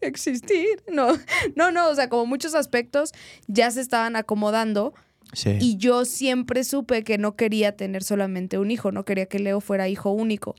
existir. 0.02 0.84
No, 0.92 1.18
no, 1.56 1.72
no, 1.72 1.90
o 1.90 1.96
sea, 1.96 2.10
como 2.10 2.26
muchos 2.26 2.56
aspectos 2.56 3.12
ya 3.48 3.72
se 3.72 3.82
estaban 3.82 4.16
acomodando. 4.16 4.94
Sí. 5.34 5.58
Y 5.60 5.78
yo 5.78 6.06
siempre 6.06 6.64
supe 6.64 7.04
que 7.04 7.18
no 7.18 7.36
quería 7.36 7.76
tener 7.76 8.04
solamente 8.04 8.58
un 8.58 8.72
hijo, 8.72 8.92
no 8.92 9.06
quería 9.06 9.26
que 9.26 9.40
Leo 9.40 9.60
fuera 9.62 9.90
hijo 9.90 10.12
único. 10.12 10.56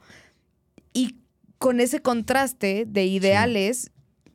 Y 0.92 1.16
con 1.58 1.80
ese 1.80 2.00
contraste 2.00 2.84
de 2.86 3.06
ideales, 3.06 3.90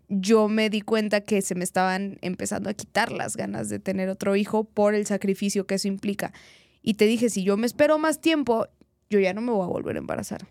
yo 0.07 0.47
me 0.47 0.69
di 0.69 0.81
cuenta 0.81 1.21
que 1.21 1.41
se 1.41 1.55
me 1.55 1.63
estaban 1.63 2.17
empezando 2.21 2.69
a 2.69 2.73
quitar 2.73 3.11
las 3.11 3.37
ganas 3.37 3.69
de 3.69 3.79
tener 3.79 4.09
otro 4.09 4.35
hijo 4.35 4.63
por 4.63 4.95
el 4.95 5.05
sacrificio 5.05 5.65
que 5.65 5.75
eso 5.75 5.87
implica. 5.87 6.33
Y 6.81 6.95
te 6.95 7.05
dije, 7.05 7.29
si 7.29 7.43
yo 7.43 7.57
me 7.57 7.67
espero 7.67 7.99
más 7.99 8.19
tiempo, 8.19 8.67
yo 9.11 9.19
ya 9.19 9.33
no 9.33 9.41
me 9.41 9.51
voy 9.51 9.63
a 9.63 9.67
volver 9.67 9.97
a 9.97 9.99
embarazar. 9.99 10.47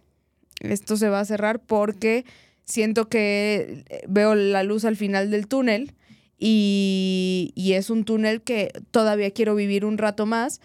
Esto 0.61 0.97
se 0.97 1.09
va 1.09 1.21
a 1.21 1.25
cerrar 1.25 1.61
porque 1.61 2.25
siento 2.65 3.09
que 3.09 3.85
eh, 3.89 4.03
veo 4.07 4.35
la 4.35 4.63
luz 4.63 4.85
al 4.85 4.97
final 4.97 5.31
del 5.31 5.49
túnel 5.49 5.95
y, 6.39 7.53
y 7.57 7.73
es 7.73 7.91
un 7.91 8.05
túnel 8.05 8.43
que 8.43 8.71
todavía 8.91 9.31
quiero 9.31 9.55
vivir 9.55 9.85
un 9.85 9.99
rato 9.99 10.27
más 10.27 10.61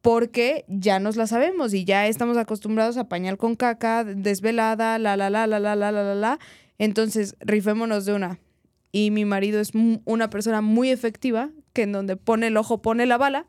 porque 0.00 0.64
ya 0.68 0.98
nos 0.98 1.16
la 1.16 1.26
sabemos 1.26 1.72
y 1.72 1.84
ya 1.84 2.06
estamos 2.06 2.36
acostumbrados 2.36 2.96
a 2.96 3.08
pañal 3.08 3.38
con 3.38 3.54
caca, 3.54 4.04
desvelada, 4.04 4.98
la, 4.98 5.16
la, 5.16 5.30
la, 5.30 5.46
la, 5.46 5.58
la, 5.58 5.76
la, 5.76 5.92
la, 5.92 6.14
la. 6.14 6.38
Entonces, 6.78 7.36
rifémonos 7.40 8.04
de 8.04 8.12
una. 8.12 8.38
Y 8.92 9.10
mi 9.10 9.24
marido 9.24 9.60
es 9.60 9.72
una 10.04 10.28
persona 10.28 10.60
muy 10.60 10.90
efectiva, 10.90 11.50
que 11.72 11.82
en 11.82 11.92
donde 11.92 12.16
pone 12.16 12.48
el 12.48 12.56
ojo 12.56 12.82
pone 12.82 13.06
la 13.06 13.16
bala, 13.16 13.46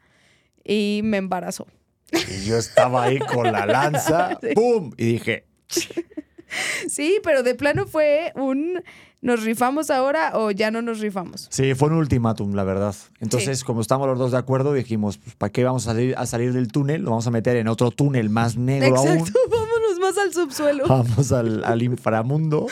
y 0.63 1.01
me 1.03 1.17
embarazó. 1.17 1.67
Y 2.12 2.46
yo 2.46 2.58
estaba 2.58 3.04
ahí 3.04 3.20
con 3.20 3.52
la 3.52 3.65
lanza, 3.65 4.38
¡pum! 4.56 4.91
Y 4.98 5.06
dije, 5.13 5.46
Sí, 6.88 7.20
pero 7.24 7.44
de 7.44 7.56
plano 7.56 7.86
fue 7.86 8.32
un 8.36 8.82
¿nos 9.22 9.44
rifamos 9.44 9.89
ahora 9.89 10.34
o 10.36 10.52
ya 10.52 10.70
no 10.72 10.82
nos 10.84 11.00
rifamos? 11.00 11.48
sí, 11.50 11.74
fue 11.74 11.89
un 11.89 11.96
ultimátum, 11.96 12.54
la 12.54 12.63
verdad. 12.63 12.96
Entonces, 13.20 13.63
como 13.63 13.82
estamos 13.82 14.08
los 14.08 14.20
dos 14.20 14.32
de 14.32 14.38
acuerdo, 14.38 14.72
dijimos, 14.72 15.18
pues, 15.18 15.36
¿para 15.36 15.52
qué 15.52 15.63
vamos 15.63 15.88
a 15.88 15.91
salir, 15.94 16.15
a 16.18 16.26
salir 16.28 16.54
del 16.54 16.68
túnel? 16.68 17.02
Lo 17.02 17.10
vamos 17.10 17.26
a 17.28 17.32
meter 17.32 17.58
en 17.58 17.68
otro 17.68 17.89
túnel 17.91 18.30
más 18.30 18.56
negro 18.56 18.96
aún. 18.98 19.08
Exacto, 19.08 19.39
vámonos 19.50 20.00
más 20.00 20.18
al 20.18 20.32
subsuelo. 20.34 20.86
Vamos 20.88 21.32
al, 21.32 21.63
al 21.63 21.82
inframundo 21.82 22.68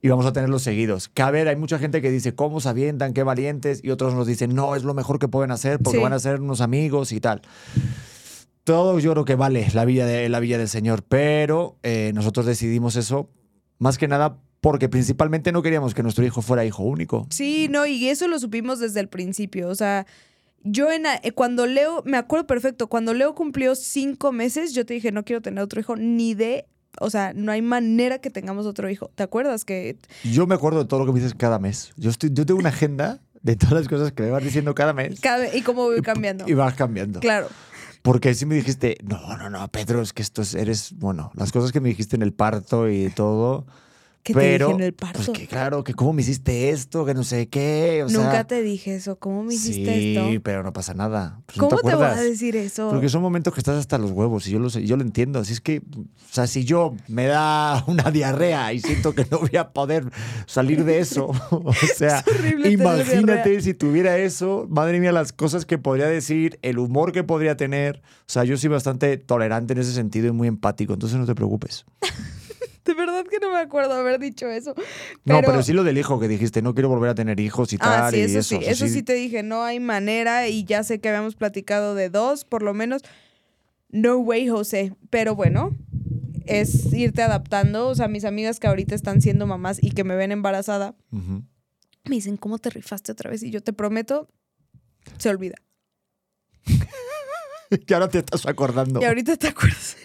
y 0.00 0.08
vamos 0.08 0.24
a 0.26 0.32
tenerlos 0.32 0.62
seguidos. 0.62 1.08
Que 1.10 1.22
a 1.22 1.30
ver, 1.30 1.46
hay 1.46 1.56
mucha 1.56 1.78
gente 1.78 2.00
que 2.00 2.10
dice, 2.10 2.34
¿cómo 2.34 2.60
se 2.60 2.70
avientan? 2.70 3.12
Qué 3.12 3.22
valientes. 3.22 3.84
Y 3.84 3.90
otros 3.90 4.14
nos 4.14 4.26
dicen, 4.26 4.54
no, 4.54 4.74
es 4.74 4.82
lo 4.84 4.94
mejor 4.94 5.18
que 5.18 5.28
pueden 5.28 5.50
hacer 5.52 5.78
porque 5.78 5.98
Sí. 5.98 6.02
van 6.02 6.14
a 6.14 6.18
ser 6.18 6.40
unos 6.40 6.60
amigos 6.62 7.12
y 7.12 7.20
tal. 7.20 7.42
Todo 8.64 8.98
yo 9.00 9.12
creo 9.12 9.24
que 9.24 9.34
vale 9.34 9.66
la 9.74 9.84
villa, 9.84 10.06
de, 10.06 10.28
la 10.28 10.38
villa 10.40 10.58
del 10.58 10.68
Señor, 10.68 11.02
pero 11.02 11.78
eh, 11.82 12.12
nosotros 12.14 12.46
decidimos 12.46 12.96
eso 12.96 13.28
más 13.78 13.98
que 13.98 14.06
nada 14.06 14.38
porque 14.60 14.88
principalmente 14.88 15.50
no 15.50 15.60
queríamos 15.62 15.92
que 15.92 16.04
nuestro 16.04 16.24
hijo 16.24 16.40
fuera 16.40 16.64
hijo 16.64 16.84
único. 16.84 17.26
Sí, 17.30 17.66
no, 17.68 17.84
y 17.86 18.08
eso 18.08 18.28
lo 18.28 18.38
supimos 18.38 18.78
desde 18.78 19.00
el 19.00 19.08
principio. 19.08 19.68
O 19.68 19.74
sea, 19.74 20.06
yo 20.62 20.92
en, 20.92 21.06
eh, 21.06 21.32
cuando 21.34 21.66
Leo, 21.66 22.02
me 22.06 22.16
acuerdo 22.16 22.46
perfecto, 22.46 22.86
cuando 22.86 23.12
Leo 23.12 23.34
cumplió 23.34 23.74
cinco 23.74 24.30
meses, 24.30 24.72
yo 24.72 24.86
te 24.86 24.94
dije, 24.94 25.10
no 25.10 25.24
quiero 25.24 25.42
tener 25.42 25.64
otro 25.64 25.80
hijo, 25.80 25.96
ni 25.96 26.34
de, 26.34 26.66
o 27.00 27.10
sea, 27.10 27.32
no 27.34 27.50
hay 27.50 27.60
manera 27.62 28.20
que 28.20 28.30
tengamos 28.30 28.66
otro 28.66 28.88
hijo. 28.88 29.10
¿Te 29.16 29.24
acuerdas 29.24 29.64
que 29.64 29.96
Yo 30.22 30.46
me 30.46 30.54
acuerdo 30.54 30.78
de 30.78 30.84
todo 30.88 31.00
lo 31.00 31.06
que 31.06 31.12
me 31.12 31.18
dices 31.18 31.34
cada 31.36 31.58
mes. 31.58 31.92
Yo, 31.96 32.10
estoy, 32.10 32.30
yo 32.32 32.46
tengo 32.46 32.60
una 32.60 32.68
agenda 32.68 33.20
de 33.42 33.56
todas 33.56 33.74
las 33.74 33.88
cosas 33.88 34.12
que 34.12 34.22
me 34.22 34.30
vas 34.30 34.44
diciendo 34.44 34.72
cada 34.76 34.92
mes. 34.92 35.18
cada- 35.20 35.52
y 35.52 35.62
cómo 35.62 35.82
voy 35.86 36.00
cambiando? 36.02 36.44
Y 36.46 36.54
vas 36.54 36.74
cambiando. 36.74 37.18
Claro. 37.18 37.48
Porque 38.02 38.34
sí 38.34 38.46
me 38.46 38.56
dijiste, 38.56 38.98
no, 39.04 39.36
no, 39.36 39.48
no, 39.48 39.68
Pedro, 39.68 40.02
es 40.02 40.12
que 40.12 40.22
esto 40.22 40.42
es, 40.42 40.54
eres, 40.54 40.92
bueno, 40.98 41.30
las 41.34 41.52
cosas 41.52 41.70
que 41.70 41.80
me 41.80 41.88
dijiste 41.88 42.16
en 42.16 42.22
el 42.22 42.32
parto 42.32 42.88
y 42.88 43.10
todo. 43.10 43.64
¿Qué 44.22 44.34
te 44.34 44.38
pero, 44.38 44.66
dije 44.68 44.78
en 44.78 44.84
el 44.84 44.92
parto? 44.92 45.20
Pues 45.24 45.36
que 45.36 45.48
claro, 45.48 45.82
que 45.82 45.94
cómo 45.94 46.12
me 46.12 46.22
hiciste 46.22 46.70
esto, 46.70 47.04
que 47.04 47.12
no 47.12 47.24
sé 47.24 47.48
qué. 47.48 48.04
O 48.06 48.08
Nunca 48.08 48.30
sea, 48.30 48.44
te 48.44 48.62
dije 48.62 48.94
eso. 48.94 49.16
¿Cómo 49.16 49.42
me 49.42 49.54
hiciste 49.54 50.00
sí, 50.00 50.16
esto? 50.16 50.40
pero 50.44 50.62
no 50.62 50.72
pasa 50.72 50.94
nada. 50.94 51.40
Pues 51.46 51.58
no 51.58 51.68
¿Cómo 51.68 51.80
te, 51.82 51.96
voy 51.96 52.04
a 52.04 52.14
decir 52.14 52.54
eso? 52.54 52.88
Porque 52.90 53.08
son 53.08 53.20
momentos 53.20 53.52
que 53.52 53.58
estás 53.58 53.76
hasta 53.78 53.98
los 53.98 54.12
huevos 54.12 54.46
y 54.46 54.52
yo 54.52 54.60
lo, 54.60 54.70
sé- 54.70 54.86
yo 54.86 54.96
lo 54.96 55.02
entiendo. 55.02 55.40
Así 55.40 55.52
es 55.52 55.60
que, 55.60 55.78
o 55.78 56.04
sea, 56.30 56.46
si 56.46 56.64
yo 56.64 56.94
me 57.08 57.26
da 57.26 57.82
una 57.88 58.12
diarrea 58.12 58.72
y 58.72 58.78
siento 58.80 59.12
que 59.12 59.26
no 59.28 59.40
voy 59.40 59.56
a 59.56 59.70
poder 59.72 60.04
salir 60.46 60.84
de 60.84 61.00
eso, 61.00 61.26
o 61.50 61.72
sea, 61.96 62.20
Es 62.20 62.28
horrible 62.28 62.70
tener 62.70 62.80
imagínate 62.80 63.60
si 63.60 63.74
tuviera 63.74 64.18
eso, 64.18 64.68
madre 64.70 65.00
mía, 65.00 65.10
las 65.10 65.32
cosas 65.32 65.66
que 65.66 65.78
podría 65.78 66.06
decir, 66.06 66.60
el 66.62 66.78
humor 66.78 67.10
que 67.10 67.24
podría 67.24 67.56
tener. 67.56 68.02
O 68.20 68.32
sea, 68.32 68.44
yo 68.44 68.56
soy 68.56 68.68
bastante 68.70 69.16
tolerante 69.16 69.72
en 69.72 69.80
ese 69.80 69.92
sentido 69.92 70.28
y 70.28 70.30
muy 70.32 70.46
empático, 70.46 70.92
entonces 70.92 71.18
no 71.18 71.26
te 71.26 71.34
preocupes. 71.34 71.84
De 72.84 72.94
verdad 72.94 73.24
que 73.24 73.38
no 73.38 73.52
me 73.52 73.58
acuerdo 73.58 73.94
haber 73.94 74.18
dicho 74.18 74.48
eso. 74.48 74.74
No, 75.24 75.40
pero 75.40 75.62
sí 75.62 75.72
lo 75.72 75.84
del 75.84 75.98
hijo 75.98 76.18
que 76.18 76.28
dijiste, 76.28 76.62
no 76.62 76.74
quiero 76.74 76.88
volver 76.88 77.10
a 77.10 77.14
tener 77.14 77.38
hijos 77.40 77.72
y 77.72 77.78
tal. 77.78 78.02
Ah, 78.02 78.10
sí, 78.10 78.18
y 78.18 78.20
eso, 78.22 78.38
eso, 78.38 78.48
sí. 78.48 78.54
o 78.56 78.60
sea, 78.60 78.70
Eso 78.72 78.88
sí 78.88 79.02
te 79.02 79.14
dije, 79.14 79.42
no 79.42 79.62
hay 79.62 79.80
manera 79.80 80.48
y 80.48 80.64
ya 80.64 80.82
sé 80.82 81.00
que 81.00 81.08
habíamos 81.08 81.36
platicado 81.36 81.94
de 81.94 82.10
dos, 82.10 82.44
por 82.44 82.62
lo 82.62 82.74
menos. 82.74 83.02
No 83.88 84.16
way, 84.18 84.48
José. 84.48 84.94
Pero 85.10 85.36
bueno, 85.36 85.76
es 86.46 86.92
irte 86.92 87.22
adaptando. 87.22 87.88
O 87.88 87.94
sea, 87.94 88.08
mis 88.08 88.24
amigas 88.24 88.58
que 88.58 88.66
ahorita 88.66 88.94
están 88.94 89.20
siendo 89.20 89.46
mamás 89.46 89.78
y 89.82 89.92
que 89.92 90.04
me 90.04 90.16
ven 90.16 90.32
embarazada, 90.32 90.94
me 91.10 92.16
dicen, 92.16 92.36
¿cómo 92.36 92.58
te 92.58 92.70
rifaste 92.70 93.12
otra 93.12 93.30
vez? 93.30 93.42
Y 93.42 93.50
yo 93.50 93.62
te 93.62 93.72
prometo, 93.72 94.28
se 95.18 95.28
olvida. 95.28 95.56
que 97.86 97.94
ahora 97.94 98.08
te 98.08 98.18
estás 98.18 98.46
acordando. 98.46 99.00
Y 99.00 99.04
ahorita 99.04 99.36
te 99.36 99.48
acuerdas. 99.48 99.96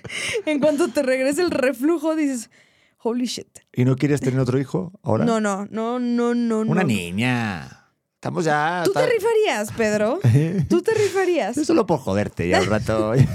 en 0.45 0.59
cuanto 0.59 0.89
te 0.89 1.03
regrese 1.03 1.41
el 1.41 1.51
reflujo, 1.51 2.15
dices, 2.15 2.49
holy 2.97 3.25
shit. 3.25 3.47
¿Y 3.73 3.85
no 3.85 3.95
quieres 3.95 4.21
tener 4.21 4.39
otro 4.39 4.59
hijo 4.59 4.91
ahora? 5.03 5.25
No, 5.25 5.39
no, 5.39 5.65
no, 5.69 5.99
no, 5.99 6.33
no, 6.33 6.59
Una 6.61 6.81
no. 6.81 6.87
niña. 6.87 7.85
Estamos 8.15 8.45
ya. 8.45 8.81
¿Tú 8.83 8.93
te 8.93 9.05
rifarías, 9.05 9.71
Pedro? 9.73 10.19
¿Tú 10.69 10.81
te 10.81 10.93
rifarías? 10.93 11.57
Es 11.57 11.67
solo 11.67 11.85
por 11.85 11.99
joderte 11.99 12.47
ya 12.49 12.61
un 12.61 12.67
rato. 12.67 13.13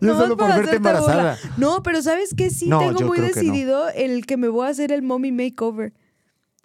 Yo 0.00 0.08
Nomás 0.08 0.22
solo 0.22 0.36
por 0.36 0.48
verte 0.48 0.62
burla. 0.62 0.76
embarazada. 0.76 1.38
No, 1.56 1.82
pero 1.82 2.02
¿sabes 2.02 2.34
qué? 2.36 2.50
Sí, 2.50 2.68
No, 2.68 2.80
tengo 2.80 2.98
yo 3.00 3.06
muy 3.06 3.18
no. 3.18 3.24
decidido 3.24 3.88
el 3.90 4.26
que 4.26 4.36
me 4.36 4.48
voy 4.48 4.66
a 4.66 4.70
hacer 4.70 4.92
el 4.92 5.02
mommy 5.02 5.32
makeover. 5.32 5.92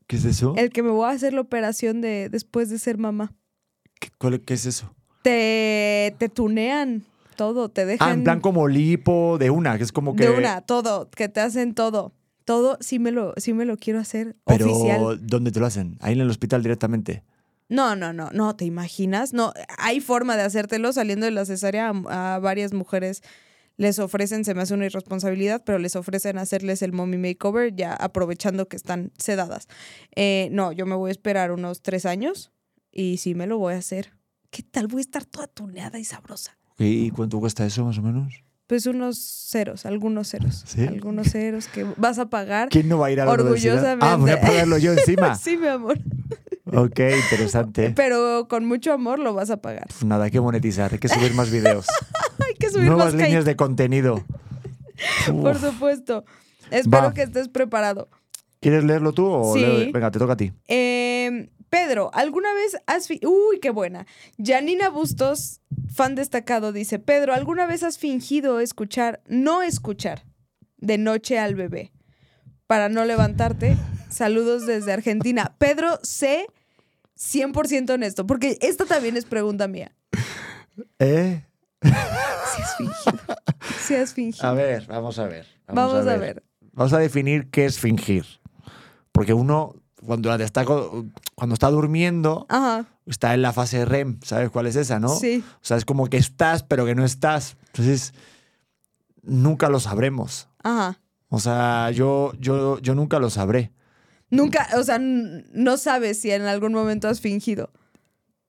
¿Qué 0.08 0.16
es 0.18 0.26
eso? 0.26 0.54
El 0.58 0.72
que 0.72 0.84
me 0.84 0.90
voy 0.90 1.06
a 1.08 1.12
hacer 1.14 1.34
la 1.34 1.42
operación 1.42 2.02
de 2.02 2.30
después 2.30 2.70
de 2.70 2.80
ser 2.80 2.98
mamá. 2.98 3.34
¿Qué, 4.00 4.10
cuál- 4.18 4.42
qué 4.42 4.56
es 4.56 4.66
eso? 4.66 4.94
Te, 5.22 6.16
te 6.18 6.30
tunean 6.30 7.04
todo, 7.42 7.70
te 7.70 7.88
dejan... 7.88 8.08
Ah, 8.08 8.14
en 8.14 8.24
plan 8.24 8.40
como 8.40 8.68
lipo 8.68 9.40
de 9.40 9.50
una, 9.50 9.76
que 9.80 9.84
es 9.84 9.92
como 9.92 10.16
que... 10.16 10.28
De 10.28 10.32
una, 10.32 10.62
todo, 10.62 11.10
que 11.10 11.28
te 11.28 11.40
hacen 11.40 11.74
todo. 11.74 12.14
Todo 12.46 12.78
sí 12.82 13.00
me 13.00 13.12
lo, 13.12 13.34
sí 13.38 13.54
me 13.54 13.66
lo 13.66 13.78
quiero 13.78 14.00
hacer 14.00 14.36
Pero, 14.46 14.72
oficial. 14.72 15.20
¿dónde 15.26 15.52
te 15.52 15.60
lo 15.60 15.66
hacen? 15.66 15.98
Ahí 16.02 16.14
en 16.14 16.22
el 16.22 16.30
hospital 16.30 16.62
directamente. 16.62 17.24
No, 17.68 17.96
no, 17.96 18.14
no, 18.14 18.30
no, 18.32 18.56
¿te 18.56 18.66
imaginas? 18.66 19.34
No, 19.34 19.54
hay 19.80 20.02
forma 20.02 20.38
de 20.38 20.44
hacértelo 20.44 20.94
saliendo 20.94 21.26
de 21.26 21.32
la 21.32 21.46
cesárea 21.46 21.90
a, 21.90 22.36
a 22.36 22.40
varias 22.40 22.74
mujeres 22.74 23.24
les 23.78 23.98
ofrecen, 23.98 24.46
se 24.46 24.54
me 24.54 24.62
hace 24.62 24.76
una 24.76 24.86
irresponsabilidad, 24.86 25.64
pero 25.66 25.80
les 25.80 25.96
ofrecen 25.96 26.38
hacerles 26.38 26.84
el 26.84 26.94
mommy 26.94 27.18
makeover 27.18 27.76
ya 27.76 27.94
aprovechando 27.96 28.68
que 28.68 28.76
están 28.76 29.12
sedadas. 29.18 29.68
Eh, 30.16 30.50
no, 30.52 30.72
yo 30.72 30.86
me 30.86 30.94
voy 30.94 31.10
a 31.10 31.12
esperar 31.12 31.52
unos 31.52 31.82
tres 31.82 32.06
años 32.06 32.52
y 32.92 33.18
sí 33.18 33.34
me 33.34 33.48
lo 33.48 33.58
voy 33.58 33.74
a 33.74 33.78
hacer. 33.78 34.14
¿Qué 34.52 34.62
tal? 34.62 34.88
Voy 34.88 35.00
a 35.00 35.02
estar 35.02 35.26
toda 35.26 35.48
tuneada 35.48 35.98
y 35.98 36.04
sabrosa. 36.04 36.60
¿Y 36.86 37.12
cuánto 37.12 37.40
cuesta 37.40 37.66
eso 37.66 37.86
más 37.86 37.98
o 37.98 38.02
menos? 38.02 38.44
Pues 38.68 38.86
unos 38.86 39.18
ceros, 39.20 39.86
algunos 39.86 40.30
ceros. 40.30 40.64
¿Sí? 40.66 40.86
Algunos 40.88 41.28
ceros 41.32 41.68
que 41.68 41.86
vas 41.98 42.20
a 42.20 42.30
pagar. 42.30 42.70
¿Quién 42.70 42.88
no 42.88 42.98
va 43.00 43.08
a 43.08 43.12
ir 43.12 43.20
a 43.22 43.26
la? 43.26 43.32
Orgullosamente. 43.32 44.06
Ah, 44.06 44.16
voy 44.16 44.32
a 44.32 44.40
pagarlo 44.40 44.78
yo 44.78 44.94
encima. 44.94 45.36
sí, 45.38 45.58
mi 45.58 45.68
amor. 45.68 46.00
ok, 46.66 47.00
interesante. 47.30 47.92
Pero 47.96 48.48
con 48.48 48.66
mucho 48.66 48.94
amor 48.94 49.20
lo 49.20 49.34
vas 49.34 49.50
a 49.50 49.58
pagar. 49.58 49.88
Pues 49.88 50.06
nada, 50.06 50.24
hay 50.26 50.32
que 50.32 50.40
monetizar, 50.40 50.94
hay 50.94 51.00
que 51.00 51.10
subir 51.10 51.34
más 51.34 51.52
videos. 51.52 51.86
Hay 52.48 52.56
que 52.56 52.70
subir 52.70 52.88
Nuevas 52.88 53.14
más 53.14 53.22
líneas 53.24 53.46
de 53.46 53.56
contenido. 53.56 54.24
por 55.42 55.58
supuesto. 55.60 56.26
Espero 56.72 57.04
Va. 57.04 57.14
que 57.14 57.22
estés 57.24 57.50
preparado. 57.50 58.10
¿Quieres 58.60 58.84
leerlo 58.84 59.14
tú 59.14 59.26
o 59.28 59.54
Sí. 59.54 59.60
leo- 59.62 59.92
Venga, 59.92 60.10
te 60.12 60.20
toca 60.20 60.34
a 60.34 60.38
ti. 60.38 60.52
Eh, 60.68 61.50
Pedro, 61.72 62.12
¿alguna 62.14 62.54
vez 62.54 62.78
has... 62.86 63.10
Uy, 63.10 63.62
qué 63.62 63.70
buena. 63.70 64.06
Janina 64.38 64.90
Bustos, 64.90 65.62
fan 65.88 66.16
destacado, 66.16 66.74
dice, 66.74 67.00
Pedro, 67.00 67.34
¿alguna 67.34 67.66
vez 67.66 67.82
has 67.84 67.98
fingido 67.98 68.60
escuchar, 68.60 69.22
no 69.26 69.62
escuchar, 69.62 70.26
de 70.80 70.98
noche 70.98 71.40
al 71.40 71.56
bebé? 71.56 71.94
Para 72.68 72.90
no 72.90 73.06
levantarte. 73.06 73.78
Saludos 74.10 74.68
desde 74.68 74.92
Argentina. 74.92 75.56
Pedro, 75.60 75.98
sé 76.04 76.48
100% 77.18 77.90
honesto, 77.92 78.28
porque 78.28 78.58
esta 78.60 78.84
también 78.84 79.16
es 79.16 79.24
pregunta 79.24 79.70
mía. 79.70 79.96
¿Eh? 81.00 81.46
Si 82.52 82.62
has 82.62 82.76
fingido. 82.76 83.36
Si 83.80 83.96
has 83.96 84.14
fingido. 84.14 84.48
A 84.50 84.54
ver, 84.54 84.86
vamos 84.88 85.18
a 85.20 85.26
ver. 85.26 85.48
Vamos, 85.68 86.06
a 86.06 86.18
ver. 86.18 86.44
Vamos 86.74 86.92
a 86.92 86.98
definir 86.98 87.50
qué 87.50 87.64
es 87.64 87.80
fingir. 87.80 88.26
Porque 89.14 89.34
uno, 89.34 89.81
cuando 90.06 90.34
está, 90.36 90.66
co- 90.66 91.06
cuando 91.36 91.54
está 91.54 91.70
durmiendo, 91.70 92.46
Ajá. 92.50 92.86
está 93.06 93.34
en 93.34 93.42
la 93.42 93.54
fase 93.54 93.86
REM. 93.86 94.20
¿Sabes 94.24 94.50
cuál 94.50 94.68
es 94.68 94.76
esa, 94.76 95.00
no? 95.00 95.10
Sí. 95.10 95.44
O 95.56 95.60
sea, 95.66 95.78
es 95.78 95.86
como 95.86 96.08
que 96.08 96.18
estás, 96.18 96.64
pero 96.64 96.86
que 96.86 96.96
no 96.96 97.06
estás. 97.06 97.58
Entonces, 97.68 98.14
nunca 99.24 99.70
lo 99.70 99.80
sabremos. 99.80 100.48
Ajá. 100.64 101.00
O 101.30 101.40
sea, 101.40 101.92
yo, 101.92 102.34
yo, 102.40 102.80
yo 102.80 102.96
nunca 102.96 103.20
lo 103.20 103.30
sabré. 103.30 103.72
Nunca, 104.30 104.68
o 104.78 104.84
sea, 104.84 104.98
no 105.00 105.78
sabes 105.78 106.22
si 106.22 106.32
en 106.32 106.44
algún 106.44 106.74
momento 106.74 107.08
has 107.08 107.20
fingido. 107.22 107.70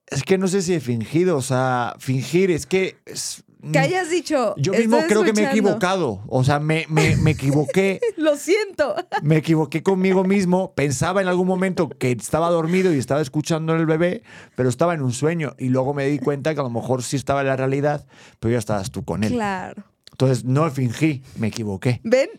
Es 0.06 0.22
que 0.22 0.38
no 0.38 0.46
sé 0.48 0.62
si 0.62 0.74
he 0.74 0.80
fingido. 0.80 1.36
O 1.36 1.42
sea, 1.42 1.94
fingir 1.98 2.50
es 2.50 2.66
que. 2.66 2.98
es- 3.06 3.44
Que 3.70 3.78
hayas 3.78 4.10
dicho. 4.10 4.54
yo 4.56 4.72
mismo 4.72 4.96
"Estoy 4.96 5.08
creo 5.08 5.22
que 5.24 5.32
me 5.32 5.42
he 5.42 5.44
escuchando". 5.44 5.68
equivocado. 5.70 6.22
O 6.26 6.42
sea, 6.42 6.58
me, 6.58 6.86
me, 6.88 7.16
me 7.16 7.30
equivoqué. 7.32 8.00
Lo 8.16 8.36
siento. 8.36 8.94
Me 9.22 9.36
equivoqué 9.36 9.82
conmigo 9.84 10.24
mismo, 10.24 10.72
pensaba 10.74 11.20
en 11.22 11.28
algún 11.28 11.46
momento 11.46 11.88
que 11.88 12.10
estaba 12.10 12.50
dormido 12.50 12.92
y 12.92 12.98
estaba 12.98 13.20
escuchando 13.20 13.74
el 13.76 13.86
bebé, 13.86 14.24
pero 14.56 14.68
estaba 14.68 14.94
en 14.94 15.02
un 15.02 15.12
sueño 15.12 15.54
y 15.58 15.68
luego 15.68 15.94
me 15.94 16.06
di 16.06 16.18
cuenta 16.18 16.54
que 16.54 16.60
a 16.60 16.64
lo 16.64 16.70
mejor 16.70 17.02
sí 17.04 17.14
estaba 17.16 17.42
en 17.42 17.46
la 17.46 17.56
realidad, 17.56 18.04
pero 18.40 18.52
ya 18.52 18.58
estabas 18.58 18.90
tú 18.90 19.04
con 19.04 19.22
él. 19.22 19.32
Claro. 19.32 19.84
Entonces 20.10 20.44
no 20.44 20.68
fingí, 20.70 21.22
me 21.36 21.46
equivoqué. 21.48 22.00
¿Ven? 22.02 22.30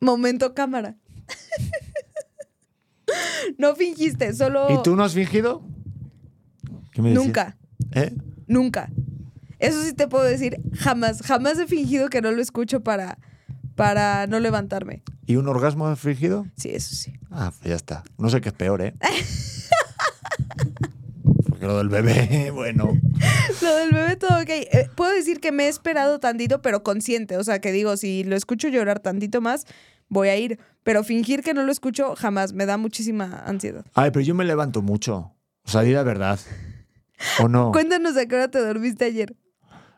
Momento 0.00 0.54
cámara. 0.54 0.96
no 3.58 3.74
fingiste, 3.76 4.32
solo. 4.34 4.66
¿Y 4.70 4.82
tú 4.82 4.94
no 4.96 5.04
has 5.04 5.14
fingido? 5.14 5.62
¿Qué 6.92 7.02
me 7.02 7.10
decías? 7.10 7.24
Nunca, 7.26 7.56
¿Eh? 7.92 8.12
nunca. 8.46 8.90
Eso 9.58 9.82
sí 9.82 9.92
te 9.92 10.08
puedo 10.08 10.24
decir, 10.24 10.60
jamás, 10.74 11.22
jamás 11.22 11.58
he 11.58 11.66
fingido 11.66 12.08
que 12.08 12.20
no 12.20 12.32
lo 12.32 12.42
escucho 12.42 12.80
para, 12.80 13.18
para 13.74 14.26
no 14.26 14.40
levantarme. 14.40 15.02
¿Y 15.26 15.36
un 15.36 15.48
orgasmo 15.48 15.86
has 15.86 16.00
fingido? 16.00 16.46
Sí, 16.56 16.70
eso 16.70 16.94
sí. 16.94 17.14
Ah, 17.30 17.52
pues 17.58 17.70
ya 17.70 17.76
está. 17.76 18.04
No 18.18 18.28
sé 18.30 18.40
qué 18.40 18.50
es 18.50 18.54
peor, 18.54 18.82
¿eh? 18.82 18.94
Porque 21.48 21.66
lo 21.66 21.78
del 21.78 21.88
bebé, 21.88 22.50
bueno. 22.54 22.92
Lo 23.62 23.74
del 23.76 23.92
bebé 23.92 24.16
todo 24.16 24.40
ok. 24.40 24.48
Eh, 24.48 24.88
puedo 24.94 25.12
decir 25.12 25.40
que 25.40 25.52
me 25.52 25.64
he 25.64 25.68
esperado 25.68 26.18
tantito, 26.20 26.62
pero 26.62 26.82
consciente. 26.82 27.36
O 27.36 27.44
sea, 27.44 27.60
que 27.60 27.72
digo, 27.72 27.96
si 27.96 28.24
lo 28.24 28.36
escucho 28.36 28.68
llorar 28.68 29.00
tantito 29.00 29.40
más, 29.40 29.66
voy 30.08 30.28
a 30.28 30.36
ir. 30.36 30.58
Pero 30.82 31.02
fingir 31.04 31.42
que 31.42 31.54
no 31.54 31.62
lo 31.62 31.72
escucho, 31.72 32.14
jamás. 32.16 32.52
Me 32.52 32.66
da 32.66 32.76
muchísima 32.76 33.42
ansiedad. 33.46 33.84
Ay, 33.94 34.10
pero 34.10 34.24
yo 34.24 34.34
me 34.34 34.44
levanto 34.44 34.82
mucho. 34.82 35.32
O 35.64 35.70
sea, 35.70 35.80
di 35.82 35.92
la 35.92 36.02
verdad. 36.02 36.38
¿O 37.40 37.48
no? 37.48 37.70
Cuéntanos 37.72 38.16
a 38.16 38.26
qué 38.26 38.34
hora 38.34 38.48
te 38.48 38.58
dormiste 38.58 39.06
ayer. 39.06 39.34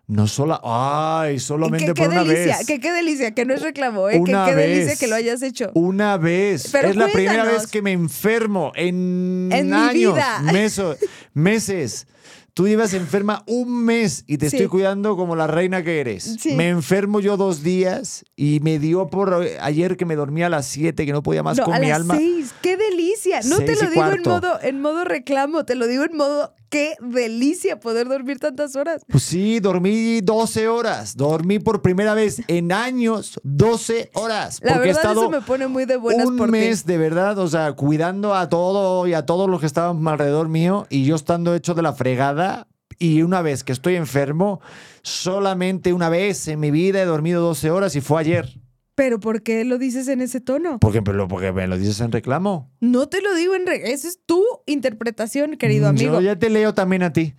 No 0.09 0.29
solo. 0.29 0.61
Ay, 0.63 1.41
solamente 1.41 1.87
¿Qué, 1.87 1.95
qué 1.95 2.03
por 2.03 2.13
una 2.13 2.23
delicia, 2.23 2.59
vez. 2.59 2.67
que 2.67 2.79
qué 2.79 2.93
delicia, 2.93 3.35
que 3.35 3.45
no 3.45 3.55
es 3.55 3.63
reclamo, 3.63 4.09
¿eh? 4.09 4.13
Que 4.13 4.19
Una 4.21 4.47
qué 4.47 4.55
delicia 4.55 4.87
vez. 4.91 4.99
que 5.01 5.07
lo 5.09 5.17
hayas 5.17 5.43
hecho. 5.43 5.71
Una 5.75 6.17
vez. 6.17 6.69
Pero 6.71 6.89
es 6.89 6.97
la 6.97 7.09
primera 7.09 7.45
vez 7.45 7.67
que 7.67 7.83
me 7.83 7.91
enfermo 7.93 8.71
en, 8.77 9.49
En 9.53 9.75
años, 9.75 10.17
meso- 10.53 10.97
meses. 11.35 12.07
Tú 12.55 12.67
llevas 12.67 12.95
enferma 12.95 13.43
un 13.47 13.85
mes 13.85 14.25
y 14.27 14.39
te 14.39 14.49
Sí. 14.49 14.57
estoy 14.57 14.69
cuidando 14.69 15.15
como 15.17 15.37
la 15.37 15.47
reina 15.47 15.83
que 15.83 16.01
eres. 16.01 16.37
Sí. 16.41 16.55
Me 16.55 16.71
enfermo 16.71 17.21
yo 17.21 17.37
dos 17.37 17.63
días 17.63 18.25
y 18.35 18.61
me 18.61 18.79
dio 18.79 19.09
por 19.09 19.47
ayer 19.61 19.99
que 19.99 20.07
me 20.07 20.17
dormía 20.17 20.47
a 20.47 20.49
las 20.49 20.65
7, 20.67 21.05
que 21.05 21.13
no 21.13 21.23
podía 21.23 21.43
más 21.43 21.59
No, 21.59 21.65
con 21.65 21.75
a 21.75 21.81
mi 21.81 21.89
las 21.89 21.97
alma. 21.99 22.17
seis, 22.17 22.55
qué 22.63 22.79
delicia. 22.79 23.41
No 23.45 23.59
te 23.59 23.75
lo 23.75 23.91
digo 23.91 24.07
en 24.11 24.23
modo, 24.23 24.59
en 24.63 24.81
modo 24.81 25.05
reclamo, 25.05 25.67
te 25.67 25.75
lo 25.75 25.87
digo 25.87 26.05
en 26.05 26.17
modo 26.17 26.55
qué 26.69 26.95
delicia 27.01 27.81
poder 27.81 28.09
dormir 28.09 28.39
tantas 28.39 28.77
horas. 28.77 29.03
Pues 29.09 29.23
sí, 29.23 29.61
dormí 29.61 30.21
12 30.21 30.69
horas. 30.69 31.17
Dormí 31.17 31.59
por 31.59 31.83
primera 31.83 32.15
vez 32.15 32.43
en 32.49 32.73
años 32.73 33.41
12 33.43 34.11
horas. 34.15 34.61
La 34.63 34.75
porque 34.75 34.91
he 34.91 34.93
verdad 34.93 35.03
estado 35.03 35.21
eso 35.23 35.31
me 35.31 35.41
pone 35.41 35.67
muy 35.69 35.85
de 35.85 35.97
buenas 35.97 36.27
un 36.27 36.37
por 36.37 36.51
mes 36.51 36.85
ti. 36.85 36.93
de 36.93 36.99
verdad, 36.99 37.39
o 37.39 37.49
sea, 37.49 37.73
cuidando 37.73 38.35
a 38.35 38.49
todo 38.49 39.07
y 39.07 39.15
a 39.15 39.27
todos 39.27 39.49
los 39.49 39.61
que 39.61 39.67
estaban 39.67 40.07
alrededor 40.07 40.49
mío 40.49 40.87
y 40.91 41.05
yo 41.05 41.17
estando 41.17 41.55
hecho 41.55 41.75
de 41.75 41.83
la 41.83 41.93
fregada. 41.93 42.69
Y 42.99 43.21
una 43.21 43.43
vez 43.43 43.63
que 43.63 43.73
estoy 43.73 43.97
enfermo, 43.97 44.61
solamente 45.03 45.93
una 45.93 46.09
vez 46.09 46.49
en 46.49 46.61
mi 46.61 46.71
vida 46.71 47.03
he 47.03 47.05
dormido 47.05 47.43
12 47.43 47.71
horas 47.71 47.95
y 47.95 48.01
fue 48.01 48.21
ayer. 48.21 48.59
Pero 48.97 49.21
¿por 49.21 49.43
qué 49.43 49.65
lo 49.65 49.79
dices 49.79 50.09
en 50.09 50.21
ese 50.23 50.41
tono? 50.41 50.81
Porque, 50.81 51.03
pero- 51.03 51.29
porque 51.29 51.53
me 51.53 51.67
lo 51.69 51.79
dices 51.79 52.01
en 52.01 52.11
reclamo. 52.11 52.73
No 52.81 53.09
te 53.09 53.21
lo 53.23 53.35
digo 53.35 53.55
en 53.55 53.67
re- 53.67 53.93
esa 53.93 54.09
es 54.09 54.19
tu 54.27 54.43
interpretación, 54.67 55.57
querido 55.57 55.87
amigo. 55.87 56.15
Yo 56.15 56.21
ya 56.23 56.37
te 56.39 56.51
leo 56.51 56.75
también 56.75 57.03
a 57.05 57.13
ti. 57.13 57.35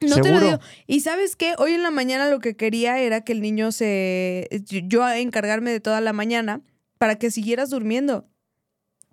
No 0.00 0.14
te 0.14 0.18
lo 0.18 0.24
¿Seguro? 0.24 0.46
digo. 0.46 0.58
Y 0.86 1.00
sabes 1.00 1.34
qué, 1.34 1.54
hoy 1.58 1.72
en 1.74 1.82
la 1.82 1.90
mañana 1.90 2.30
lo 2.30 2.38
que 2.38 2.54
quería 2.56 3.00
era 3.00 3.22
que 3.22 3.32
el 3.32 3.40
niño 3.42 3.72
se. 3.72 4.48
Yo 4.86 5.02
a 5.02 5.18
encargarme 5.18 5.72
de 5.72 5.80
toda 5.80 6.00
la 6.00 6.12
mañana 6.12 6.62
para 6.98 7.16
que 7.16 7.32
siguieras 7.32 7.70
durmiendo. 7.70 8.28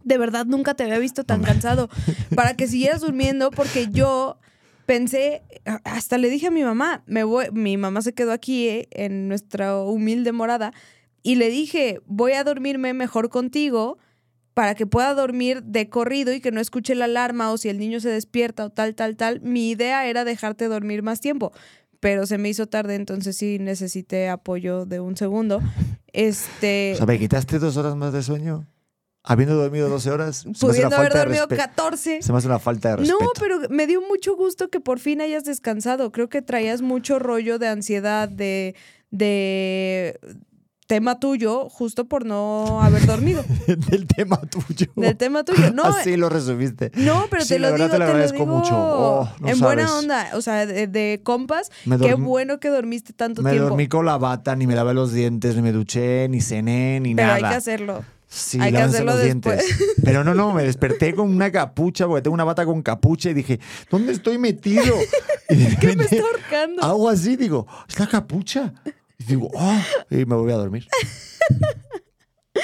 De 0.04 0.20
verdad, 0.20 0.46
nunca 0.46 0.76
te 0.76 0.84
había 0.84 1.00
visto 1.00 1.24
tan 1.24 1.42
cansado. 1.42 1.90
Para 2.36 2.56
que 2.56 2.68
siguieras 2.68 3.02
durmiendo, 3.02 3.50
porque 3.50 3.88
yo 3.90 4.38
pensé, 4.86 5.42
hasta 5.84 6.20
le 6.20 6.30
dije 6.30 6.46
a 6.46 6.52
mi 6.52 6.64
mamá, 6.64 7.02
me 7.08 7.24
voy, 7.24 7.48
mi 7.52 7.76
mamá 7.78 8.04
se 8.04 8.14
quedó 8.14 8.32
aquí 8.32 8.68
eh, 8.68 8.88
en 8.92 9.28
nuestra 9.28 9.80
humilde 9.82 10.32
morada, 10.32 10.74
y 11.26 11.36
le 11.38 11.50
dije, 11.50 12.02
voy 12.06 12.34
a 12.34 12.44
dormirme 12.44 12.94
mejor 12.94 13.30
contigo 13.30 13.98
para 14.54 14.76
que 14.76 14.86
pueda 14.86 15.16
dormir 15.16 15.64
de 15.64 15.90
corrido 15.90 16.32
y 16.34 16.40
que 16.40 16.52
no 16.52 16.62
escuche 16.62 16.94
la 16.94 17.06
alarma 17.06 17.52
o 17.52 17.58
si 17.58 17.68
el 17.68 17.80
niño 17.80 18.00
se 18.00 18.10
despierta 18.10 18.64
o 18.66 18.70
tal, 18.70 18.94
tal, 18.94 19.16
tal. 19.18 19.42
Mi 19.42 19.72
idea 19.72 20.06
era 20.08 20.24
dejarte 20.24 20.68
dormir 20.68 21.02
más 21.02 21.22
tiempo, 21.22 21.52
pero 22.00 22.28
se 22.28 22.38
me 22.38 22.48
hizo 22.50 22.68
tarde, 22.68 22.94
entonces 22.94 23.36
sí 23.36 23.58
necesité 23.60 24.30
apoyo 24.30 24.86
de 24.86 25.00
un 25.00 25.18
segundo. 25.18 25.60
Este, 26.14 26.92
O 26.94 26.98
sea, 26.98 27.06
¿me 27.08 27.20
quitaste 27.20 27.60
dos 27.60 27.76
horas 27.76 27.94
más 27.98 28.14
de 28.14 28.24
sueño? 28.24 28.66
Habiendo 29.22 29.56
dormido 29.56 29.90
12 29.90 30.12
horas. 30.12 30.38
Se 30.38 30.48
me 30.48 30.52
hace 30.54 30.66
una 30.66 30.70
pudiendo 30.70 30.96
haber 30.96 31.12
falta 31.12 31.18
de 31.18 31.26
dormido 31.26 31.48
respe- 31.50 31.58
14. 31.58 32.22
Se 32.22 32.32
me 32.32 32.38
hace 32.38 32.48
una 32.48 32.60
falta 32.60 32.90
de 32.92 32.96
respeto. 32.98 33.20
No, 33.22 33.32
pero 33.38 33.60
me 33.70 33.86
dio 33.88 34.00
mucho 34.02 34.36
gusto 34.38 34.70
que 34.70 34.80
por 34.80 35.00
fin 35.00 35.20
hayas 35.20 35.44
descansado. 35.44 36.14
Creo 36.14 36.30
que 36.30 36.42
traías 36.42 36.82
mucho 36.82 37.20
rollo 37.20 37.60
de 37.60 37.68
ansiedad, 37.68 38.30
de, 38.30 38.76
de 39.12 40.20
tema 40.88 41.20
tuyo 41.20 41.70
justo 41.70 42.06
por 42.06 42.26
no 42.26 42.82
haber 42.82 43.06
dormido. 43.06 43.44
Del 43.90 44.06
tema 44.08 44.38
tuyo. 44.38 44.92
Del 44.96 45.18
tema 45.18 45.44
tuyo. 45.44 45.72
No, 45.74 45.84
Así 45.86 46.16
lo 46.18 46.30
resumiste. 46.30 46.92
no 46.96 47.26
pero 47.30 47.44
Sí, 47.44 47.56
te 47.56 47.60
lo 47.60 47.68
digo, 47.74 47.78
te 47.78 47.84
lo 47.86 47.92
te 47.92 47.98
lo 48.00 48.06
agradezco 48.06 48.38
digo 48.40 48.46
mucho. 48.46 48.74
Oh, 48.76 49.30
no 49.40 49.48
en 49.50 49.60
buena 49.60 49.98
onda. 49.98 50.30
O 50.34 50.42
sea, 50.42 50.66
de, 50.66 50.88
de 50.88 51.22
compas, 51.24 51.72
Me 51.86 51.98
qué 51.98 52.14
bueno 52.14 52.60
que 52.60 52.70
dormiste 52.70 53.14
tanto 53.14 53.42
Me 53.42 53.52
tiempo. 53.52 53.70
dormí 53.70 53.88
con 53.88 54.06
la 54.06 54.18
bata, 54.18 54.56
ni 54.56 54.68
me 54.68 54.76
lavé 54.76 54.94
los 54.94 55.12
dientes, 55.12 55.56
ni 55.56 55.62
me 55.62 55.72
duché, 55.72 56.28
ni 56.30 56.42
cené, 56.42 57.00
ni 57.00 57.16
pero 57.16 57.28
nada. 57.30 57.36
hay 57.38 57.42
que 57.44 57.58
hacerlo. 57.58 58.04
Sí, 58.28 58.60
Hay 58.60 58.72
que 58.72 58.80
hacerlo 58.80 59.14
los 59.14 59.22
después. 59.22 59.66
dientes. 59.66 59.96
Pero 60.04 60.24
no, 60.24 60.34
no, 60.34 60.52
me 60.52 60.64
desperté 60.64 61.14
con 61.16 61.30
una 61.30 61.52
capucha, 61.52 62.06
porque 62.08 62.24
tengo 62.24 62.34
una 62.34 62.44
bata 62.44 62.66
con 62.66 62.82
capucha 62.82 63.30
y 63.30 63.34
dije, 63.34 63.60
¿dónde 63.90 64.12
estoy 64.12 64.38
metido? 64.38 64.84
Y 65.50 65.56
de 65.58 65.78
¿Qué 65.78 65.96
me 65.96 66.04
está 66.06 66.18
ahorcando? 66.22 66.84
Hago 66.84 67.08
así, 67.08 67.36
digo, 67.36 67.68
es 67.88 68.00
la 68.00 68.08
capucha. 68.08 68.74
Y 69.18 69.24
digo, 69.26 69.50
ah, 69.58 69.84
y 70.10 70.26
me 70.26 70.36
volví 70.36 70.52
a 70.52 70.58
dormir. 70.58 70.88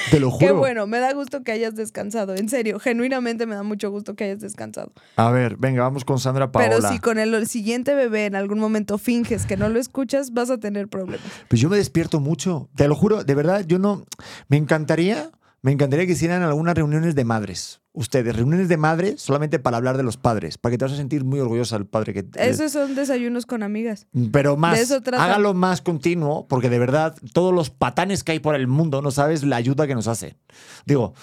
Te 0.10 0.20
lo 0.20 0.32
juro. 0.32 0.46
Qué 0.46 0.52
bueno, 0.54 0.88
me 0.88 1.00
da 1.00 1.14
gusto 1.14 1.44
que 1.44 1.52
hayas 1.52 1.76
descansado. 1.76 2.36
En 2.36 2.50
serio, 2.50 2.80
genuinamente 2.80 3.46
me 3.46 3.56
da 3.56 3.64
mucho 3.64 3.92
gusto 3.92 4.16
que 4.16 4.26
hayas 4.26 4.40
descansado. 4.40 4.94
A 5.18 5.32
ver, 5.32 5.58
venga, 5.58 5.84
vamos 5.84 6.06
con 6.06 6.20
Sandra 6.20 6.52
Paola. 6.52 6.70
Pero 6.70 6.90
si 6.90 7.00
con 7.00 7.20
el 7.20 7.48
siguiente 7.48 7.94
bebé 7.94 8.26
en 8.26 8.36
algún 8.36 8.60
momento 8.60 8.98
finges 8.98 9.46
que 9.46 9.58
no 9.58 9.70
lo 9.70 9.80
escuchas, 9.80 10.32
vas 10.32 10.50
a 10.50 10.58
tener 10.60 10.88
problemas. 10.88 11.26
Pues 11.50 11.62
yo 11.62 11.70
me 11.70 11.78
despierto 11.78 12.20
mucho. 12.20 12.70
Te 12.76 12.88
lo 12.88 12.96
juro, 12.96 13.24
de 13.24 13.36
verdad, 13.36 13.66
yo 13.68 13.80
no. 13.80 14.06
Me 14.48 14.58
encantaría, 14.58 15.30
me 15.62 15.72
encantaría 15.72 16.06
que 16.06 16.14
hicieran 16.14 16.42
algunas 16.42 16.76
reuniones 16.76 17.16
de 17.16 17.26
madres. 17.26 17.81
Ustedes, 17.94 18.34
reuniones 18.36 18.70
de 18.70 18.78
madres 18.78 19.22
solamente 19.22 19.60
para 19.60 19.76
hablar 19.76 19.98
de 19.98 20.04
los 20.04 20.16
padres, 20.16 20.58
para 20.58 20.72
que 20.72 20.78
te 20.78 20.86
vas 20.86 20.94
a 20.94 20.98
sentir 20.98 21.26
muy 21.26 21.42
orgullosa 21.42 21.78
del 21.78 21.86
padre 21.86 22.14
que 22.14 22.26
Esos 22.36 22.72
son 22.72 22.96
desayunos 22.96 23.46
con 23.46 23.64
amigas. 23.64 24.08
Pero 24.32 24.56
más, 24.56 24.78
De 24.78 24.84
eso 24.84 25.02
trata. 25.02 25.24
hágalo 25.24 25.54
más 25.54 25.82
continuo, 25.82 26.48
porque 26.48 26.70
de 26.70 26.80
verdad, 26.80 27.16
todos 27.34 27.54
los 27.54 27.70
patanes 27.70 28.24
que 28.24 28.32
hay 28.32 28.40
por 28.40 28.56
el 28.56 28.68
mundo, 28.68 29.02
no 29.02 29.12
sabes 29.12 29.44
la 29.44 29.58
ayuda 29.58 29.88
que 29.88 29.96
nos 29.96 30.08
hace. 30.08 30.38
Digo, 30.86 31.14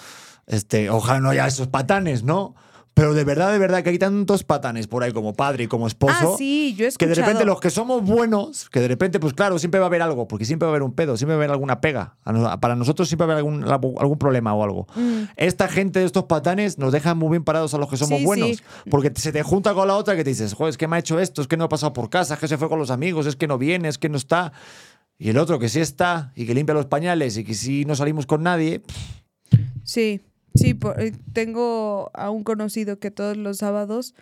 este, 0.45 0.91
ojalá 0.91 1.19
no 1.19 1.29
haya 1.29 1.47
esos 1.47 1.67
patanes, 1.67 2.23
¿no? 2.23 2.55
Pero 2.99 3.13
de 3.13 3.23
verdad, 3.23 3.53
de 3.53 3.59
verdad, 3.59 3.81
que 3.81 3.91
hay 3.91 3.97
tantos 3.97 4.43
patanes 4.43 4.87
por 4.87 5.03
ahí 5.03 5.13
como 5.13 5.31
padre 5.33 5.63
y 5.63 5.67
como 5.67 5.87
esposo. 5.87 6.33
Ah, 6.33 6.35
sí, 6.37 6.71
yo 6.77 6.83
he 6.83 6.87
Que 6.87 6.87
escuchado. 6.89 7.15
de 7.15 7.21
repente 7.21 7.45
los 7.45 7.61
que 7.61 7.69
somos 7.69 8.03
buenos, 8.03 8.69
que 8.69 8.81
de 8.81 8.89
repente, 8.89 9.21
pues 9.21 9.33
claro, 9.33 9.57
siempre 9.57 9.79
va 9.79 9.85
a 9.85 9.87
haber 9.87 10.01
algo, 10.01 10.27
porque 10.27 10.43
siempre 10.43 10.65
va 10.65 10.71
a 10.71 10.73
haber 10.73 10.83
un 10.83 10.91
pedo, 10.91 11.15
siempre 11.15 11.35
va 11.35 11.41
a 11.41 11.45
haber 11.45 11.51
alguna 11.51 11.79
pega. 11.79 12.17
Para 12.59 12.75
nosotros 12.75 13.07
siempre 13.07 13.25
va 13.25 13.35
a 13.35 13.37
haber 13.39 13.45
algún, 13.45 13.63
algún 13.99 14.17
problema 14.17 14.53
o 14.53 14.63
algo. 14.65 14.85
Mm. 14.95 15.23
Esta 15.37 15.69
gente 15.69 15.99
de 15.99 16.05
estos 16.07 16.25
patanes 16.25 16.77
nos 16.77 16.91
dejan 16.91 17.17
muy 17.17 17.29
bien 17.29 17.45
parados 17.45 17.73
a 17.73 17.77
los 17.77 17.89
que 17.89 17.95
somos 17.95 18.19
Sí, 18.19 18.25
buenos. 18.25 18.49
sí. 18.57 18.63
Porque 18.91 19.13
se 19.15 19.31
te 19.31 19.43
junta 19.43 19.73
con 19.73 19.87
la 19.87 19.95
otra 19.95 20.17
que 20.17 20.25
te 20.25 20.31
dices, 20.31 20.53
joder, 20.53 20.71
es 20.71 20.77
que 20.77 20.89
me 20.89 20.97
ha 20.97 20.99
hecho 20.99 21.21
esto, 21.21 21.41
es 21.41 21.47
que 21.47 21.55
no 21.55 21.63
ha 21.63 21.69
pasado 21.69 21.93
por 21.93 22.09
casa, 22.09 22.33
es 22.33 22.39
que 22.41 22.49
se 22.49 22.57
fue 22.57 22.67
con 22.67 22.79
los 22.79 22.91
amigos, 22.91 23.27
es 23.27 23.37
que 23.37 23.47
no 23.47 23.57
viene, 23.57 23.87
es 23.87 23.97
que 23.97 24.09
no 24.09 24.17
está. 24.17 24.51
Y 25.17 25.29
el 25.29 25.37
otro 25.37 25.57
que 25.57 25.69
sí 25.69 25.79
está 25.79 26.33
y 26.35 26.45
que 26.45 26.53
limpia 26.53 26.75
los 26.75 26.87
pañales 26.87 27.37
y 27.37 27.45
que 27.45 27.53
si 27.53 27.85
no 27.85 27.95
salimos 27.95 28.25
con 28.25 28.43
nadie, 28.43 28.81
Sí, 29.83 30.21
sí, 30.55 30.73
por- 30.73 30.99
eh, 31.01 31.13
tengo 31.33 32.11
a 32.13 32.29
un 32.29 32.43
conocido 32.43 32.99
que 32.99 33.11
todos 33.11 33.37
los 33.37 33.57
sábados 33.57 34.15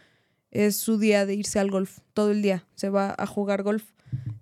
es 0.51 0.77
su 0.77 0.97
día 0.97 1.25
de 1.25 1.35
irse 1.35 1.59
al 1.59 1.69
golf. 1.71 1.99
Todo 2.13 2.31
el 2.31 2.41
día 2.41 2.65
se 2.75 2.89
va 2.89 3.13
a 3.17 3.25
jugar 3.25 3.63
golf 3.63 3.83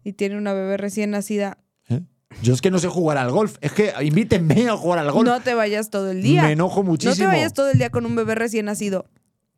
y 0.03 0.13
tiene 0.13 0.37
una 0.37 0.53
bebé 0.53 0.77
recién 0.77 1.11
nacida. 1.11 1.57
¿eh? 1.89 2.01
yo 2.41 2.53
es 2.53 2.61
que 2.61 2.69
no 2.71 2.79
sé 2.79 2.87
jugar 2.87 3.17
al 3.17 3.31
golf. 3.31 3.57
Es 3.61 3.71
que 3.71 3.91
invítenme 4.03 4.67
a 4.69 4.77
jugar 4.77 4.99
al 4.99 5.11
golf. 5.11 5.25
No 5.27 5.41
te 5.41 5.53
vayas 5.53 5.89
todo 5.89 6.11
el 6.11 6.21
día. 6.21 6.43
Me 6.43 6.51
enojo 6.51 6.83
muchísimo. 6.83 7.15
No 7.15 7.19
te 7.19 7.25
vayas 7.25 7.53
todo 7.53 7.69
el 7.71 7.77
día 7.77 7.89
con 7.89 8.05
un 8.05 8.15
bebé 8.15 8.35
recién 8.35 8.65
nacido. 8.65 9.05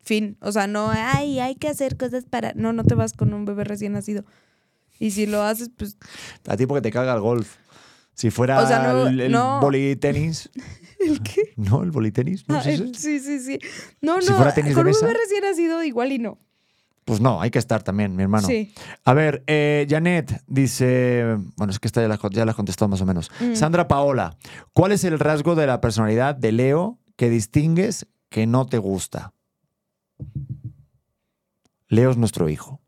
Fin. 0.02 0.36
O 0.40 0.52
sea, 0.52 0.66
no, 0.66 0.90
ay, 0.90 1.38
hay 1.40 1.54
que 1.56 1.68
hacer 1.68 1.96
cosas 1.98 2.24
para. 2.24 2.52
No, 2.54 2.72
no 2.72 2.82
te 2.84 2.94
vas 2.94 3.12
con 3.12 3.34
un 3.34 3.44
bebé 3.44 3.64
recién 3.64 3.92
nacido. 3.92 4.24
Y 4.98 5.10
si 5.10 5.26
lo 5.26 5.42
haces, 5.42 5.70
pues. 5.76 5.96
A 6.46 6.56
ti 6.56 6.66
porque 6.66 6.80
te 6.82 6.90
caga 6.90 7.14
el 7.14 7.20
golf. 7.20 7.56
Si 8.18 8.30
fuera 8.32 8.60
O 8.60 8.66
sea, 8.66 8.82
no- 8.92 9.06
el, 9.06 9.20
el 9.20 9.30
no. 9.32 9.60
bolitenis. 9.60 10.50
¿El 10.98 11.22
qué? 11.22 11.52
¿No? 11.54 11.84
¿El 11.84 11.92
bolitenis? 11.92 12.44
Sí, 12.64 13.20
sí, 13.20 13.38
sí. 13.38 13.58
No, 14.00 14.20
Si 14.20 14.30
no. 14.30 14.36
fuera 14.36 14.52
tenis 14.52 14.70
de 14.70 14.74
con 14.74 14.86
un 14.86 14.90
mesa. 14.90 15.06
bebé 15.06 15.18
recién 15.20 15.44
nacido, 15.44 15.84
igual 15.84 16.10
y 16.10 16.18
no. 16.18 16.36
Pues 17.04 17.20
no, 17.20 17.40
hay 17.40 17.50
que 17.52 17.60
estar 17.60 17.84
también, 17.84 18.16
mi 18.16 18.24
hermano. 18.24 18.46
Sí. 18.48 18.74
A 19.04 19.14
ver, 19.14 19.44
eh, 19.46 19.86
Janet 19.88 20.42
dice, 20.48 21.36
bueno, 21.56 21.70
es 21.70 21.78
que 21.78 21.86
esta 21.86 22.02
ya 22.02 22.08
la, 22.08 22.18
ya 22.32 22.44
la 22.44 22.50
has 22.50 22.56
contestado 22.56 22.88
más 22.88 23.00
o 23.00 23.06
menos. 23.06 23.30
Mm. 23.40 23.54
Sandra 23.54 23.86
Paola, 23.86 24.36
¿cuál 24.72 24.90
es 24.90 25.04
el 25.04 25.18
rasgo 25.20 25.54
de 25.54 25.68
la 25.68 25.80
personalidad 25.80 26.34
de 26.34 26.50
Leo 26.50 26.98
que 27.14 27.30
distingues 27.30 28.08
que 28.28 28.48
no 28.48 28.66
te 28.66 28.78
gusta? 28.78 29.32
Leo 31.88 32.10
es 32.10 32.16
nuestro 32.16 32.48
hijo. 32.48 32.80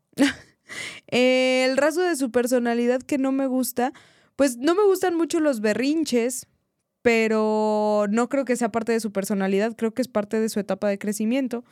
Eh, 1.07 1.65
el 1.71 1.77
rasgo 1.77 2.03
de 2.03 2.15
su 2.17 2.31
personalidad 2.31 3.01
que 3.01 3.17
no 3.17 3.31
me 3.31 3.47
gusta, 3.47 3.93
pues 4.41 4.57
no 4.57 4.73
me 4.73 4.83
gustan 4.85 5.15
mucho 5.15 5.39
los 5.39 5.61
berrinches, 5.61 6.47
pero 7.03 8.07
no 8.09 8.27
creo 8.27 8.43
que 8.43 8.55
sea 8.55 8.71
parte 8.71 8.91
de 8.91 8.99
su 8.99 9.11
personalidad, 9.11 9.75
creo 9.75 9.93
que 9.93 10.01
es 10.01 10.07
parte 10.07 10.39
de 10.39 10.49
su 10.49 10.59
etapa 10.59 10.89
de 10.89 10.97
crecimiento. 10.97 11.63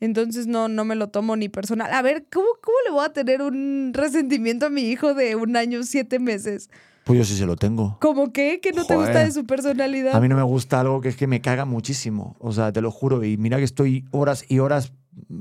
Entonces 0.00 0.48
no, 0.48 0.66
no 0.66 0.84
me 0.84 0.96
lo 0.96 1.10
tomo 1.10 1.36
ni 1.36 1.48
personal. 1.48 1.92
A 1.92 2.02
ver, 2.02 2.26
¿cómo, 2.28 2.48
¿cómo 2.60 2.76
le 2.84 2.90
voy 2.90 3.04
a 3.04 3.12
tener 3.12 3.42
un 3.42 3.92
resentimiento 3.94 4.66
a 4.66 4.70
mi 4.70 4.90
hijo 4.90 5.14
de 5.14 5.36
un 5.36 5.56
año, 5.56 5.84
siete 5.84 6.18
meses? 6.18 6.68
Pues 7.04 7.16
yo 7.16 7.24
sí 7.24 7.36
se 7.36 7.46
lo 7.46 7.54
tengo. 7.54 7.96
¿Cómo 8.00 8.32
qué? 8.32 8.58
¿Que 8.60 8.72
no 8.72 8.84
te 8.84 8.96
gusta 8.96 9.20
de 9.20 9.30
su 9.30 9.46
personalidad? 9.46 10.16
A 10.16 10.20
mí 10.20 10.26
no 10.26 10.34
me 10.34 10.42
gusta 10.42 10.80
algo 10.80 11.00
que 11.00 11.10
es 11.10 11.16
que 11.16 11.28
me 11.28 11.40
caga 11.40 11.64
muchísimo. 11.64 12.34
O 12.40 12.50
sea, 12.50 12.72
te 12.72 12.80
lo 12.80 12.90
juro. 12.90 13.22
Y 13.22 13.36
mira 13.36 13.58
que 13.58 13.62
estoy 13.62 14.04
horas 14.10 14.44
y 14.48 14.58
horas 14.58 14.92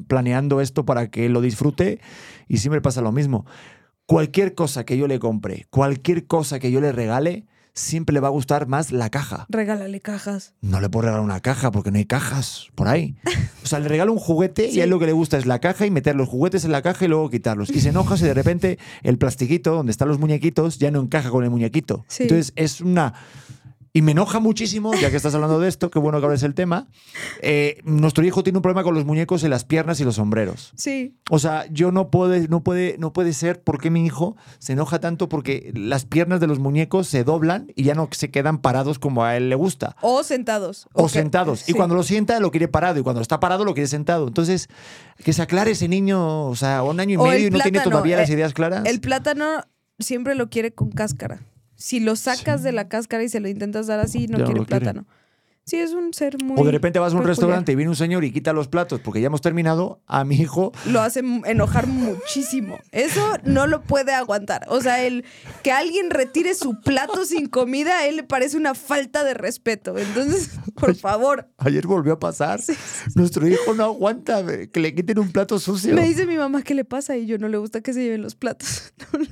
planeando 0.07 0.61
esto 0.61 0.85
para 0.85 1.09
que 1.09 1.29
lo 1.29 1.41
disfrute 1.41 1.99
y 2.47 2.57
siempre 2.57 2.79
pasa 2.79 3.01
lo 3.01 3.11
mismo. 3.11 3.47
Cualquier 4.09 4.55
cosa 4.55 4.85
que 4.85 4.97
yo 4.97 5.07
le 5.07 5.19
compre, 5.19 5.67
cualquier 5.69 6.25
cosa 6.25 6.57
que 6.57 6.71
yo 6.71 6.81
le 6.81 6.91
regale, 6.91 7.45
siempre 7.75 8.11
le 8.11 8.19
va 8.19 8.29
a 8.29 8.31
gustar 8.31 8.65
más 8.65 8.91
la 8.91 9.11
caja. 9.11 9.45
Regálale 9.49 9.99
cajas. 9.99 10.55
No 10.61 10.81
le 10.81 10.89
puedo 10.89 11.03
regalar 11.03 11.23
una 11.23 11.41
caja 11.41 11.69
porque 11.69 11.91
no 11.91 11.99
hay 11.99 12.05
cajas 12.05 12.69
por 12.73 12.87
ahí. 12.87 13.17
O 13.63 13.67
sea, 13.67 13.77
le 13.77 13.87
regalo 13.87 14.11
un 14.11 14.17
juguete 14.17 14.67
y 14.67 14.81
a 14.81 14.85
él 14.85 14.89
lo 14.89 14.97
que 14.97 15.05
le 15.05 15.11
gusta 15.11 15.37
es 15.37 15.45
la 15.45 15.59
caja 15.59 15.85
y 15.85 15.91
meter 15.91 16.15
los 16.15 16.27
juguetes 16.27 16.65
en 16.65 16.71
la 16.71 16.81
caja 16.81 17.05
y 17.05 17.07
luego 17.07 17.29
quitarlos. 17.29 17.69
Y 17.69 17.81
se 17.81 17.89
enoja 17.89 18.17
si 18.17 18.25
de 18.25 18.33
repente 18.33 18.79
el 19.03 19.19
plastiquito 19.19 19.75
donde 19.75 19.91
están 19.91 20.07
los 20.07 20.17
muñequitos 20.17 20.79
ya 20.79 20.89
no 20.89 21.01
encaja 21.01 21.29
con 21.29 21.43
el 21.43 21.51
muñequito. 21.51 22.03
Sí. 22.07 22.23
Entonces 22.23 22.51
es 22.55 22.81
una... 22.81 23.13
Y 23.91 24.03
me 24.03 24.11
enoja 24.11 24.39
muchísimo, 24.39 24.93
ya 24.93 25.09
que 25.09 25.17
estás 25.17 25.33
hablando 25.33 25.59
de 25.59 25.67
esto, 25.67 25.89
qué 25.89 25.97
bueno 25.97 26.19
que 26.19 26.25
hables 26.25 26.43
el 26.43 26.53
tema. 26.53 26.87
eh, 27.41 27.79
nuestro 27.83 28.23
hijo 28.23 28.43
tiene 28.43 28.57
un 28.57 28.61
problema 28.61 28.83
con 28.83 28.93
los 28.93 29.03
muñecos 29.05 29.43
en 29.43 29.49
las 29.49 29.63
piernas 29.63 29.99
y 29.99 30.03
los 30.03 30.15
sombreros. 30.15 30.71
Sí. 30.75 31.17
O 31.31 31.39
sea, 31.39 31.65
yo 31.71 31.91
no 31.91 32.11
puede, 32.11 32.47
no 32.47 32.63
puede, 32.63 32.97
no 32.99 33.13
puede 33.13 33.33
ser 33.33 33.63
por 33.63 33.81
qué 33.81 33.89
mi 33.89 34.05
hijo 34.05 34.35
se 34.59 34.73
enoja 34.73 34.99
tanto 34.99 35.27
porque 35.27 35.71
las 35.75 36.05
piernas 36.05 36.39
de 36.39 36.45
los 36.47 36.59
muñecos 36.59 37.07
se 37.07 37.23
doblan 37.23 37.71
y 37.75 37.83
ya 37.83 37.95
no 37.95 38.07
se 38.11 38.29
quedan 38.29 38.59
parados 38.59 38.99
como 38.99 39.23
a 39.23 39.35
él 39.37 39.49
le 39.49 39.55
gusta. 39.55 39.95
O 40.01 40.23
sentados. 40.23 40.87
O 40.93 41.03
que- 41.07 41.09
sentados. 41.13 41.61
sí. 41.61 41.71
Y 41.71 41.75
cuando 41.75 41.95
lo 41.95 42.03
sienta, 42.03 42.39
lo 42.39 42.51
quiere 42.51 42.67
parado. 42.67 42.99
Y 42.99 43.03
cuando 43.03 43.21
está 43.21 43.39
parado, 43.39 43.65
lo 43.65 43.73
quiere 43.73 43.87
sentado. 43.87 44.27
Entonces, 44.27 44.67
que 45.23 45.33
se 45.33 45.41
aclare 45.41 45.71
ese 45.71 45.87
niño, 45.87 46.45
o 46.45 46.55
sea, 46.55 46.83
un 46.83 46.99
año 46.99 47.13
y 47.13 47.17
O 47.17 47.23
medio 47.25 47.47
y 47.47 47.49
no 47.49 47.57
tiene 47.57 47.71
plátano, 47.79 47.91
todavía 47.91 48.17
las 48.17 48.29
eh, 48.29 48.33
ideas 48.33 48.53
claras. 48.53 48.85
El 48.85 49.01
plátano 49.01 49.63
siempre 49.97 50.35
lo 50.35 50.49
quiere 50.49 50.73
con 50.73 50.91
cáscara. 50.91 51.41
Si 51.79 51.99
lo 51.99 52.15
sacas 52.15 52.59
Sí. 52.59 52.65
de 52.65 52.71
la 52.73 52.87
cáscara 52.89 53.23
y 53.23 53.29
se 53.29 53.39
lo 53.39 53.47
intentas 53.47 53.87
dar 53.87 53.99
así, 53.99 54.27
no 54.27 54.33
Ya 54.37 54.39
no 54.39 54.45
quiere 54.45 54.59
lo 54.59 54.65
quiere. 54.67 54.81
plátano. 54.81 55.07
Sí, 55.65 55.75
es 55.77 55.91
un 55.91 56.15
ser 56.15 56.43
muy. 56.43 56.59
o 56.59 56.65
de 56.65 56.71
repente 56.71 56.97
vas 56.97 57.13
a 57.13 57.15
un 57.15 57.19
peculiar. 57.19 57.29
restaurante 57.37 57.71
y 57.71 57.75
viene 57.75 57.89
un 57.91 57.95
señor 57.95 58.23
y 58.23 58.31
quita 58.31 58.53
los 58.53 58.67
platos 58.67 59.01
porque 59.01 59.21
ya 59.21 59.27
hemos 59.27 59.41
terminado. 59.41 60.01
A 60.07 60.23
mi 60.25 60.35
hijo, 60.37 60.71
Lo 60.87 60.99
hace 60.99 61.19
enojar 61.19 61.85
muchísimo. 61.85 62.79
Eso 62.91 63.21
no 63.43 63.67
lo 63.67 63.83
puede 63.83 64.11
aguantar. 64.13 64.65
O 64.69 64.81
sea, 64.81 65.03
el 65.05 65.25
que 65.61 65.71
alguien 65.71 66.09
retire 66.09 66.55
su 66.55 66.81
plato 66.81 67.23
sin 67.23 67.45
comida, 67.47 67.99
a 67.99 68.07
él 68.07 68.15
le 68.15 68.23
parece 68.23 68.57
una 68.57 68.73
falta 68.73 69.23
de 69.23 69.35
respeto. 69.35 69.95
Entonces, 69.95 70.49
por 70.73 70.95
favor. 70.95 71.47
ayer 71.59 71.85
volvió 71.85 72.13
a 72.13 72.19
pasar. 72.19 72.59
Nuestro 73.13 73.47
hijo 73.47 73.75
no 73.75 73.83
aguanta 73.83 74.39
eh, 74.51 74.71
que 74.71 74.79
le 74.79 74.95
quiten 74.95 75.19
un 75.19 75.31
plato 75.31 75.59
sucio. 75.59 75.93
Me 75.93 76.01
dice 76.07 76.25
mi 76.25 76.35
mamá 76.37 76.63
qué 76.63 76.73
le 76.73 76.83
pasa 76.83 77.15
y 77.15 77.27
yo 77.27 77.37
no 77.37 77.47
le 77.47 77.57
gusta 77.57 77.81
que 77.81 77.93
se 77.93 78.01
lleven 78.01 78.23
los 78.23 78.33
platos. 78.35 78.91
No 79.13 79.19
le- 79.19 79.29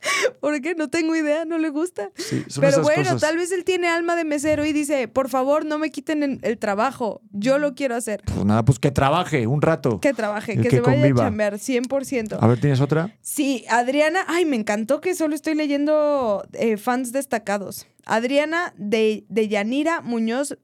¿Por 0.40 0.60
qué? 0.60 0.74
No 0.74 0.88
tengo 0.88 1.14
idea, 1.16 1.44
no 1.44 1.58
le 1.58 1.70
gusta. 1.70 2.10
Sí, 2.16 2.44
Pero 2.60 2.82
bueno, 2.82 3.02
cosas. 3.04 3.20
tal 3.20 3.36
vez 3.36 3.52
él 3.52 3.64
tiene 3.64 3.88
alma 3.88 4.16
de 4.16 4.24
mesero 4.24 4.64
y 4.64 4.72
dice, 4.72 5.08
por 5.08 5.28
favor, 5.28 5.64
no 5.64 5.78
me 5.78 5.90
quiten 5.90 6.22
el, 6.22 6.38
el 6.42 6.58
trabajo, 6.58 7.20
yo 7.32 7.58
lo 7.58 7.74
quiero 7.74 7.94
hacer. 7.96 8.22
Pues 8.24 8.44
nada, 8.44 8.64
pues 8.64 8.78
que 8.78 8.90
trabaje 8.90 9.46
un 9.46 9.62
rato. 9.62 10.00
Que 10.00 10.12
trabaje, 10.14 10.56
que, 10.56 10.62
que 10.62 10.70
se 10.70 10.80
vaya 10.80 10.94
conviva. 11.00 11.22
a 11.22 11.26
chambear, 11.26 11.54
100%. 11.54 12.38
A 12.40 12.46
ver, 12.46 12.60
¿tienes 12.60 12.80
otra? 12.80 13.16
Sí, 13.20 13.64
Adriana, 13.68 14.24
ay, 14.28 14.44
me 14.44 14.56
encantó 14.56 15.00
que 15.00 15.14
solo 15.14 15.34
estoy 15.34 15.54
leyendo 15.54 16.44
eh, 16.52 16.76
fans 16.76 17.12
destacados. 17.12 17.86
Adriana 18.06 18.72
de, 18.76 19.24
de 19.28 19.48
Yanira 19.48 20.00
Muñoz 20.00 20.56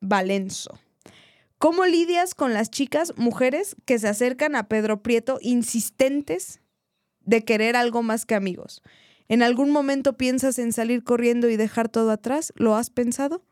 Valenzo. 0.00 0.78
¿Cómo 1.58 1.84
lidias 1.84 2.34
con 2.34 2.54
las 2.54 2.70
chicas, 2.70 3.12
mujeres 3.16 3.76
que 3.84 3.98
se 3.98 4.08
acercan 4.08 4.56
a 4.56 4.66
Pedro 4.68 5.02
Prieto 5.02 5.38
insistentes 5.42 6.59
de 7.30 7.44
querer 7.44 7.76
algo 7.76 8.02
más 8.02 8.26
que 8.26 8.34
amigos? 8.34 8.82
¿En 9.28 9.42
algún 9.42 9.70
momento 9.70 10.16
piensas 10.16 10.58
en 10.58 10.72
salir 10.72 11.04
corriendo 11.04 11.48
y 11.48 11.56
dejar 11.56 11.88
todo 11.88 12.10
atrás? 12.10 12.52
¿Lo 12.56 12.74
has 12.76 12.90
pensado? 12.90 13.42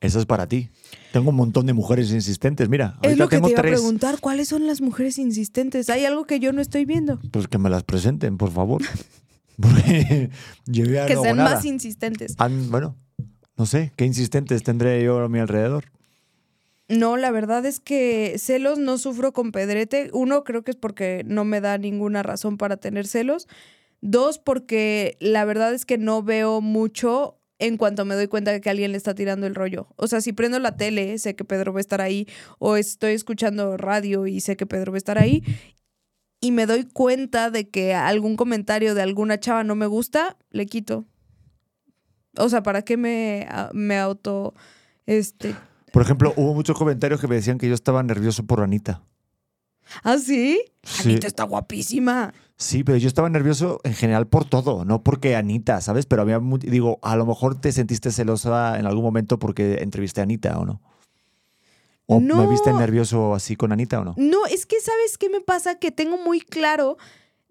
Esa 0.00 0.18
es 0.18 0.26
para 0.26 0.46
ti. 0.46 0.68
Tengo 1.12 1.30
un 1.30 1.36
montón 1.36 1.64
de 1.64 1.72
mujeres 1.72 2.10
insistentes. 2.10 2.68
Mira, 2.68 2.98
Es 3.00 3.16
lo 3.16 3.28
que 3.28 3.36
tengo 3.36 3.46
te 3.46 3.52
iba 3.52 3.62
tres. 3.62 3.72
a 3.72 3.76
preguntar. 3.76 4.20
¿Cuáles 4.20 4.48
son 4.48 4.66
las 4.66 4.82
mujeres 4.82 5.16
insistentes? 5.16 5.88
¿Hay 5.88 6.04
algo 6.04 6.26
que 6.26 6.40
yo 6.40 6.52
no 6.52 6.60
estoy 6.60 6.84
viendo? 6.84 7.20
Pues 7.30 7.48
que 7.48 7.56
me 7.56 7.70
las 7.70 7.84
presenten, 7.84 8.36
por 8.36 8.50
favor. 8.50 8.82
Que 9.56 10.28
no 11.14 11.22
sean 11.22 11.36
más 11.36 11.64
insistentes. 11.64 12.36
Bueno, 12.68 12.96
no 13.56 13.66
sé, 13.66 13.92
qué 13.96 14.04
insistentes 14.04 14.62
tendré 14.62 15.02
yo 15.04 15.20
a 15.20 15.28
mi 15.28 15.38
alrededor. 15.38 15.84
No, 16.88 17.16
la 17.16 17.30
verdad 17.30 17.64
es 17.64 17.80
que 17.80 18.34
celos 18.38 18.78
no 18.78 18.98
sufro 18.98 19.32
con 19.32 19.52
Pedrete. 19.52 20.10
Uno, 20.12 20.44
creo 20.44 20.62
que 20.62 20.72
es 20.72 20.76
porque 20.76 21.22
no 21.26 21.44
me 21.44 21.60
da 21.60 21.78
ninguna 21.78 22.22
razón 22.22 22.58
para 22.58 22.76
tener 22.76 23.06
celos. 23.06 23.48
Dos, 24.02 24.38
porque 24.38 25.16
la 25.20 25.44
verdad 25.46 25.72
es 25.72 25.86
que 25.86 25.96
no 25.96 26.22
veo 26.22 26.60
mucho 26.60 27.38
en 27.58 27.78
cuanto 27.78 28.04
me 28.04 28.14
doy 28.14 28.26
cuenta 28.28 28.52
de 28.52 28.60
que 28.60 28.68
alguien 28.68 28.92
le 28.92 28.98
está 28.98 29.14
tirando 29.14 29.46
el 29.46 29.54
rollo. 29.54 29.88
O 29.96 30.08
sea, 30.08 30.20
si 30.20 30.32
prendo 30.34 30.58
la 30.58 30.76
tele, 30.76 31.16
sé 31.18 31.34
que 31.36 31.44
Pedro 31.44 31.72
va 31.72 31.78
a 31.78 31.80
estar 31.80 32.02
ahí, 32.02 32.26
o 32.58 32.76
estoy 32.76 33.12
escuchando 33.12 33.76
radio 33.78 34.26
y 34.26 34.40
sé 34.40 34.56
que 34.56 34.66
Pedro 34.66 34.92
va 34.92 34.96
a 34.96 34.98
estar 34.98 35.16
ahí, 35.18 35.42
y 36.40 36.50
me 36.52 36.66
doy 36.66 36.84
cuenta 36.84 37.50
de 37.50 37.70
que 37.70 37.94
algún 37.94 38.36
comentario 38.36 38.94
de 38.94 39.02
alguna 39.02 39.40
chava 39.40 39.64
no 39.64 39.76
me 39.76 39.86
gusta, 39.86 40.36
le 40.50 40.66
quito. 40.66 41.06
O 42.36 42.48
sea, 42.48 42.62
¿para 42.62 42.82
qué 42.82 42.96
me, 42.96 43.46
a- 43.48 43.70
me 43.72 43.98
auto... 43.98 44.54
Este, 45.06 45.54
Por 45.94 46.02
ejemplo, 46.02 46.34
hubo 46.36 46.54
muchos 46.54 46.76
comentarios 46.76 47.20
que 47.20 47.28
me 47.28 47.36
decían 47.36 47.56
que 47.56 47.68
yo 47.68 47.74
estaba 47.74 48.02
nervioso 48.02 48.44
por 48.44 48.60
Anita. 48.60 49.04
¿Ah, 50.02 50.18
sí? 50.18 50.60
Sí. 50.82 51.10
Anita 51.10 51.28
está 51.28 51.44
guapísima. 51.44 52.34
Sí, 52.56 52.82
pero 52.82 52.98
yo 52.98 53.06
estaba 53.06 53.30
nervioso 53.30 53.78
en 53.84 53.94
general 53.94 54.26
por 54.26 54.44
todo, 54.44 54.84
no 54.84 55.04
porque 55.04 55.36
Anita, 55.36 55.80
¿sabes? 55.80 56.06
Pero 56.06 56.22
había, 56.22 56.40
digo, 56.62 56.98
a 57.02 57.14
lo 57.14 57.26
mejor 57.26 57.60
te 57.60 57.70
sentiste 57.70 58.10
celosa 58.10 58.76
en 58.76 58.86
algún 58.86 59.04
momento 59.04 59.38
porque 59.38 59.74
entrevisté 59.82 60.20
a 60.20 60.24
Anita, 60.24 60.58
¿o 60.58 60.64
no? 60.64 60.82
¿O 62.06 62.18
me 62.18 62.26
No. 62.26 62.48
viste 62.48 62.72
nervioso 62.72 63.32
así 63.32 63.54
con 63.54 63.70
Anita 63.70 64.00
o 64.00 64.04
no? 64.04 64.14
No, 64.16 64.46
es 64.46 64.66
que 64.66 64.80
¿sabes 64.80 65.16
qué 65.16 65.28
me 65.30 65.40
pasa? 65.42 65.76
Que 65.76 65.92
tengo 65.92 66.18
muy 66.18 66.40
claro 66.40 66.96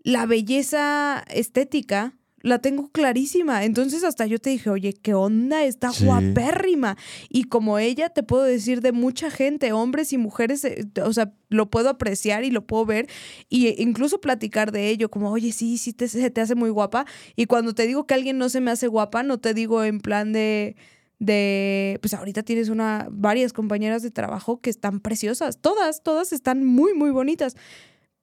la 0.03 0.25
belleza 0.25 1.23
estética. 1.29 2.13
La 2.43 2.59
tengo 2.59 2.89
clarísima. 2.89 3.63
Entonces 3.63 4.03
hasta 4.03 4.25
yo 4.27 4.37
te 4.37 4.49
dije, 4.49 4.69
oye, 4.69 4.91
¿qué 4.91 5.13
onda? 5.13 5.63
Está 5.63 5.91
Sí. 5.93 6.03
guapérrima. 6.05 6.97
Y 7.29 7.45
como 7.45 7.79
ella, 7.79 8.09
te 8.09 8.21
puedo 8.21 8.43
decir 8.43 8.81
de 8.81 8.91
mucha 8.91 9.31
gente, 9.31 9.71
hombres 9.71 10.11
y 10.11 10.17
mujeres, 10.17 10.65
eh, 10.65 10.85
o 11.05 11.13
sea, 11.13 11.31
lo 11.47 11.69
puedo 11.69 11.87
apreciar 11.87 12.43
y 12.43 12.51
lo 12.51 12.67
puedo 12.67 12.85
ver. 12.85 13.07
Y 13.47 13.81
incluso 13.81 14.19
platicar 14.19 14.73
de 14.73 14.89
ello, 14.89 15.09
como, 15.09 15.31
oye, 15.31 15.53
sí, 15.53 15.77
sí, 15.77 15.93
te, 15.93 16.09
se 16.09 16.29
te 16.31 16.41
hace 16.41 16.53
muy 16.53 16.69
guapa. 16.69 17.05
Y 17.37 17.45
cuando 17.45 17.73
te 17.73 17.87
digo 17.87 18.05
que 18.05 18.13
alguien 18.13 18.37
no 18.37 18.49
se 18.49 18.59
me 18.59 18.71
hace 18.71 18.87
guapa, 18.87 19.23
no 19.23 19.39
te 19.39 19.53
digo 19.53 19.83
en 19.83 19.99
plan 20.01 20.33
de 20.33 20.75
de 21.19 21.99
pues 22.01 22.13
ahorita 22.13 22.43
tienes 22.43 22.67
una 22.67 23.07
varias 23.09 23.53
compañeras 23.53 24.01
de 24.03 24.11
trabajo 24.11 24.59
que 24.59 24.69
están 24.69 24.99
preciosas, 24.99 25.59
todas, 25.61 26.03
todas 26.03 26.33
están 26.33 26.65
muy 26.65 26.93
muy 26.93 27.11
bonitas. 27.11 27.55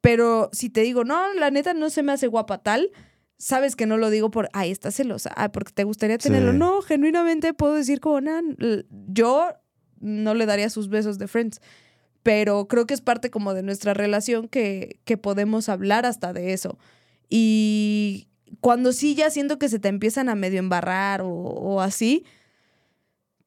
Pero 0.03 0.51
si 0.53 0.69
te 0.69 0.83
digo, 0.83 1.05
"No, 1.05 1.33
la 1.35 1.51
neta 1.51 1.73
no 1.73 1.89
se 1.89 2.03
me 2.03 2.13
hace 2.13 2.27
guapa 2.27 2.59
tal", 2.59 2.91
sabes 3.41 3.75
que 3.75 3.87
no 3.87 3.97
lo 3.97 4.11
digo 4.11 4.31
por, 4.31 4.49
"Ay, 4.53 4.71
estás 4.71 4.95
celosa", 4.95 5.33
ah, 5.35 5.51
porque 5.51 5.73
te 5.73 5.83
gustaría 5.85 6.19
tenerlo. 6.19 6.53
Sí. 6.53 6.59
No, 6.59 6.83
genuinamente 6.83 7.53
puedo 7.55 7.75
decir 7.75 7.99
como, 7.99 8.21
"Nah, 8.21 8.43
l- 8.59 8.85
yo 9.09 9.49
no 9.99 10.35
le 10.35 10.47
daría 10.47 10.71
sus 10.71 10.89
besos 10.89 11.19
de 11.19 11.27
friends." 11.27 11.61
Pero 12.23 12.69
creo 12.69 12.87
que 12.87 12.93
es 12.95 13.01
parte 13.01 13.31
como 13.31 13.55
de 13.55 13.63
nuestra 13.63 13.95
relación 13.95 14.47
que, 14.49 15.01
que 15.07 15.17
podemos 15.17 15.71
hablar 15.71 16.05
hasta 16.05 16.35
de 16.35 16.53
eso. 16.53 16.79
Y 17.31 18.29
cuando 18.61 18.93
sí 18.93 19.15
ya 19.15 19.31
siento 19.31 19.59
que 19.59 19.71
se 19.71 19.79
te 19.79 19.89
empiezan 19.89 20.29
a 20.29 20.35
medio 20.35 20.59
embarrar 20.59 21.23
o, 21.23 21.31
o 21.31 21.81
así, 21.81 22.25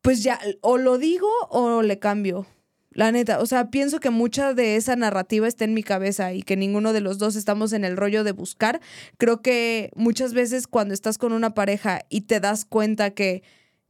pues 0.01 0.23
ya 0.23 0.39
o 0.61 0.77
lo 0.77 0.97
digo 0.97 1.29
o 1.49 1.81
le 1.83 1.99
cambio. 1.99 2.45
La 2.93 3.11
neta, 3.11 3.39
o 3.39 3.45
sea, 3.45 3.71
pienso 3.71 3.99
que 3.99 4.11
mucha 4.11 4.53
de 4.53 4.75
esa 4.75 4.95
narrativa 4.95 5.47
está 5.47 5.65
en 5.65 5.73
mi 5.73 5.83
cabeza 5.83 6.33
y 6.33 6.43
que 6.43 6.55
ninguno 6.55 6.93
de 6.93 7.01
los 7.01 7.17
dos 7.17 7.35
estamos 7.35 7.73
en 7.73 7.85
el 7.85 7.97
rollo 7.97 8.23
de 8.23 8.31
buscar. 8.31 8.81
Creo 9.17 9.41
que 9.41 9.91
muchas 9.95 10.33
veces 10.33 10.67
cuando 10.67 10.93
estás 10.93 11.17
con 11.17 11.33
una 11.33 11.53
pareja 11.53 12.01
y 12.09 12.21
te 12.21 12.39
das 12.39 12.65
cuenta 12.65 13.11
que, 13.11 13.41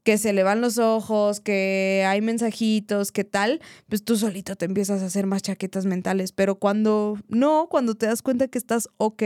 que 0.03 0.17
se 0.17 0.31
le 0.31 0.43
van 0.43 0.61
los 0.61 0.77
ojos, 0.77 1.41
que 1.41 2.05
hay 2.07 2.21
mensajitos, 2.21 3.11
que 3.11 3.25
tal, 3.25 3.61
pues 3.89 4.03
tú 4.03 4.15
solito 4.15 4.55
te 4.55 4.65
empiezas 4.65 5.01
a 5.01 5.07
hacer 5.07 5.25
más 5.25 5.41
chaquetas 5.41 5.85
mentales. 5.85 6.31
Pero 6.31 6.55
cuando 6.55 7.19
no, 7.27 7.67
cuando 7.69 7.95
te 7.95 8.05
das 8.05 8.21
cuenta 8.21 8.47
que 8.47 8.57
estás 8.57 8.87
ok, 8.97 9.23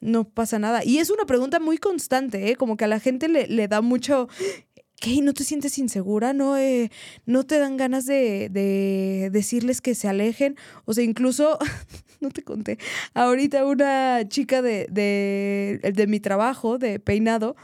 no 0.00 0.24
pasa 0.24 0.58
nada. 0.58 0.84
Y 0.84 0.98
es 0.98 1.10
una 1.10 1.26
pregunta 1.26 1.60
muy 1.60 1.76
constante, 1.78 2.50
¿eh? 2.50 2.56
Como 2.56 2.76
que 2.76 2.84
a 2.84 2.88
la 2.88 3.00
gente 3.00 3.28
le, 3.28 3.46
le 3.48 3.68
da 3.68 3.80
mucho... 3.80 4.28
¿Qué? 5.00 5.22
¿No 5.22 5.32
te 5.32 5.44
sientes 5.44 5.78
insegura? 5.78 6.32
¿No, 6.32 6.56
eh, 6.56 6.90
¿no 7.24 7.44
te 7.44 7.58
dan 7.58 7.76
ganas 7.76 8.04
de, 8.04 8.48
de 8.48 9.30
decirles 9.32 9.80
que 9.80 9.94
se 9.94 10.08
alejen? 10.08 10.56
O 10.86 10.94
sea, 10.94 11.04
incluso, 11.04 11.56
no 12.20 12.30
te 12.30 12.42
conté, 12.42 12.78
ahorita 13.14 13.64
una 13.64 14.28
chica 14.28 14.60
de, 14.60 14.86
de, 14.90 16.06
mi 16.08 16.18
trabajo, 16.18 16.78
de 16.78 16.98
peinado, 16.98 17.54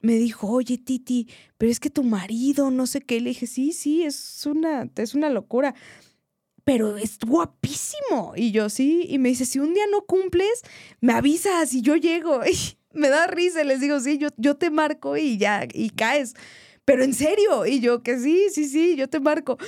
me 0.00 0.14
dijo, 0.16 0.48
oye, 0.48 0.76
Titi, 0.78 1.28
pero 1.56 1.70
es 1.70 1.78
que 1.78 1.90
tu 1.90 2.02
marido, 2.02 2.70
no 2.70 2.86
sé 2.86 3.00
qué. 3.00 3.20
Le 3.20 3.30
dije, 3.30 3.46
sí, 3.46 3.72
sí, 3.72 4.02
es 4.02 4.44
una, 4.46 4.90
es 4.96 5.14
una 5.14 5.30
locura. 5.30 5.74
Pero 6.64 6.96
es 6.96 7.18
guapísimo. 7.20 8.34
Y 8.36 8.50
yo, 8.50 8.68
sí. 8.68 9.06
Y 9.08 9.18
me 9.18 9.30
dice, 9.30 9.46
si 9.46 9.58
un 9.60 9.72
día 9.72 9.84
no 9.90 10.02
cumples, 10.02 10.62
me 11.00 11.12
avisas 11.12 11.72
y 11.74 11.82
yo 11.82 11.96
llego. 11.96 12.40
me 12.96 13.08
da 13.08 13.26
risa. 13.26 13.64
Les 13.64 13.80
digo, 13.80 14.00
sí, 14.00 14.18
yo, 14.18 14.28
yo 14.36 14.56
te 14.56 14.70
marco 14.70 15.16
y 15.16 15.38
ya, 15.38 15.66
y 15.72 15.90
caes. 15.90 16.34
Pero 16.84 17.04
en 17.04 17.14
serio. 17.14 17.66
Y 17.66 17.80
yo, 17.80 18.02
que 18.02 18.18
sí, 18.18 18.46
sí, 18.52 18.68
sí, 18.68 18.96
yo 18.96 19.08
te 19.08 19.20
marco. 19.20 19.58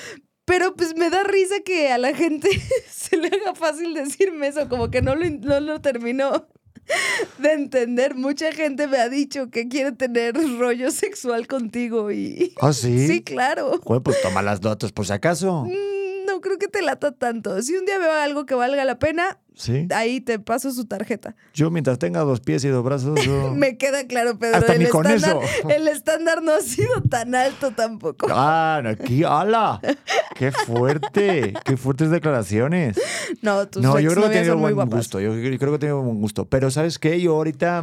Pero 0.45 0.75
pues 0.75 0.97
me 0.97 1.11
da 1.11 1.25
risa 1.25 1.57
que 1.65 1.93
a 1.93 1.99
la 1.99 2.15
gente 2.15 2.49
se 2.91 3.19
le 3.19 3.29
haga 3.29 3.55
fácil 3.55 3.93
decirme 3.93 4.49
eso, 4.49 4.69
como 4.69 4.91
que 4.91 5.03
no 5.03 5.15
lo, 5.15 5.29
no 5.29 5.61
lo 5.61 5.81
terminó 5.83 6.49
de 7.39 7.53
entender. 7.53 8.15
Mucha 8.15 8.53
gente 8.53 8.87
me 8.87 8.99
ha 8.99 9.09
dicho 9.09 9.51
que 9.51 9.69
quiere 9.69 9.93
tener 9.93 10.35
rollo 10.59 10.91
sexual 10.91 11.47
contigo 11.47 12.11
y... 12.11 12.55
¿Ah, 12.61 12.73
sí? 12.73 13.07
Sí, 13.09 13.23
claro. 13.23 13.81
Pues 13.81 14.21
toma 14.23 14.43
las 14.43 14.61
datos 14.61 14.93
por 14.93 15.07
si 15.07 15.13
acaso. 15.13 15.65
Mm, 15.67 16.08
No 16.39 16.43
creo 16.43 16.57
que 16.57 16.69
te 16.69 16.83
lata 16.83 17.11
tanto. 17.11 17.61
Si 17.63 17.77
un 17.77 17.85
día 17.85 17.99
veo 17.99 18.13
algo 18.13 18.47
que 18.47 18.55
valga 18.55 18.85
la 18.85 19.01
pena, 19.01 19.41
Sí. 19.57 19.89
ahí 19.93 20.21
te 20.21 20.39
paso 20.39 20.71
su 20.71 20.85
tarjeta. 20.85 21.35
Yo 21.53 21.69
mientras 21.69 21.99
tenga 21.99 22.21
dos 22.21 22.39
pies 22.39 22.63
y 22.63 22.69
dos 22.69 22.85
brazos, 22.85 23.21
yo... 23.25 23.53
Me 23.57 23.77
queda 23.77 24.07
claro, 24.07 24.39
Pedro. 24.39 24.59
Hasta 24.59 24.75
el, 24.75 24.85
ni 24.85 24.89
con 24.89 25.05
estándar, 25.05 25.43
eso. 25.43 25.69
el 25.75 25.89
estándar 25.89 26.41
no 26.45 26.53
ha 26.53 26.61
sido 26.61 27.03
tan 27.11 27.35
alto 27.35 27.73
tampoco. 27.73 28.29
Ah, 28.31 28.81
aquí, 28.87 29.25
¡hala! 29.25 29.81
¡Qué 30.37 30.53
fuerte! 30.53 31.55
¡Qué 31.65 31.77
fuertes 31.77 32.11
declaraciones! 32.11 32.97
No, 33.43 33.67
tus 33.67 33.83
no, 33.83 33.99
yo 33.99 34.13
creo 34.13 34.23
que 34.27 34.31
he 34.31 34.35
tenido 34.35 34.57
buen 34.59 34.77
guapas. 34.77 34.99
gusto. 34.99 35.19
Yo, 35.19 35.33
creo 35.33 35.59
que 35.59 35.75
he 35.75 35.79
tenido 35.81 36.01
buen 36.01 36.21
gusto. 36.21 36.45
Pero 36.45 36.71
¿sabes 36.71 37.01
qué? 37.01 37.21
Yo 37.21 37.35
ahorita, 37.35 37.83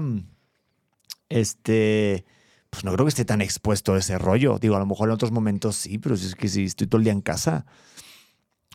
este, 1.27 2.23
pues 2.69 2.85
no 2.85 2.93
creo 2.93 3.05
que 3.05 3.09
esté 3.09 3.25
tan 3.25 3.41
expuesto 3.41 3.95
a 3.95 3.97
ese 3.97 4.17
rollo. 4.17 4.59
Digo, 4.59 4.77
a 4.77 4.79
lo 4.79 4.85
mejor 4.85 5.09
en 5.09 5.13
otros 5.15 5.33
momentos 5.33 5.75
sí, 5.75 5.97
pero 5.97 6.15
si 6.15 6.27
es 6.27 6.35
que 6.35 6.47
si 6.47 6.63
estoy 6.63 6.87
todo 6.87 6.99
el 6.99 7.03
día 7.03 7.11
en 7.11 7.19
casa. 7.19 7.65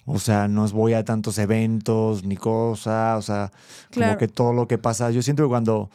O 0.06 0.18
sea, 0.18 0.48
no 0.48 0.66
voy 0.68 0.94
a 0.94 1.04
tantos 1.04 1.38
eventos 1.38 2.24
ni 2.24 2.36
cosas. 2.36 3.18
O 3.18 3.22
sea, 3.22 3.52
como 3.94 4.16
que 4.16 4.28
todo 4.28 4.52
lo 4.52 4.66
que 4.66 4.78
pasa. 4.78 5.10
Yo 5.10 5.22
siento 5.22 5.42
que 5.44 5.48
cuando 5.48 5.90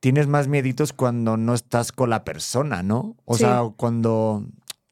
tienes 0.00 0.26
más 0.26 0.46
mieditos 0.48 0.92
cuando 0.92 1.36
no 1.36 1.54
estás 1.54 1.92
con 1.92 2.10
la 2.10 2.24
persona, 2.24 2.82
¿no? 2.82 3.16
O 3.24 3.34
Sí. 3.36 3.40
sea, 3.40 3.62
cuando, 3.76 4.44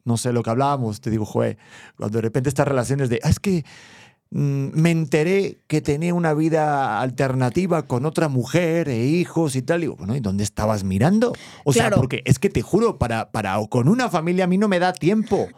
no 0.04 0.16
sé, 0.16 0.32
lo 0.32 0.42
que 0.42 0.50
hablábamos, 0.50 1.00
te 1.00 1.10
digo, 1.10 1.24
joder, 1.24 1.58
cuando 1.96 2.18
de 2.18 2.22
repente 2.22 2.48
estas 2.48 2.66
relaciones 2.66 3.08
de, 3.10 3.20
"Ah, 3.22 3.28
es 3.28 3.38
que 3.38 3.64
me 4.30 4.90
enteré 4.90 5.60
que 5.68 5.80
tenía 5.80 6.12
una 6.12 6.34
vida 6.34 7.00
alternativa 7.00 7.86
con 7.86 8.04
otra 8.04 8.28
mujer 8.28 8.88
e 8.88 9.06
hijos 9.06 9.54
y 9.54 9.62
tal. 9.62 9.80
Y 9.80 9.82
digo, 9.82 9.96
bueno, 9.96 10.16
¿y 10.16 10.20
dónde 10.20 10.42
estabas 10.42 10.82
mirando? 10.82 11.32
O 11.64 11.72
sea, 11.72 11.90
porque 11.92 12.22
es 12.24 12.40
que 12.40 12.50
te 12.50 12.60
juro, 12.60 12.98
para, 12.98 13.30
para 13.30 13.58
o 13.60 13.68
con 13.68 13.88
una 13.88 14.08
familia 14.08 14.44
a 14.44 14.48
mí 14.48 14.58
no 14.58 14.66
me 14.66 14.80
da 14.80 14.92
tiempo. 14.92 15.48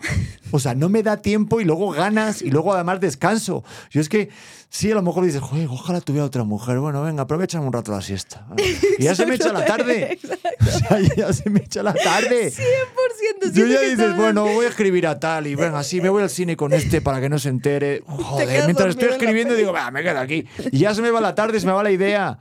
O 0.53 0.61
sea, 0.61 0.75
no 0.75 0.89
me 0.89 1.03
da 1.03 1.17
tiempo 1.17 1.61
y 1.61 1.65
luego 1.65 1.91
ganas 1.91 2.43
y 2.43 2.51
luego 2.51 2.73
además 2.75 3.01
descanso. 3.01 3.65
Yo 3.91 4.01
es 4.01 4.09
que 4.09 4.29
sí, 4.69 4.91
a 4.91 4.95
lo 4.95 5.03
mejor 5.03 5.25
dices, 5.25 5.41
joder, 5.41 5.69
ojalá 5.69 6.01
tuviera 6.01 6.25
otra 6.27 6.45
mujer. 6.45 6.79
Bueno, 6.79 7.03
venga, 7.03 7.23
aprovechame 7.23 7.67
un 7.67 7.73
rato 7.73 7.93
la 7.93 8.03
siesta. 8.03 8.47
Y 8.99 9.03
ya 9.05 9.15
se 9.15 9.27
me 9.27 9.35
echa 9.35 9.53
la 9.53 9.65
tarde. 9.65 10.19
O 10.61 10.79
sea, 10.79 10.99
ya 11.17 11.33
se 11.33 11.51
me 11.51 11.61
echa 11.61 11.83
la 11.83 11.95
tarde. 11.95 12.53
100%. 12.53 13.53
Yo 13.53 13.67
siento 13.67 13.73
ya 13.73 13.81
dices, 13.81 14.17
bueno, 14.17 14.45
voy 14.45 14.67
a 14.67 14.69
escribir 14.69 15.07
a 15.07 15.19
tal 15.19 15.47
y 15.47 15.55
venga, 15.55 15.83
sí, 15.83 16.01
me 16.01 16.09
voy 16.09 16.23
al 16.23 16.31
cine 16.31 16.57
con 16.57 16.73
este 16.73 17.01
para 17.01 17.21
que 17.21 17.29
no 17.29 17.39
se 17.39 17.49
entere. 17.49 18.03
Joder, 18.07 18.65
mientras 18.65 18.91
estoy 18.91 19.09
escribiendo 19.09 19.55
digo, 19.55 19.73
va, 19.73 19.91
me 19.91 20.03
quedo 20.03 20.19
aquí. 20.19 20.47
Y 20.73 20.79
ya 20.79 20.95
se 20.95 21.03
me 21.03 21.11
va 21.11 21.21
la 21.21 21.35
tarde, 21.35 21.61
se 21.61 21.67
me 21.67 21.73
va 21.73 21.83
la 21.83 21.91
idea. 21.91 22.39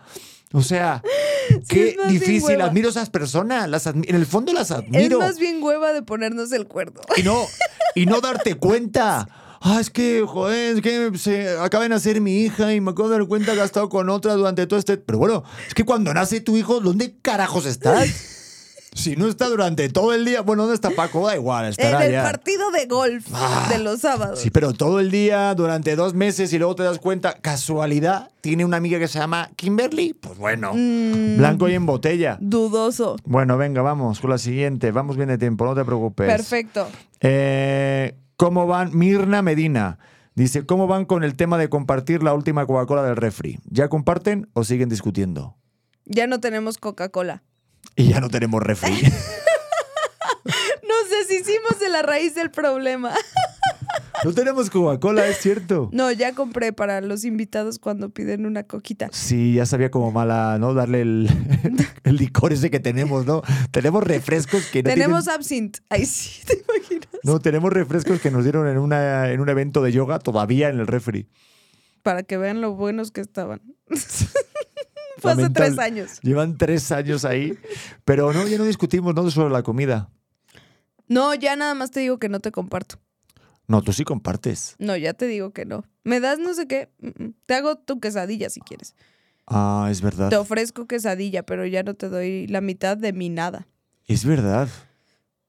O 0.54 0.62
sea, 0.62 1.02
es 1.50 1.68
qué 1.68 1.98
difícil. 2.08 2.62
Admiro 2.62 2.88
a 2.88 2.92
esas 2.92 3.10
personas. 3.10 3.68
Las 3.68 3.88
en 3.88 4.04
el 4.08 4.26
fondo 4.26 4.54
las 4.54 4.72
Es 4.72 4.78
admiro. 4.78 5.20
más 5.20 5.38
bien 5.38 5.62
hueva 5.62 5.92
de 5.92 6.02
ponernos 6.02 6.52
el 6.54 6.66
cuerno. 6.66 7.02
Y 7.18 7.24
no, 7.24 7.46
y 7.94 8.06
no 8.06 8.22
darte 8.22 8.56
cuenta. 8.56 9.28
Ah, 9.62 9.80
es 9.80 9.89
que, 9.89 10.24
joder, 10.28 10.76
es 10.76 10.82
que 10.82 11.18
se 11.18 11.58
acaba 11.58 11.84
de 11.84 11.89
nacer 11.89 12.22
mi 12.22 12.41
hija 12.41 12.74
y 12.74 12.82
me 12.82 12.91
acabo 12.91 13.10
de 13.10 13.18
dar 13.18 13.28
cuenta 13.28 13.53
que 13.53 13.62
ha 13.62 13.66
estado 13.66 13.89
con 13.89 14.10
otra 14.10 14.34
durante 14.34 14.68
todo 14.68 14.80
este. 14.80 14.97
Pero 14.97 15.18
bueno, 15.20 15.43
es 15.68 15.74
que 15.74 15.84
cuando 15.86 16.14
nace 16.14 16.41
tu 16.41 16.56
hijo, 16.58 16.80
¿dónde 16.82 17.16
carajos 17.22 17.66
estás? 17.66 18.32
Si 18.95 19.18
no 19.18 19.28
está 19.28 19.49
durante 19.49 19.89
todo 19.89 20.14
el 20.14 20.24
día, 20.24 20.39
bueno, 20.39 20.62
¿dónde 20.64 20.76
está 20.76 20.89
Paco? 20.89 21.28
Da 21.28 21.36
igual, 21.36 21.66
En 21.66 21.72
estará 21.72 22.06
el 22.06 22.14
ya. 22.14 22.24
partido 22.24 22.72
de 22.72 22.86
golf 22.86 23.26
Ah. 23.34 23.68
de 23.70 23.80
los 23.80 23.99
sábados. 23.99 24.39
Sí, 24.39 24.51
pero 24.51 24.72
todo 24.72 25.01
el 25.01 25.12
día, 25.12 25.53
durante 25.53 25.97
dos 25.97 26.14
meses 26.14 26.53
y 26.53 26.58
luego 26.60 26.76
te 26.76 26.84
das 26.84 26.99
cuenta, 26.99 27.34
casualidad, 27.41 28.30
tiene 28.39 28.64
una 28.64 28.78
amiga 28.78 28.97
que 28.97 29.10
se 29.10 29.20
llama 29.20 29.49
Kimberly. 29.58 30.14
Pues 30.14 30.38
bueno, 30.38 30.72
Mm, 30.74 31.36
blanco 31.39 31.68
y 31.68 31.74
en 31.74 31.86
botella. 31.86 32.38
dudoso. 32.39 33.18
Bueno, 33.26 33.58
venga, 33.58 33.82
vamos 33.82 34.22
con 34.22 34.30
la 34.30 34.38
siguiente. 34.38 34.91
Vamos 34.91 35.18
bien 35.18 35.28
de 35.28 35.38
tiempo, 35.38 35.66
no 35.66 35.76
te 35.76 35.84
preocupes. 35.84 36.28
Perfecto. 36.28 36.88
Eh, 37.20 38.16
¿Cómo 38.38 38.68
van? 38.68 38.98
Mirna 38.98 39.42
Medina. 39.42 39.98
Dice, 40.36 40.66
¿cómo 40.66 40.88
van 40.88 41.06
con 41.06 41.24
el 41.24 41.38
tema 41.38 41.58
de 41.58 41.70
compartir 41.70 42.22
la 42.22 42.34
última 42.34 42.66
Coca-Cola 42.66 43.04
del 43.04 43.16
refri? 43.16 43.60
¿Ya 43.66 43.88
comparten 43.88 44.50
o 44.54 44.66
siguen 44.66 44.90
discutiendo? 44.90 45.56
Ya 46.04 46.28
no 46.28 46.42
tenemos 46.42 46.78
Coca-Cola. 46.78 47.44
Y 47.96 48.10
ya 48.10 48.20
no 48.20 48.30
tenemos 48.30 48.62
refri. 48.62 48.92
Nos 50.84 51.10
deshicimos 51.10 51.80
de 51.80 51.90
la 51.90 52.02
raíz 52.02 52.36
del 52.36 52.52
problema. 52.52 53.14
no 54.26 54.34
tenemos 54.34 54.70
Coca-Cola, 54.70 55.28
es 55.28 55.38
cierto. 55.40 55.90
No, 55.94 56.12
ya 56.12 56.34
compré 56.34 56.74
para 56.74 57.02
los 57.02 57.24
invitados 57.24 57.80
cuando 57.80 58.10
piden 58.10 58.46
una 58.46 58.64
coquita. 58.64 59.10
Sí, 59.12 59.54
ya 59.54 59.66
sabía 59.66 59.90
como 59.92 60.12
mala, 60.12 60.58
¿no? 60.60 60.74
Darle 60.74 61.02
el, 61.02 61.30
el 62.04 62.16
licor 62.18 62.52
ese 62.54 62.70
que 62.70 62.80
tenemos, 62.80 63.26
¿no? 63.26 63.42
Tenemos 63.72 64.04
refrescos 64.04 64.66
que 64.68 64.84
no 64.84 64.90
Tenemos 64.90 65.24
tienen- 65.26 65.36
absinthe. 65.40 65.80
Ay, 65.90 66.06
sí, 66.06 66.44
¿te 66.48 66.64
imaginas? 66.68 67.08
No, 67.24 67.40
tenemos 67.40 67.72
refrescos 67.72 68.20
que 68.20 68.32
nos 68.32 68.44
dieron 68.44 68.68
en, 68.68 68.78
una, 68.78 69.32
en 69.32 69.40
un 69.40 69.50
evento 69.50 69.82
de 69.82 69.92
yoga 69.92 70.20
todavía 70.20 70.70
en 70.70 70.80
el 70.80 70.88
refri. 70.88 71.28
Para 72.04 72.24
que 72.24 72.38
vean 72.38 72.62
lo 72.62 72.74
buenos 72.76 73.12
que 73.12 73.22
estaban. 73.22 73.62
Fue 75.18 75.32
hace 75.32 75.50
tres 75.50 75.80
años. 75.80 76.20
Llevan 76.22 76.58
tres 76.58 76.92
años 76.92 77.26
ahí. 77.26 77.58
Pero 78.04 78.32
no, 78.34 78.46
ya 78.48 78.58
no 78.58 78.66
discutimos, 78.66 79.16
no 79.16 79.30
sobre 79.32 79.52
la 79.54 79.64
comida. 79.64 80.12
No, 81.08 81.34
ya 81.34 81.56
nada 81.56 81.74
más 81.74 81.92
te 81.92 82.02
digo 82.02 82.20
que 82.20 82.30
no 82.30 82.40
te 82.40 82.52
comparto. 82.52 83.00
No, 83.68 83.82
tú 83.82 83.93
sí 83.93 84.03
compartes. 84.03 84.76
No, 84.80 84.95
ya 84.95 85.13
te 85.13 85.28
digo 85.28 85.51
que 85.51 85.66
no. 85.66 85.84
¿Me 86.03 86.20
das 86.20 86.38
no 86.39 86.53
sé 86.53 86.68
qué? 86.68 86.89
Mm, 86.99 87.24
mm. 87.24 87.34
Te 87.45 87.53
hago 87.55 87.78
tu 87.78 87.99
quesadilla 87.99 88.49
si 88.49 88.59
quieres. 88.61 88.95
Ah, 89.47 89.88
es 89.91 90.01
verdad. 90.01 90.30
Te 90.30 90.38
ofrezco 90.38 90.86
quesadilla, 90.88 91.43
pero 91.43 91.66
ya 91.66 91.84
no 91.84 91.93
te 91.93 92.09
doy 92.09 92.47
la 92.47 92.61
mitad 92.61 92.97
de 92.97 93.13
mi 93.13 93.30
nada. 93.30 93.68
Es 94.07 94.26
verdad. 94.26 94.70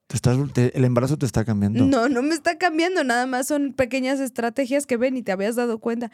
Te 0.06 0.16
estás, 0.16 0.38
te- 0.52 0.76
el 0.76 0.84
embarazo 0.84 1.16
te 1.18 1.26
está 1.26 1.44
cambiando. 1.44 1.84
No, 1.84 2.08
no 2.08 2.22
me 2.22 2.34
está 2.34 2.58
cambiando, 2.58 3.02
nada 3.04 3.26
más 3.26 3.48
son 3.48 3.72
pequeñas 3.72 4.20
estrategias 4.20 4.86
que 4.86 4.96
ven 4.96 5.16
y 5.16 5.22
te 5.22 5.32
habías 5.32 5.56
dado 5.56 5.78
cuenta. 5.78 6.10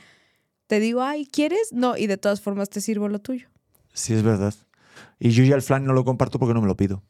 Te 0.66 0.80
digo, 0.80 1.03
ay, 1.03 1.26
¿quieres? 1.26 1.72
No, 1.72 1.96
y 1.96 2.07
de 2.07 2.16
todas 2.16 2.40
formas 2.40 2.70
te 2.70 2.80
sirvo 2.80 3.09
lo 3.09 3.18
tuyo. 3.18 3.48
Sí, 3.92 4.14
es 4.14 4.22
verdad. 4.22 4.55
Y 5.18 5.30
yo 5.30 5.44
ya 5.44 5.55
el 5.55 5.62
flan 5.62 5.84
no 5.84 5.92
lo 5.92 6.05
comparto 6.05 6.38
porque 6.38 6.55
no 6.55 6.62
me 6.62 6.66
lo 6.66 6.76
pido. 6.76 7.03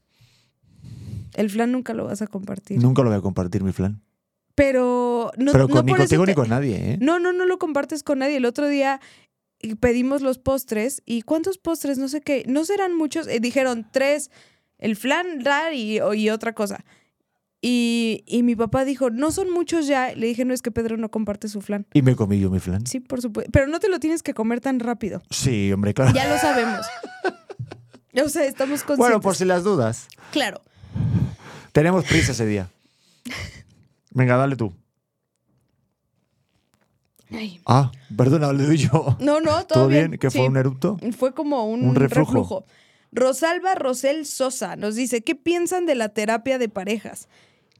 El 1.35 1.49
flan 1.51 1.71
nunca 1.73 1.95
lo 1.95 2.05
vas 2.05 2.21
a 2.23 2.27
compartir. 2.27 2.79
Nunca 2.83 3.03
lo 3.03 3.09
voy 3.11 3.19
a 3.19 3.23
compartir, 3.23 3.63
mi 3.63 3.73
flan. 3.73 4.03
Pero 4.55 5.31
no, 5.39 5.53
Pero 5.53 5.67
no 5.69 5.75
con, 5.75 5.87
ni 5.87 5.93
por 5.93 6.01
eso 6.01 6.09
contigo 6.09 6.25
te- 6.25 6.31
ni 6.31 6.35
con 6.35 6.49
nadie, 6.51 6.77
¿eh? 6.93 6.99
No, 7.01 7.19
no, 7.19 7.33
no 7.33 7.47
lo 7.47 7.59
compartes 7.59 8.03
con 8.03 8.19
nadie. 8.19 8.37
El 8.37 8.45
otro 8.45 8.69
día 8.69 9.01
eh, 9.61 9.77
pedimos 9.77 10.21
los 10.23 10.39
postres 10.39 11.03
y 11.07 11.23
¿cuántos 11.23 11.59
postres? 11.59 11.99
No 11.99 12.09
sé 12.09 12.21
qué. 12.21 12.45
No 12.47 12.65
serán 12.65 12.95
muchos. 12.97 13.27
Eh, 13.29 13.41
dijeron 13.41 13.87
tres, 13.91 14.31
el 14.79 14.97
flan, 14.97 15.45
rar 15.45 15.73
y 15.75 16.01
otra 16.31 16.53
cosa. 16.55 16.85
Y, 17.65 18.25
y 18.27 18.43
mi 18.43 18.57
papá 18.57 18.85
dijo, 18.85 19.09
no 19.11 19.31
son 19.31 19.49
muchos 19.51 19.87
ya. 19.87 20.13
Le 20.17 20.27
dije, 20.27 20.45
no, 20.45 20.53
es 20.53 20.63
que 20.63 20.73
Pedro 20.73 20.97
no 20.97 21.11
comparte 21.13 21.47
su 21.49 21.61
flan. 21.61 21.87
Y 21.95 22.03
me 22.03 22.17
comí 22.17 22.41
yo 22.41 22.51
mi 22.51 22.59
flan. 22.59 22.85
Sí, 22.87 22.99
por 22.99 23.23
supuesto. 23.23 23.53
Pero 23.53 23.69
no 23.69 23.79
te 23.79 23.89
lo 23.89 24.01
tienes 24.01 24.25
que 24.25 24.35
comer 24.35 24.61
tan 24.61 24.81
rápido. 24.81 25.23
Sí, 25.31 25.73
hombre, 25.73 25.95
claro. 25.95 26.13
Ya 26.13 26.29
lo 26.29 26.39
sabemos. 26.39 26.85
O 28.23 28.29
sea, 28.29 28.45
estamos 28.45 28.81
conscientes. 28.81 28.99
Bueno, 28.99 29.21
por 29.21 29.37
si 29.37 29.45
las 29.45 29.63
dudas. 29.63 30.09
Claro. 30.33 30.61
Tenemos 31.73 32.05
prisa 32.05 32.33
ese 32.33 32.45
día. 32.47 32.69
Venga, 34.15 34.37
dale 34.37 34.57
tú. 34.57 34.75
Ay. 37.31 37.61
Ah, 37.67 37.91
perdona, 38.17 38.53
le 38.53 38.65
doy 38.65 38.77
yo. 38.77 39.17
No, 39.21 39.41
no, 39.41 39.65
todo, 39.67 39.81
¿Todo 39.81 39.89
bien? 39.89 40.19
¿Que 40.19 40.31
fue 40.31 40.43
Sí. 40.43 40.47
un 40.47 40.57
erupto? 40.57 40.99
Fue 41.17 41.33
como 41.35 41.65
un, 41.67 41.87
Un 41.89 41.95
reflujo. 41.95 42.33
reflujo. 42.33 42.65
Rosalba 43.11 43.75
Rosel 43.75 44.27
Sosa 44.27 44.77
nos 44.77 44.95
dice, 44.95 45.23
¿qué 45.23 45.35
piensan 45.35 45.87
de 45.87 45.95
la 45.95 46.11
terapia 46.11 46.59
de 46.59 46.69
parejas? 46.69 47.29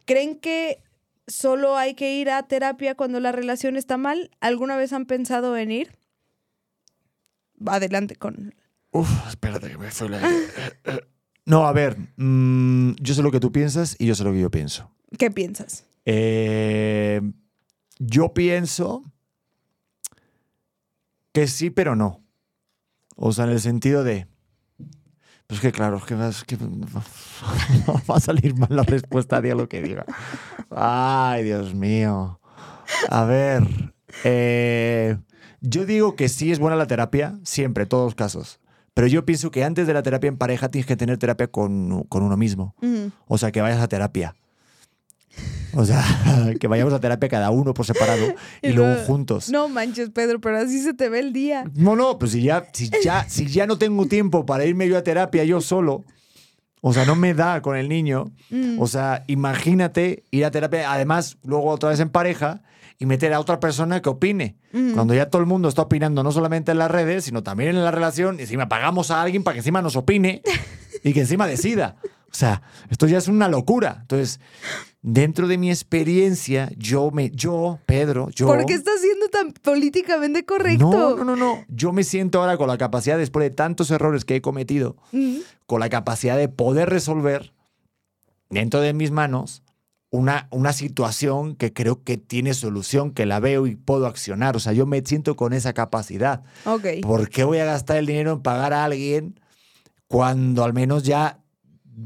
¿Creen 0.07 0.37
que 0.39 0.83
solo 1.27 1.77
hay 1.77 1.95
que 1.95 2.15
ir 2.17 2.31
a 2.31 2.43
terapia 2.45 2.95
cuando 2.95 3.21
la 3.21 3.33
relación 3.33 3.77
está 3.77 3.97
mal? 3.99 4.31
¿Alguna 4.41 4.77
vez 4.77 4.93
han 4.93 5.07
pensado 5.07 5.57
en 5.57 5.71
ir? 5.71 5.99
Adelante 7.67 8.17
con... 8.17 8.55
Uf, 8.91 9.09
espérate 9.29 9.69
que 9.71 9.79
me 9.79 9.91
fue 9.91 10.09
la... 10.09 10.21
No, 11.45 11.67
a 11.67 11.73
ver, 11.73 11.97
mm, 12.17 12.93
yo 13.01 13.15
sé 13.15 13.23
lo 13.23 13.33
que 13.33 13.41
tú 13.41 13.51
piensas 13.51 13.97
y 13.99 14.07
yo 14.07 14.15
sé 14.15 14.23
lo 14.23 14.33
que 14.33 14.41
yo 14.41 14.51
pienso. 14.51 14.91
¿Qué 15.19 15.31
piensas? 15.31 15.85
Eh, 16.05 17.21
yo 17.99 18.33
pienso 18.35 19.03
que 21.33 21.47
sí, 21.47 21.71
pero 21.71 21.97
no. 21.97 22.23
O 23.17 23.33
sea, 23.33 23.45
en 23.45 23.51
el 23.53 23.61
sentido 23.61 24.05
de. 24.05 24.27
Pues 25.47 25.61
que 25.61 25.73
claro, 25.73 25.99
es 25.99 26.05
que, 26.05 26.15
va- 26.15 26.29
es 26.29 26.45
que 26.45 26.57
va 28.11 28.17
a 28.17 28.21
salir 28.21 28.55
mal 28.57 28.69
la 28.71 28.83
respuesta, 28.85 29.41
diga 29.41 29.55
lo 29.55 29.69
que 29.69 29.83
diga. 29.83 30.05
Ay, 30.71 31.45
Dios 31.45 31.75
mío. 31.75 32.41
A 33.11 33.25
ver. 33.25 33.63
eh, 34.25 35.19
yo 35.61 35.85
digo 35.87 36.17
que 36.17 36.29
sí 36.29 36.51
es 36.53 36.59
buena 36.59 36.77
la 36.77 36.87
terapia, 36.87 37.39
siempre, 37.45 37.87
todos 37.87 38.07
los 38.07 38.15
casos. 38.15 38.61
Pero 38.95 39.07
yo 39.07 39.25
pienso 39.25 39.51
que 39.51 39.65
antes 39.65 39.87
de 39.87 39.95
la 39.95 40.03
terapia 40.03 40.29
en 40.29 40.37
pareja 40.37 40.71
tienes 40.71 40.87
que 40.87 40.97
tener 40.97 41.17
terapia 41.19 41.47
con, 41.49 42.03
con 42.05 42.23
uno 42.23 42.37
mismo. 42.37 42.75
O 43.27 43.39
sea, 43.39 43.51
que 43.53 43.61
vayas 43.63 43.81
a 43.81 43.89
terapia. 43.89 44.35
O 45.75 45.85
sea, 45.85 46.05
que 46.61 46.67
vayamos 46.69 46.93
a 46.93 47.01
terapia 47.01 47.29
cada 47.29 47.51
uno 47.51 47.73
por 47.75 47.87
separado 47.87 48.27
y, 48.63 48.69
Y 48.69 48.73
luego 48.73 48.93
luego- 48.93 49.07
juntos. 49.07 49.49
No 49.51 49.69
manches, 49.69 50.11
Pedro, 50.11 50.41
pero 50.41 50.59
así 50.59 50.81
se 50.83 50.95
te 50.95 51.09
ve 51.09 51.21
el 51.21 51.33
día. 51.33 51.65
No, 51.75 51.97
no, 51.97 52.19
pues 52.19 52.33
si 52.33 52.43
ya, 52.43 52.67
si 52.73 52.91
ya, 53.03 53.25
si 53.29 53.47
ya 53.47 53.67
no 53.67 53.79
tengo 53.79 54.07
tiempo 54.07 54.45
para 54.47 54.65
irme 54.65 54.89
yo 54.89 54.99
a 54.99 55.03
terapia 55.03 55.45
yo 55.45 55.61
solo, 55.61 56.05
o 56.81 56.93
sea, 56.93 57.05
no 57.05 57.15
me 57.17 57.33
da 57.35 57.63
con 57.63 57.77
el 57.77 57.89
niño. 57.89 58.33
Mm. 58.51 58.81
O 58.81 58.87
sea, 58.87 59.25
imagínate 59.29 60.25
ir 60.31 60.45
a 60.45 60.51
terapia, 60.51 60.93
además, 60.93 61.39
luego 61.45 61.67
otra 61.71 61.91
vez 61.91 62.01
en 62.01 62.11
pareja 62.11 62.63
y 62.99 63.07
meter 63.07 63.33
a 63.33 63.41
otra 63.41 63.59
persona 63.61 64.03
que 64.03 64.09
opine. 64.09 64.57
Mm. 64.73 64.93
Cuando 64.95 65.15
ya 65.15 65.27
todo 65.31 65.41
el 65.41 65.47
mundo 65.47 65.69
está 65.69 65.83
opinando, 65.83 66.23
no 66.23 66.33
solamente 66.33 66.73
en 66.73 66.79
las 66.79 66.91
redes, 66.91 67.25
sino 67.25 67.43
también 67.43 67.71
en 67.71 67.83
la 67.85 67.91
relación, 67.91 68.39
y 68.39 68.43
encima 68.43 68.69
pagamos 68.69 69.11
a 69.11 69.23
alguien 69.23 69.43
para 69.45 69.55
que 69.55 69.61
encima 69.61 69.81
nos 69.83 69.97
opine 69.97 70.43
y 71.05 71.13
que 71.13 71.21
encima 71.21 71.47
decida. 71.47 71.97
O 72.33 72.37
sea, 72.37 72.63
esto 72.89 73.07
ya 73.07 73.19
es 73.19 73.29
una 73.29 73.47
locura. 73.49 73.99
Entonces, 74.01 74.41
dentro 75.03 75.49
de 75.49 75.59
mi 75.59 75.71
experiencia, 75.71 76.71
yo 76.79 77.11
me, 77.11 77.31
yo, 77.31 77.79
Pedro, 77.85 78.31
yo. 78.31 78.47
¿Por 78.47 78.65
qué 78.65 78.73
estás 78.73 79.01
siendo 79.03 79.29
tan 79.29 79.53
políticamente 79.53 80.45
correcto? 80.47 80.91
No, 80.91 81.17
no, 81.17 81.25
no, 81.25 81.37
no. 81.37 81.65
Yo 81.69 81.93
me 81.93 82.05
siento 82.05 82.41
ahora 82.41 82.57
con 82.57 82.69
la 82.69 82.79
capacidad, 82.79 83.19
después 83.19 83.45
de 83.45 83.55
tantos 83.55 83.91
errores 83.91 84.25
que 84.25 84.37
he 84.37 84.41
cometido, 84.41 84.97
con 85.67 85.81
la 85.81 85.91
capacidad 85.91 86.39
de 86.39 86.49
poder 86.49 86.89
resolver 86.89 87.53
dentro 88.49 88.81
de 88.81 88.95
mis 88.95 89.11
manos 89.11 89.63
una, 90.11 90.49
una 90.51 90.73
situación 90.73 91.57
que 91.57 91.73
creo 91.73 92.03
que 92.03 92.17
tiene 92.17 92.55
solución, 92.55 93.13
que 93.13 93.27
la 93.27 93.41
veo 93.41 93.67
y 93.67 93.77
puedo 93.77 94.07
accionar. 94.07 94.57
O 94.57 94.61
sea, 94.61 94.73
yo 94.73 94.87
me 94.87 95.03
siento 95.03 95.37
con 95.37 95.53
esa 95.53 95.73
capacidad. 95.75 96.45
Ok. 96.65 96.87
¿Por 97.03 97.29
qué 97.29 97.45
voy 97.45 97.59
a 97.59 97.65
gastar 97.65 97.99
el 97.99 98.07
dinero 98.07 98.33
en 98.33 98.43
pagar 98.43 98.73
a 98.73 98.85
alguien 98.85 99.41
cuando 100.09 100.65
al 100.65 100.75
menos 100.75 101.03
ya 101.03 101.42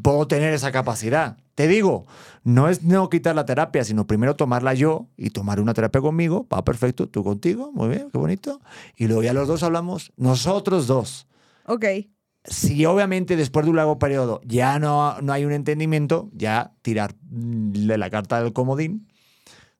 puedo 0.02 0.26
tener 0.26 0.54
esa 0.54 0.72
capacidad? 0.72 1.36
Te 1.54 1.68
digo, 1.68 2.06
no 2.44 2.68
es 2.68 2.82
no 2.82 3.08
quitar 3.08 3.34
la 3.34 3.46
terapia, 3.46 3.82
sino 3.82 4.06
primero 4.06 4.36
tomarla 4.36 4.74
yo 4.74 5.08
y 5.16 5.30
tomar 5.30 5.60
una 5.60 5.74
terapia 5.74 6.00
conmigo. 6.00 6.46
Va 6.52 6.64
perfecto, 6.64 7.08
tú 7.08 7.24
contigo, 7.24 7.72
muy 7.72 7.88
bien, 7.88 8.10
qué 8.10 8.18
bonito. 8.18 8.60
Y 8.96 9.06
luego 9.06 9.22
ya 9.22 9.32
los 9.32 9.48
dos 9.48 9.62
hablamos, 9.62 10.12
nosotros 10.16 10.86
dos. 10.86 11.26
Ok. 11.64 11.84
Si 12.44 12.84
obviamente 12.84 13.36
después 13.36 13.64
de 13.64 13.70
un 13.70 13.76
largo 13.76 13.98
periodo 13.98 14.40
ya 14.44 14.78
no, 14.78 15.20
no 15.22 15.32
hay 15.32 15.44
un 15.44 15.52
entendimiento, 15.52 16.30
ya 16.32 16.74
tirar 16.82 17.14
de 17.20 17.98
la 17.98 18.10
carta 18.10 18.40
del 18.42 18.52
comodín 18.52 19.08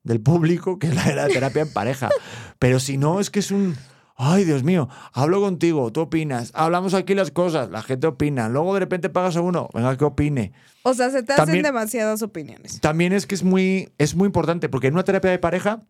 del 0.03 0.21
público, 0.21 0.79
que 0.79 0.87
es 0.87 0.95
la 0.95 1.15
la 1.15 1.29
terapia 1.29 1.63
en 1.63 1.73
pareja. 1.73 2.09
Pero 2.59 2.81
si 2.81 2.97
no, 2.97 3.21
es 3.21 3.31
que 3.31 3.41
es 3.41 3.51
un... 3.51 3.77
Ay, 4.19 4.45
Dios 4.45 4.63
mío, 4.65 4.89
hablo 5.13 5.41
contigo, 5.43 5.93
tú 5.93 6.01
opinas, 6.01 6.51
hablamos 6.55 6.95
aquí 6.95 7.15
las 7.15 7.31
cosas, 7.31 7.69
la 7.71 7.83
gente 7.83 8.07
opina, 8.07 8.49
luego 8.49 8.73
de 8.73 8.81
repente 8.81 9.11
pagas 9.11 9.37
a 9.37 9.43
uno, 9.43 9.69
venga, 9.75 9.95
que 9.99 10.05
opine. 10.07 10.53
O 10.85 10.95
sea, 10.95 11.11
se 11.11 11.23
te 11.23 11.35
hacen 11.35 11.45
También- 11.45 11.63
demasiadas 11.65 12.23
opiniones. 12.23 12.81
También 12.81 13.13
es 13.13 13.27
que 13.27 13.35
es 13.35 13.43
muy, 13.43 13.93
es 13.99 14.15
muy 14.15 14.27
importante, 14.27 14.71
porque 14.71 14.87
en 14.87 14.95
una 14.95 15.05
terapia 15.05 15.31
de 15.31 15.39
pareja, 15.39 15.83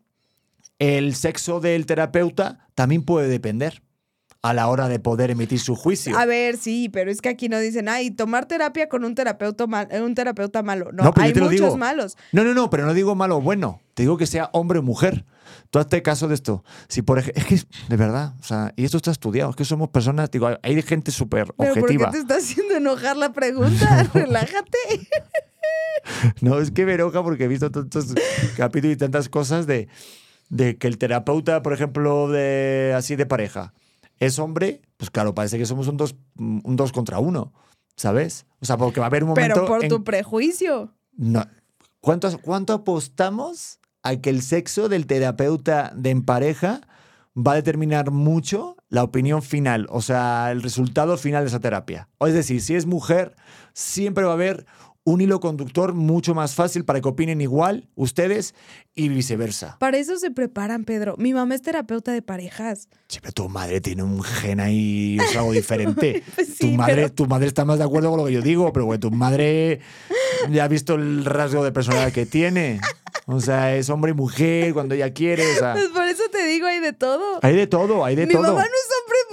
el 0.81 1.15
sexo 1.15 1.61
del 1.61 1.87
terapeuta 1.87 2.67
también 2.75 3.05
puede 3.05 3.29
depender 3.29 3.83
a 4.43 4.53
la 4.55 4.69
hora 4.69 4.89
de 4.89 4.99
poder 4.99 5.31
emitir 5.31 5.59
su 5.61 5.75
juicio. 5.77 6.17
A 6.19 6.25
ver, 6.27 6.57
sí, 6.57 6.89
pero 6.89 7.11
es 7.11 7.21
que 7.21 7.29
aquí 7.29 7.49
no 7.49 7.59
dicen, 7.61 7.89
ay, 7.89 8.11
tomar 8.11 8.47
terapia 8.47 8.89
con 8.89 9.05
un 9.05 9.15
terapeuta, 9.15 9.67
mal, 9.67 9.89
un 10.03 10.15
terapeuta 10.15 10.63
malo. 10.63 10.91
No, 10.93 11.05
No, 11.05 11.13
pero 11.15 11.25
yo 11.25 11.29
hay 11.29 11.33
te 11.33 11.41
lo 11.41 11.47
muchos 11.47 11.61
digo. 11.61 11.77
malos. 11.77 12.17
No, 12.33 12.45
no, 12.45 12.55
no, 12.55 12.71
pero 12.71 12.87
no 12.87 12.95
digo 12.95 13.15
malo 13.15 13.39
o 13.39 13.41
bueno. 13.41 13.81
Te 13.95 14.03
digo 14.03 14.17
que 14.17 14.27
sea 14.27 14.51
hombre 14.53 14.81
o 14.81 14.83
mujer. 14.83 15.25
Tú 15.71 15.79
hazte 15.79 16.03
caso 16.03 16.29
de 16.29 16.35
esto. 16.35 16.65
Si 16.89 17.03
por 17.03 17.19
ejemplo, 17.19 17.43
es 17.43 17.47
que 17.65 17.69
de 17.89 17.97
verdad, 17.97 18.35
o 18.41 18.43
sea, 18.43 18.73
y 18.77 18.85
esto 18.85 18.97
está 18.97 19.11
estudiado, 19.11 19.51
es 19.51 19.57
que 19.57 19.65
somos 19.65 19.89
personas, 19.89 20.31
digo, 20.31 20.49
hay 20.63 20.83
gente 20.83 21.11
súper 21.11 21.53
¿Pero 21.57 21.71
objetiva. 21.73 22.07
¿Por 22.07 22.13
qué 22.13 22.19
te 22.19 22.23
está 22.23 22.37
haciendo 22.37 22.75
enojar 22.77 23.17
la 23.17 23.33
pregunta? 23.33 24.09
Relájate. 24.15 24.79
No, 26.41 26.59
es 26.61 26.71
que 26.71 26.87
me 26.87 26.95
enoja 26.95 27.23
porque 27.23 27.45
he 27.45 27.49
visto 27.49 27.71
tantos 27.71 28.15
capítulos 28.57 28.95
y 28.95 28.99
tantas 28.99 29.29
cosas 29.29 29.67
de, 29.67 29.89
de 30.49 30.77
que 30.77 30.87
el 30.87 30.99
terapeuta, 30.99 31.63
por 31.63 31.73
ejemplo, 31.73 32.29
de 32.29 32.95
así 32.97 33.17
de 33.17 33.27
pareja, 33.27 33.73
es 34.19 34.39
hombre, 34.39 34.83
pues 34.99 35.11
claro, 35.11 35.35
parece 35.35 35.59
que 35.59 35.67
somos 35.67 35.89
un 35.89 35.97
dos, 35.97 36.15
un 36.37 36.77
dos 36.77 36.93
contra 36.93 37.19
uno, 37.19 37.53
¿sabes? 37.97 38.47
O 38.61 38.67
sea, 38.67 38.77
porque 38.77 39.01
va 39.01 39.07
a 39.07 39.09
haber 39.09 39.25
un 39.25 39.31
momento. 39.31 39.55
Pero 39.55 39.67
por 39.67 39.83
en- 39.83 39.89
tu 39.91 40.05
prejuicio. 40.05 40.95
No. 41.17 41.45
¿Cuánto, 42.01 42.39
¿Cuánto 42.41 42.73
apostamos 42.73 43.81
a 44.09 44.17
que 44.21 44.31
el 44.31 44.43
sexo 44.43 44.89
del 44.89 45.07
terapeuta 45.07 45.93
de 45.97 46.11
en 46.11 46.23
pareja 46.23 46.81
va 47.37 47.53
a 47.53 47.57
determinar 47.57 48.11
mucho 48.11 48.77
la 48.89 49.03
opinión 49.03 49.43
final, 49.43 49.87
o 49.91 50.01
sea, 50.01 50.51
el 50.53 50.63
resultado 50.63 51.17
final 51.19 51.43
de 51.45 51.49
esa 51.49 51.61
terapia? 51.61 52.09
O 52.19 52.27
es 52.27 52.35
decir, 52.35 52.61
si 52.63 52.75
es 52.75 52.87
mujer, 52.87 53.35
siempre 53.75 54.25
va 54.25 54.31
a 54.31 54.35
haber 54.35 54.65
un 55.05 55.21
hilo 55.21 55.39
conductor 55.39 55.95
mucho 55.95 56.35
más 56.35 56.55
fácil 56.55 56.85
para 56.85 57.01
que 57.01 57.07
opinen 57.09 57.41
igual 57.41 57.89
ustedes 57.95 58.57
y 58.93 59.09
viceversa. 59.09 59.77
Para 59.79 59.99
eso 59.99 60.17
se 60.17 60.33
preparan, 60.33 60.85
Pedro. 60.85 61.15
Mi 61.17 61.33
mamá 61.33 61.55
es 61.55 61.63
terapeuta 61.63 62.11
de 62.11 62.23
parejas. 62.23 62.89
Sí, 63.07 63.19
pero 63.21 63.33
tu 63.33 63.49
madre 63.49 63.81
tiene 63.81 64.03
un 64.03 64.21
gen 64.25 64.59
ahí, 64.59 65.17
es 65.21 65.37
algo 65.37 65.53
diferente. 65.53 66.25
Pues 66.35 66.59
tu, 66.59 66.67
sí, 66.67 66.77
madre, 66.77 66.95
pero- 66.97 67.13
tu 67.13 67.27
madre 67.27 67.47
está 67.47 67.65
más 67.65 67.79
de 67.79 67.85
acuerdo 67.85 68.11
con 68.11 68.19
lo 68.19 68.27
que 68.27 68.33
yo 68.33 68.43
digo, 68.43 68.73
pero 68.73 68.87
bueno, 68.87 68.99
tu 68.99 69.11
madre 69.13 69.79
ya 70.51 70.65
ha 70.65 70.69
visto 70.69 70.95
el 70.95 71.25
rasgo 71.25 71.63
de 71.63 71.71
personalidad 71.71 72.13
que 72.13 72.27
tiene. 72.27 72.81
O 73.29 73.41
sea, 73.41 73.75
es 73.75 73.91
hombre 73.91 74.13
y 74.13 74.15
mujer 74.15 74.73
cuando 74.73 74.95
ella 74.95 75.13
quiere. 75.13 75.45
O 75.53 75.59
sea, 75.59 75.73
Pues 75.73 75.89
por 75.89 76.05
eso 76.07 76.23
te 76.31 76.45
digo, 76.47 76.67
hay 76.67 76.79
de 76.79 76.93
todo. 76.93 77.41
hay 77.43 77.57
de 77.57 77.67
todo, 77.67 78.05
hay 78.05 78.15
de 78.15 78.27
Mi 78.27 78.33
todo. 78.33 78.43
mamá 78.43 78.61
no 78.61 78.67
es 78.67 78.89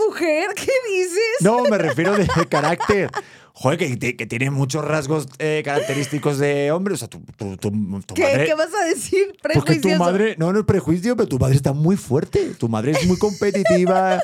hombre-mujer. 0.09 0.49
¿Qué 0.55 0.71
dices? 0.89 1.19
No, 1.41 1.63
me 1.65 1.77
refiero 1.77 2.15
de 2.17 2.27
carácter. 2.49 3.11
Joder, 3.55 3.77
que, 3.77 4.25
tiene 4.25 4.49
muchos 4.49 4.83
rasgos 4.83 5.27
eh, 5.37 5.61
característicos 5.63 6.39
de 6.39 6.71
hombre. 6.71 6.95
O 6.95 6.97
sea, 6.97 7.07
tu, 7.07 7.19
tu- 7.37 7.55
tu- 7.57 8.01
tu 8.01 8.13
¿Qué, 8.15 8.23
madre. 8.23 8.45
qué 8.45 8.53
vas 8.55 8.73
a 8.73 8.83
decir? 8.85 9.37
Porque 9.53 9.79
tu 9.79 9.89
madre, 9.89 10.35
no, 10.39 10.51
no 10.51 10.59
es 10.61 10.65
prejuicio, 10.65 11.15
pero 11.15 11.29
tu 11.29 11.37
madre 11.37 11.55
está 11.55 11.71
muy 11.71 11.95
fuerte. 11.95 12.55
Tu 12.57 12.67
madre 12.67 12.93
es 12.93 13.05
muy 13.05 13.17
competitiva. 13.19 14.23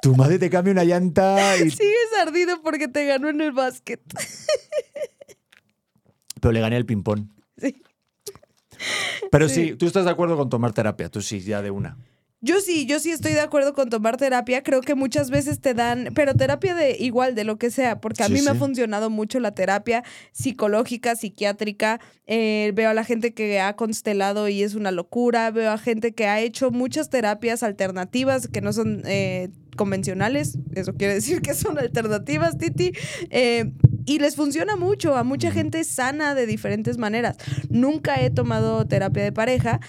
Tu 0.00 0.16
madre 0.16 0.38
te 0.38 0.48
cambia 0.48 0.72
una 0.72 0.84
llanta 0.84 1.54
y 1.58 1.70
Sigues 1.70 2.08
ardido 2.18 2.62
porque 2.62 2.88
te 2.88 3.04
ganó 3.04 3.28
en 3.28 3.42
el 3.42 3.52
básquet. 3.52 4.00
pero 6.40 6.50
le 6.52 6.60
gané 6.60 6.76
el 6.78 6.86
ping-pong. 6.86 7.26
Sí. 7.58 7.80
Pero 9.30 9.48
Sí. 9.48 9.68
sí. 9.70 9.74
tú 9.76 9.86
estás 9.86 10.04
de 10.04 10.10
acuerdo 10.10 10.36
con 10.36 10.48
tomar 10.48 10.72
terapia, 10.72 11.08
tú 11.08 11.22
sí, 11.22 11.40
ya 11.40 11.62
de 11.62 11.70
una. 11.70 11.96
Yo 12.44 12.60
sí, 12.60 12.86
yo 12.86 12.98
sí 12.98 13.12
estoy 13.12 13.34
de 13.34 13.40
acuerdo 13.40 13.72
con 13.72 13.88
tomar 13.88 14.16
terapia. 14.16 14.64
Creo 14.64 14.80
que 14.80 14.96
muchas 14.96 15.30
veces 15.30 15.60
te 15.60 15.74
dan, 15.74 16.08
pero 16.12 16.34
terapia 16.34 16.74
de 16.74 16.96
igual, 16.98 17.36
de 17.36 17.44
lo 17.44 17.56
que 17.56 17.70
sea, 17.70 18.00
porque 18.00 18.24
a 18.24 18.26
Sí, 18.26 18.32
mí 18.32 18.42
me 18.42 18.50
ha 18.50 18.54
funcionado 18.56 19.10
mucho 19.10 19.38
la 19.38 19.52
terapia 19.54 20.02
psicológica, 20.32 21.14
psiquiátrica. 21.14 22.00
Eh, 22.26 22.72
veo 22.74 22.90
a 22.90 22.94
la 22.94 23.04
gente 23.04 23.32
que 23.32 23.60
ha 23.60 23.76
constelado 23.76 24.48
y 24.48 24.64
es 24.64 24.74
una 24.74 24.90
locura. 24.90 25.52
Veo 25.52 25.70
a 25.70 25.78
gente 25.78 26.14
que 26.14 26.26
ha 26.26 26.40
hecho 26.40 26.72
muchas 26.72 27.10
terapias 27.10 27.62
alternativas 27.62 28.48
que 28.48 28.60
no 28.60 28.72
son 28.72 29.02
eh, 29.06 29.50
convencionales. 29.76 30.58
Eso 30.74 30.94
quiere 30.94 31.14
decir 31.14 31.42
que 31.42 31.54
son 31.54 31.78
alternativas, 31.78 32.58
Titi. 32.58 32.90
Eh, 33.30 33.70
y 34.04 34.18
les 34.18 34.36
funciona 34.36 34.76
mucho. 34.76 35.16
A 35.16 35.24
mucha 35.24 35.50
gente 35.50 35.84
sana 35.84 36.34
de 36.34 36.46
diferentes 36.46 36.98
maneras. 36.98 37.36
Nunca 37.68 38.20
he 38.20 38.30
tomado 38.30 38.86
terapia 38.86 39.22
de 39.22 39.32
pareja, 39.32 39.80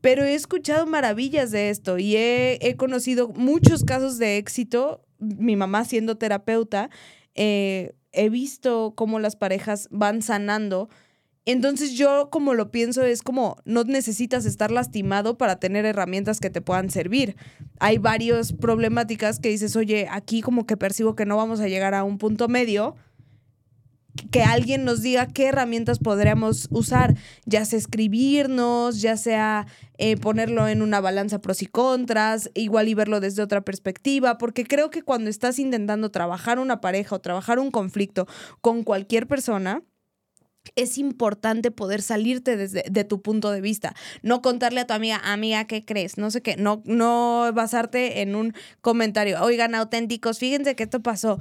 pero 0.00 0.24
he 0.24 0.34
escuchado 0.34 0.86
maravillas 0.86 1.50
de 1.50 1.70
esto 1.70 1.98
y 1.98 2.16
he, 2.16 2.58
he 2.60 2.76
conocido 2.76 3.28
muchos 3.28 3.84
casos 3.84 4.18
de 4.18 4.36
éxito. 4.36 5.04
Mi 5.18 5.54
mamá 5.56 5.84
siendo 5.84 6.16
terapeuta, 6.16 6.90
eh, 7.34 7.94
he 8.12 8.28
visto 8.28 8.94
cómo 8.96 9.20
las 9.20 9.36
parejas 9.36 9.88
van 9.90 10.22
sanando. 10.22 10.88
Entonces 11.44 11.94
yo 11.94 12.28
como 12.30 12.54
lo 12.54 12.70
pienso 12.70 13.02
es 13.02 13.22
como 13.22 13.56
no 13.64 13.82
necesitas 13.82 14.44
estar 14.44 14.70
lastimado 14.70 15.38
para 15.38 15.56
tener 15.56 15.84
herramientas 15.84 16.38
que 16.38 16.50
te 16.50 16.60
puedan 16.60 16.90
servir. 16.90 17.36
Hay 17.80 17.98
varias 17.98 18.52
problemáticas 18.52 19.40
que 19.40 19.48
dices, 19.48 19.74
oye, 19.74 20.06
aquí 20.08 20.40
como 20.40 20.66
que 20.66 20.76
percibo 20.76 21.16
que 21.16 21.26
no 21.26 21.36
vamos 21.36 21.60
a 21.60 21.66
llegar 21.66 21.94
a 21.94 22.04
un 22.04 22.18
punto 22.18 22.46
medio 22.48 22.94
que 24.30 24.42
alguien 24.42 24.84
nos 24.84 25.02
diga 25.02 25.26
qué 25.26 25.46
herramientas 25.46 25.98
podríamos 25.98 26.68
usar, 26.70 27.16
ya 27.44 27.64
sea 27.64 27.78
escribirnos, 27.78 29.00
ya 29.00 29.16
sea 29.16 29.66
eh, 29.98 30.16
ponerlo 30.16 30.68
en 30.68 30.82
una 30.82 31.00
balanza 31.00 31.40
pros 31.40 31.62
y 31.62 31.66
contras, 31.66 32.50
igual 32.54 32.88
y 32.88 32.94
verlo 32.94 33.20
desde 33.20 33.42
otra 33.42 33.62
perspectiva, 33.62 34.38
porque 34.38 34.64
creo 34.64 34.90
que 34.90 35.02
cuando 35.02 35.30
estás 35.30 35.58
intentando 35.58 36.10
trabajar 36.10 36.58
una 36.58 36.80
pareja 36.80 37.16
o 37.16 37.20
trabajar 37.20 37.58
un 37.58 37.70
conflicto 37.70 38.26
con 38.60 38.82
cualquier 38.82 39.26
persona, 39.26 39.82
es 40.76 40.98
importante 40.98 41.70
poder 41.70 42.02
salirte 42.02 42.56
desde 42.56 42.84
de 42.88 43.04
tu 43.04 43.20
punto 43.20 43.50
de 43.50 43.60
vista, 43.60 43.94
no 44.22 44.42
contarle 44.42 44.80
a 44.80 44.86
tu 44.86 44.94
amiga, 44.94 45.20
amiga, 45.24 45.66
¿qué 45.66 45.84
crees? 45.84 46.18
No 46.18 46.30
sé 46.30 46.40
qué, 46.42 46.56
no, 46.56 46.82
no 46.86 47.50
basarte 47.54 48.22
en 48.22 48.34
un 48.34 48.54
comentario, 48.80 49.42
oigan, 49.42 49.74
auténticos, 49.74 50.38
fíjense 50.38 50.76
que 50.76 50.84
esto 50.84 51.02
pasó. 51.02 51.38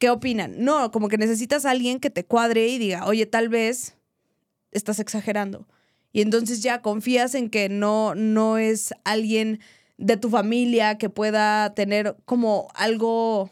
¿Qué 0.00 0.08
opinan? 0.08 0.54
No, 0.64 0.90
como 0.92 1.08
que 1.08 1.18
necesitas 1.18 1.66
a 1.66 1.72
alguien 1.72 2.00
que 2.00 2.08
te 2.08 2.24
cuadre 2.24 2.66
y 2.68 2.78
diga, 2.78 3.04
oye, 3.04 3.26
tal 3.26 3.50
vez 3.50 3.98
estás 4.72 4.98
exagerando. 4.98 5.68
Y 6.10 6.22
entonces 6.22 6.62
ya 6.62 6.80
confías 6.80 7.34
en 7.34 7.50
que 7.50 7.68
no, 7.68 8.14
no 8.14 8.56
es 8.56 8.94
alguien 9.04 9.60
de 9.98 10.16
tu 10.16 10.30
familia 10.30 10.96
que 10.96 11.10
pueda 11.10 11.74
tener 11.74 12.16
como 12.24 12.68
algo, 12.74 13.50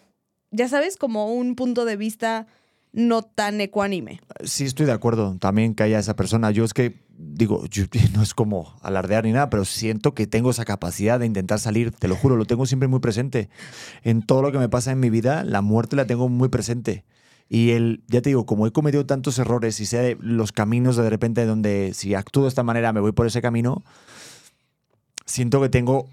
ya 0.51 0.69
sabes, 0.69 0.97
como 0.97 1.35
un 1.35 1.55
punto 1.55 1.85
de 1.85 1.97
vista 1.97 2.47
no 2.93 3.23
tan 3.23 3.61
ecuánime. 3.61 4.21
Sí, 4.45 4.65
estoy 4.65 4.87
de 4.87 4.93
acuerdo 4.93 5.37
también 5.39 5.75
que 5.75 5.83
haya 5.83 5.99
esa 5.99 6.17
persona. 6.17 6.51
Yo 6.51 6.65
es 6.65 6.75
que, 6.75 7.01
digo, 7.17 7.65
yo- 7.67 7.85
no 8.15 8.23
es 8.23 8.35
como 8.35 8.75
alardear 8.83 9.25
ni 9.25 9.33
nada, 9.33 9.51
pero 9.51 9.65
siento 9.65 10.15
que 10.15 10.27
tengo 10.27 10.51
esa 10.51 10.65
capacidad 10.65 11.21
de 11.21 11.27
intentar 11.27 11.59
salir, 11.61 11.91
te 11.93 12.09
lo 12.09 12.17
juro, 12.17 12.37
lo 12.37 12.45
tengo 12.45 12.67
siempre 12.67 12.89
muy 12.89 13.01
presente. 13.01 13.49
En 14.03 14.23
todo 14.23 14.43
lo 14.43 14.53
que 14.53 14.59
me 14.59 14.69
pasa 14.69 14.91
en 14.93 15.01
mi 15.01 15.11
vida, 15.11 15.45
la 15.45 15.61
muerte 15.63 15.97
la 15.97 16.07
tengo 16.07 16.29
muy 16.29 16.49
presente. 16.49 17.05
Y 17.51 17.71
el, 17.71 18.03
ya 18.09 18.21
te 18.21 18.29
digo, 18.31 18.45
como 18.45 18.67
he 18.67 18.73
cometido 18.73 19.07
tantos 19.07 19.39
errores 19.39 19.81
y 19.81 19.87
sé 19.87 20.19
los 20.21 20.53
caminos 20.53 20.97
de, 20.97 21.03
de 21.05 21.11
repente 21.11 21.47
donde 21.47 21.93
si 21.95 22.15
actúo 22.15 22.43
de 22.43 22.51
esta 22.51 22.63
manera 22.63 22.93
me 22.93 23.01
voy 23.01 23.13
por 23.13 23.27
ese 23.27 23.41
camino, 23.41 23.83
siento 25.25 25.61
que 25.61 25.69
tengo 25.69 26.09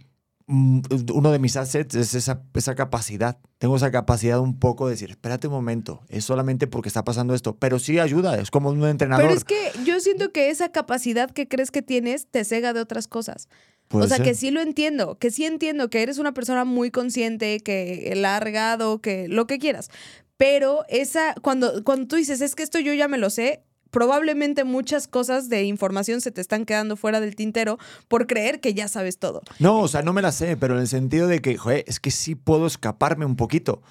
uno 0.48 1.32
de 1.32 1.40
mis 1.40 1.58
assets 1.58 1.96
es 1.96 2.14
esa, 2.14 2.44
esa 2.54 2.76
capacidad. 2.76 3.40
Tengo 3.58 3.76
esa 3.78 3.92
capacidad 3.92 4.40
un 4.40 4.60
poco 4.60 4.86
de 4.86 4.92
decir, 4.92 5.10
espérate 5.10 5.48
un 5.48 5.54
momento, 5.54 6.04
es 6.08 6.26
solamente 6.26 6.68
porque 6.68 6.90
está 6.90 7.04
pasando 7.04 7.34
esto, 7.34 7.58
pero 7.58 7.80
sí 7.80 8.00
ayuda, 8.00 8.38
es 8.38 8.52
como 8.52 8.70
un 8.70 8.86
entrenador. 8.86 9.26
Pero 9.26 9.38
es 9.38 9.44
que 9.44 9.72
yo 9.86 10.00
siento 10.00 10.32
que 10.32 10.52
esa 10.52 10.72
capacidad 10.72 11.32
que 11.32 11.48
crees 11.48 11.72
que 11.72 11.82
tienes 11.82 12.28
te 12.28 12.44
cega 12.44 12.74
de 12.74 12.82
otras 12.82 13.08
cosas. 13.08 13.50
O 13.92 14.08
sea, 14.08 14.18
ser. 14.18 14.26
que 14.26 14.36
sí 14.36 14.52
lo 14.52 14.62
entiendo, 14.62 15.18
que 15.20 15.32
sí 15.32 15.46
entiendo 15.46 15.90
que 15.90 16.02
eres 16.02 16.18
una 16.18 16.34
persona 16.34 16.66
muy 16.66 16.90
consciente, 16.92 17.60
que 17.60 18.14
la 18.16 18.38
ha 18.38 18.40
regado, 18.40 19.00
que 19.00 19.28
lo 19.28 19.48
que 19.48 19.60
quieras. 19.60 19.90
Pero 20.38 20.86
esa, 20.90 21.34
cuando, 21.42 21.84
cuando 21.84 22.08
tú 22.08 22.16
dices, 22.18 22.42
es 22.42 22.56
que 22.56 22.64
esto 22.64 22.80
yo 22.80 22.94
ya 22.94 23.08
me 23.08 23.18
lo 23.18 23.30
sé, 23.30 23.64
probablemente 23.96 24.66
muchas 24.66 25.08
cosas 25.08 25.48
de 25.48 25.64
información 25.64 26.20
se 26.20 26.30
te 26.30 26.42
están 26.42 26.66
quedando 26.66 26.98
fuera 26.98 27.22
del 27.22 27.38
tintero 27.38 27.80
por 28.10 28.28
creer 28.28 28.60
que 28.60 28.74
ya 28.74 28.90
sabes 28.90 29.20
todo. 29.20 29.42
No, 29.58 29.80
o 29.80 29.88
sea, 29.88 30.02
no 30.02 30.12
me 30.12 30.22
la 30.22 30.34
sé, 30.34 30.58
pero 30.58 30.76
en 30.76 30.82
el 30.82 30.90
sentido 30.90 31.30
de 31.30 31.40
que, 31.40 31.56
joder, 31.56 31.86
es 31.88 32.02
que 32.02 32.12
sí 32.12 32.36
puedo 32.36 32.68
escaparme 32.68 33.26
un 33.26 33.38
poquito. 33.38 33.82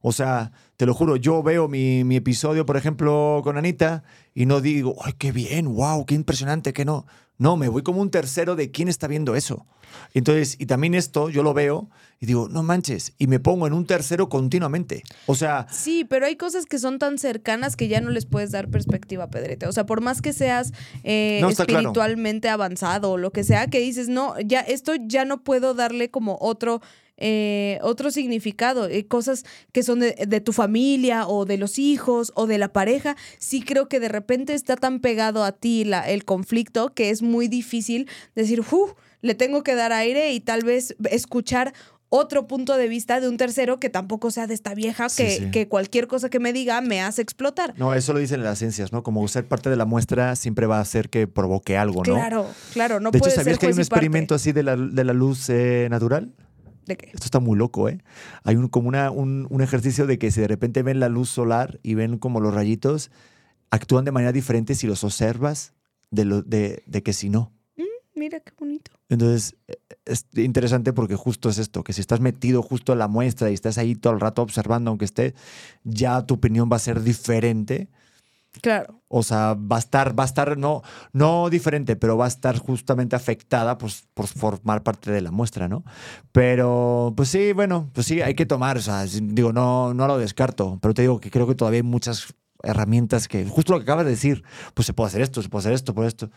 O 0.00 0.12
sea, 0.12 0.52
te 0.76 0.86
lo 0.86 0.94
juro, 0.94 1.16
yo 1.16 1.42
veo 1.42 1.68
mi, 1.68 2.04
mi 2.04 2.16
episodio, 2.16 2.64
por 2.64 2.76
ejemplo, 2.76 3.40
con 3.44 3.58
Anita 3.58 4.02
y 4.34 4.46
no 4.46 4.60
digo, 4.60 4.96
ay, 5.04 5.12
qué 5.18 5.30
bien, 5.32 5.74
wow, 5.74 6.06
qué 6.06 6.14
impresionante, 6.14 6.72
que 6.72 6.84
no. 6.84 7.06
No, 7.36 7.56
me 7.56 7.68
voy 7.68 7.82
como 7.82 8.02
un 8.02 8.10
tercero 8.10 8.54
de 8.54 8.70
quién 8.70 8.88
está 8.88 9.06
viendo 9.06 9.34
eso. 9.34 9.66
Entonces, 10.12 10.56
y 10.58 10.66
también 10.66 10.94
esto 10.94 11.30
yo 11.30 11.42
lo 11.42 11.54
veo 11.54 11.88
y 12.20 12.26
digo, 12.26 12.48
no 12.50 12.62
manches, 12.62 13.14
y 13.18 13.26
me 13.28 13.40
pongo 13.40 13.66
en 13.66 13.72
un 13.72 13.86
tercero 13.86 14.28
continuamente. 14.28 15.02
O 15.26 15.34
sea, 15.34 15.66
Sí, 15.70 16.04
pero 16.04 16.26
hay 16.26 16.36
cosas 16.36 16.66
que 16.66 16.78
son 16.78 16.98
tan 16.98 17.18
cercanas 17.18 17.76
que 17.76 17.88
ya 17.88 18.00
no 18.00 18.10
les 18.10 18.26
puedes 18.26 18.50
dar 18.50 18.68
perspectiva, 18.68 19.30
Pedrete. 19.30 19.66
O 19.66 19.72
sea, 19.72 19.86
por 19.86 20.00
más 20.02 20.20
que 20.20 20.32
seas 20.32 20.72
eh, 21.02 21.38
No, 21.40 21.48
está 21.48 21.64
claro. 21.64 21.80
espiritualmente 21.80 22.48
avanzado 22.50 23.12
o 23.12 23.16
lo 23.16 23.32
que 23.32 23.42
sea, 23.42 23.68
que 23.68 23.80
dices, 23.80 24.08
no, 24.08 24.38
ya 24.40 24.60
esto 24.60 24.92
ya 24.96 25.24
no 25.24 25.42
puedo 25.42 25.72
darle 25.74 26.10
como 26.10 26.36
otro, 26.40 26.82
eh, 27.20 27.78
otro 27.82 28.10
significado. 28.10 28.88
Eh, 28.88 29.06
cosas 29.06 29.44
que 29.72 29.82
son 29.82 30.00
de, 30.00 30.16
de 30.26 30.40
tu 30.40 30.52
familia 30.52 31.26
o 31.28 31.44
de 31.44 31.58
los 31.58 31.78
hijos 31.78 32.32
o 32.34 32.46
de 32.46 32.58
la 32.58 32.72
pareja. 32.72 33.16
Sí 33.38 33.62
creo 33.62 33.88
que 33.88 34.00
de 34.00 34.08
repente 34.08 34.54
está 34.54 34.76
tan 34.76 35.00
pegado 35.00 35.44
a 35.44 35.52
ti 35.52 35.84
la- 35.84 36.08
el 36.10 36.24
conflicto 36.24 36.92
que 36.94 37.10
es 37.10 37.22
muy 37.22 37.46
difícil 37.48 38.08
decir, 38.34 38.60
"Uf, 38.60 38.92
le 39.22 39.34
tengo 39.34 39.62
que 39.62 39.74
dar 39.74 39.92
aire 39.92 40.32
y 40.32 40.40
tal 40.40 40.64
vez 40.64 40.96
escuchar 41.10 41.72
otro 42.12 42.48
punto 42.48 42.76
de 42.76 42.88
vista 42.88 43.20
de 43.20 43.28
un 43.28 43.36
tercero 43.36 43.78
que 43.78 43.88
tampoco 43.88 44.32
sea 44.32 44.48
de 44.48 44.54
esta 44.54 44.74
vieja 44.74 45.08
Sí, 45.08 45.22
que, 45.22 45.30
sí. 45.36 45.50
que 45.52 45.68
cualquier 45.68 46.08
cosa 46.08 46.28
que 46.28 46.40
me 46.40 46.52
diga 46.52 46.80
me 46.80 47.00
hace 47.00 47.22
explotar. 47.22 47.72
No, 47.78 47.94
eso 47.94 48.12
lo 48.12 48.18
dicen 48.18 48.42
las 48.42 48.58
ciencias, 48.58 48.92
¿no? 48.92 49.04
Como 49.04 49.26
ser 49.28 49.46
parte 49.46 49.70
de 49.70 49.76
la 49.76 49.84
muestra 49.84 50.34
siempre 50.34 50.66
va 50.66 50.78
a 50.78 50.80
hacer 50.80 51.08
que 51.08 51.28
provoque 51.28 51.76
algo, 51.76 52.02
¿no? 52.04 52.14
Claro, 52.14 52.46
claro, 52.72 52.98
no 52.98 53.12
de 53.12 53.18
hecho, 53.18 53.24
puede 53.26 53.36
¿sabías 53.36 53.54
ser 53.54 53.58
que 53.60 53.66
hay 53.66 53.72
un 53.72 53.76
parte. 53.76 53.82
experimento 53.82 54.34
así 54.34 54.50
de 54.50 54.62
la, 54.64 54.74
de 54.76 55.04
la 55.04 55.12
luz 55.12 55.48
eh, 55.50 55.86
natural? 55.88 56.32
¿De 56.90 56.96
qué? 56.96 57.06
Esto 57.06 57.24
está 57.24 57.38
muy 57.38 57.56
loco, 57.56 57.88
¿eh? 57.88 57.98
Hay 58.42 58.56
un, 58.56 58.66
como 58.66 58.88
una, 58.88 59.12
un, 59.12 59.46
un 59.48 59.62
ejercicio 59.62 60.06
de 60.06 60.18
que 60.18 60.32
si 60.32 60.40
de 60.40 60.48
repente 60.48 60.82
ven 60.82 60.98
la 60.98 61.08
luz 61.08 61.30
solar 61.30 61.78
y 61.84 61.94
ven 61.94 62.18
como 62.18 62.40
los 62.40 62.52
rayitos, 62.52 63.12
actúan 63.70 64.04
de 64.04 64.10
manera 64.10 64.32
diferente 64.32 64.74
si 64.74 64.88
los 64.88 65.04
observas 65.04 65.72
de, 66.10 66.24
lo, 66.24 66.42
de, 66.42 66.82
de 66.86 67.02
que 67.02 67.12
si 67.12 67.30
no. 67.30 67.52
Mira 68.20 68.40
qué 68.40 68.52
bonito. 68.58 68.90
Entonces, 69.08 69.56
eh, 69.68 69.76
es 70.04 70.26
interesante 70.34 70.92
porque 70.92 71.14
justo 71.14 71.48
es 71.48 71.58
esto, 71.58 71.82
que 71.84 71.92
si 71.92 72.00
estás 72.00 72.20
metido 72.20 72.60
justo 72.60 72.92
en 72.92 72.98
la 72.98 73.08
muestra 73.08 73.50
y 73.50 73.54
estás 73.54 73.78
ahí 73.78 73.94
todo 73.94 74.12
el 74.12 74.20
rato 74.20 74.42
observando, 74.42 74.90
aunque 74.90 75.06
esté, 75.06 75.34
ya 75.84 76.26
tu 76.26 76.34
opinión 76.34 76.68
va 76.70 76.76
a 76.76 76.80
ser 76.80 77.02
diferente. 77.02 77.88
Claro. 78.62 79.00
O 79.08 79.22
sea, 79.22 79.54
va 79.54 79.76
a 79.76 79.78
estar, 79.78 80.18
va 80.18 80.24
a 80.24 80.26
estar, 80.26 80.58
no, 80.58 80.82
no 81.12 81.48
diferente, 81.50 81.94
pero 81.96 82.16
va 82.16 82.24
a 82.24 82.28
estar 82.28 82.58
justamente 82.58 83.14
afectada 83.14 83.78
pues, 83.78 84.08
por 84.12 84.26
formar 84.26 84.82
parte 84.82 85.12
de 85.12 85.20
la 85.20 85.30
muestra, 85.30 85.68
¿no? 85.68 85.84
Pero, 86.32 87.14
pues 87.16 87.28
sí, 87.28 87.52
bueno, 87.52 87.90
pues 87.92 88.06
sí, 88.08 88.22
hay 88.22 88.34
que 88.34 88.46
tomar, 88.46 88.76
o 88.76 88.80
sea, 88.80 89.04
digo, 89.04 89.52
no, 89.52 89.94
no 89.94 90.06
lo 90.08 90.18
descarto, 90.18 90.78
pero 90.82 90.94
te 90.94 91.02
digo 91.02 91.20
que 91.20 91.30
creo 91.30 91.46
que 91.46 91.54
todavía 91.54 91.78
hay 91.78 91.84
muchas 91.84 92.34
herramientas 92.62 93.28
que, 93.28 93.46
justo 93.46 93.72
lo 93.72 93.78
que 93.78 93.84
acabas 93.84 94.04
de 94.04 94.10
decir, 94.10 94.42
pues 94.74 94.84
se 94.84 94.92
puede 94.94 95.08
hacer 95.08 95.22
esto, 95.22 95.42
se 95.42 95.48
puede 95.48 95.60
hacer 95.62 95.72
esto, 95.72 95.94
por 95.94 96.04
esto. 96.04 96.30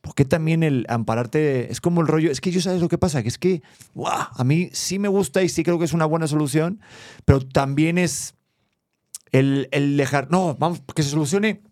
¿Por 0.00 0.14
qué 0.14 0.24
también 0.24 0.62
el 0.62 0.86
ampararte 0.88 1.70
es 1.70 1.80
como 1.82 2.00
el 2.00 2.06
rollo? 2.06 2.30
Es 2.30 2.40
que 2.40 2.50
yo 2.50 2.62
sabes 2.62 2.80
lo 2.80 2.88
que 2.88 2.96
pasa, 2.96 3.22
que 3.22 3.28
es 3.28 3.36
que 3.36 3.62
¡guau! 3.94 4.28
a 4.34 4.44
mí 4.44 4.70
sí 4.72 4.98
me 4.98 5.08
gusta 5.08 5.42
y 5.42 5.50
sí 5.50 5.62
creo 5.62 5.78
que 5.78 5.84
es 5.84 5.92
una 5.92 6.06
buena 6.06 6.26
solución, 6.26 6.80
pero 7.26 7.46
también 7.46 7.98
es 7.98 8.34
el, 9.32 9.68
el 9.72 9.96
dejar, 9.96 10.30
no, 10.30 10.56
vamos, 10.58 10.82
que 10.94 11.02
se 11.02 11.10
solucione 11.10 11.62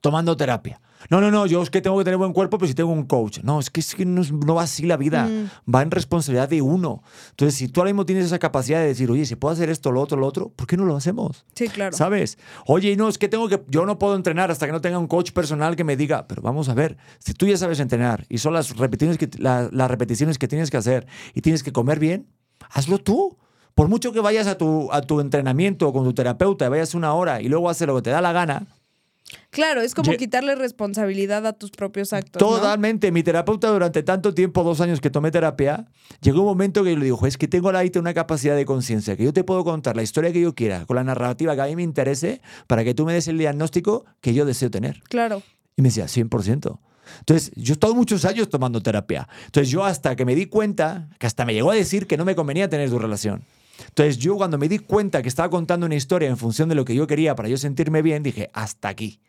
tomando 0.00 0.36
terapia. 0.36 0.80
No, 1.10 1.20
no, 1.20 1.30
no, 1.30 1.46
yo 1.46 1.62
es 1.62 1.70
que 1.70 1.80
tengo 1.80 1.96
que 1.98 2.04
tener 2.04 2.16
buen 2.18 2.32
cuerpo, 2.32 2.58
pero 2.58 2.66
si 2.66 2.74
tengo 2.74 2.90
un 2.90 3.04
coach. 3.04 3.38
No, 3.44 3.60
es 3.60 3.70
que, 3.70 3.80
es 3.80 3.94
que 3.94 4.04
no, 4.04 4.22
no 4.44 4.54
va 4.56 4.62
así 4.62 4.86
la 4.86 4.96
vida. 4.96 5.26
Mm. 5.26 5.72
Va 5.72 5.82
en 5.82 5.90
responsabilidad 5.90 6.48
de 6.48 6.62
uno. 6.62 7.02
Entonces, 7.30 7.54
si 7.56 7.68
tú 7.68 7.80
ahora 7.80 7.90
mismo 7.92 8.06
tienes 8.06 8.24
esa 8.24 8.38
capacidad 8.38 8.80
de 8.80 8.86
decir, 8.88 9.10
oye, 9.10 9.24
si 9.24 9.36
puedo 9.36 9.52
hacer 9.52 9.68
esto, 9.70 9.92
lo 9.92 10.00
otro, 10.00 10.18
lo 10.18 10.26
otro, 10.26 10.48
¿por 10.48 10.66
qué 10.66 10.76
no 10.76 10.84
lo 10.84 10.96
hacemos? 10.96 11.44
Sí, 11.54 11.68
claro. 11.68 11.96
¿Sabes? 11.96 12.38
Oye, 12.66 12.96
no, 12.96 13.08
es 13.08 13.18
que 13.18 13.28
tengo 13.28 13.48
que. 13.48 13.62
Yo 13.68 13.86
no 13.86 13.98
puedo 13.98 14.16
entrenar 14.16 14.50
hasta 14.50 14.66
que 14.66 14.72
no 14.72 14.80
tenga 14.80 14.98
un 14.98 15.06
coach 15.06 15.30
personal 15.32 15.76
que 15.76 15.84
me 15.84 15.96
diga, 15.96 16.26
pero 16.26 16.42
vamos 16.42 16.68
a 16.68 16.74
ver, 16.74 16.96
si 17.18 17.34
tú 17.34 17.46
ya 17.46 17.56
sabes 17.56 17.78
entrenar 17.78 18.26
y 18.28 18.38
son 18.38 18.54
las 18.54 18.76
repeticiones 18.76 19.18
que, 19.18 19.28
la- 19.38 19.68
las 19.70 19.90
repeticiones 19.90 20.38
que 20.38 20.48
tienes 20.48 20.70
que 20.70 20.78
hacer 20.78 21.06
y 21.34 21.40
tienes 21.42 21.62
que 21.62 21.72
comer 21.72 22.00
bien, 22.00 22.26
hazlo 22.70 22.98
tú. 22.98 23.36
Por 23.76 23.86
mucho 23.88 24.10
que 24.12 24.18
vayas 24.20 24.48
a 24.48 24.58
tu, 24.58 24.90
a 24.90 25.02
tu 25.02 25.20
entrenamiento 25.20 25.92
con 25.92 26.02
tu 26.02 26.12
terapeuta, 26.12 26.68
vayas 26.68 26.94
una 26.94 27.14
hora 27.14 27.40
y 27.40 27.48
luego 27.48 27.70
haces 27.70 27.86
lo 27.86 27.94
que 27.94 28.02
te 28.02 28.10
da 28.10 28.20
la 28.20 28.32
gana, 28.32 28.66
Claro, 29.50 29.80
es 29.80 29.92
como 29.94 30.12
Ye- 30.12 30.18
quitarle 30.18 30.54
responsabilidad 30.54 31.44
a 31.46 31.52
tus 31.52 31.70
propios 31.72 32.12
actos. 32.12 32.40
¿no? 32.40 32.48
Totalmente. 32.56 33.10
Mi 33.10 33.22
terapeuta 33.24 33.68
durante 33.70 34.02
tanto 34.04 34.32
tiempo, 34.34 34.62
dos 34.62 34.80
años 34.80 35.00
que 35.00 35.10
tomé 35.10 35.32
terapia, 35.32 35.86
llegó 36.20 36.40
un 36.40 36.46
momento 36.46 36.84
que 36.84 36.92
yo 36.92 36.96
le 36.98 37.06
dijo, 37.06 37.26
es 37.26 37.36
que 37.36 37.48
tengo 37.48 37.70
ahí 37.70 37.90
una 37.96 38.14
capacidad 38.14 38.54
de 38.54 38.64
conciencia, 38.64 39.16
que 39.16 39.24
yo 39.24 39.32
te 39.32 39.42
puedo 39.42 39.64
contar 39.64 39.96
la 39.96 40.02
historia 40.04 40.32
que 40.32 40.40
yo 40.40 40.54
quiera, 40.54 40.86
con 40.86 40.94
la 40.96 41.02
narrativa 41.04 41.56
que 41.56 41.62
a 41.62 41.66
mí 41.66 41.74
me 41.74 41.82
interese, 41.82 42.40
para 42.68 42.84
que 42.84 42.94
tú 42.94 43.04
me 43.04 43.14
des 43.14 43.26
el 43.26 43.36
diagnóstico 43.38 44.04
que 44.20 44.32
yo 44.32 44.44
deseo 44.44 44.70
tener. 44.70 45.02
Claro. 45.08 45.42
Y 45.74 45.82
me 45.82 45.88
decía, 45.88 46.04
100%. 46.06 46.78
Entonces, 47.20 47.50
yo 47.56 47.72
he 47.72 47.74
estado 47.74 47.94
muchos 47.96 48.24
años 48.26 48.48
tomando 48.48 48.80
terapia. 48.80 49.28
Entonces, 49.46 49.70
yo 49.72 49.84
hasta 49.84 50.14
que 50.14 50.24
me 50.24 50.34
di 50.36 50.46
cuenta, 50.46 51.08
que 51.18 51.26
hasta 51.26 51.44
me 51.44 51.52
llegó 51.54 51.72
a 51.72 51.74
decir 51.74 52.06
que 52.06 52.16
no 52.16 52.24
me 52.24 52.36
convenía 52.36 52.68
tener 52.68 52.88
tu 52.90 52.98
relación. 52.98 53.42
Entonces, 53.88 54.18
yo 54.18 54.36
cuando 54.36 54.58
me 54.58 54.68
di 54.68 54.78
cuenta 54.78 55.22
que 55.22 55.28
estaba 55.28 55.50
contando 55.50 55.86
una 55.86 55.94
historia 55.94 56.28
en 56.28 56.36
función 56.36 56.68
de 56.68 56.74
lo 56.74 56.84
que 56.84 56.94
yo 56.94 57.06
quería 57.06 57.34
para 57.34 57.48
yo 57.48 57.56
sentirme 57.56 58.02
bien, 58.02 58.22
dije, 58.22 58.50
hasta 58.52 58.88
aquí. 58.88 59.20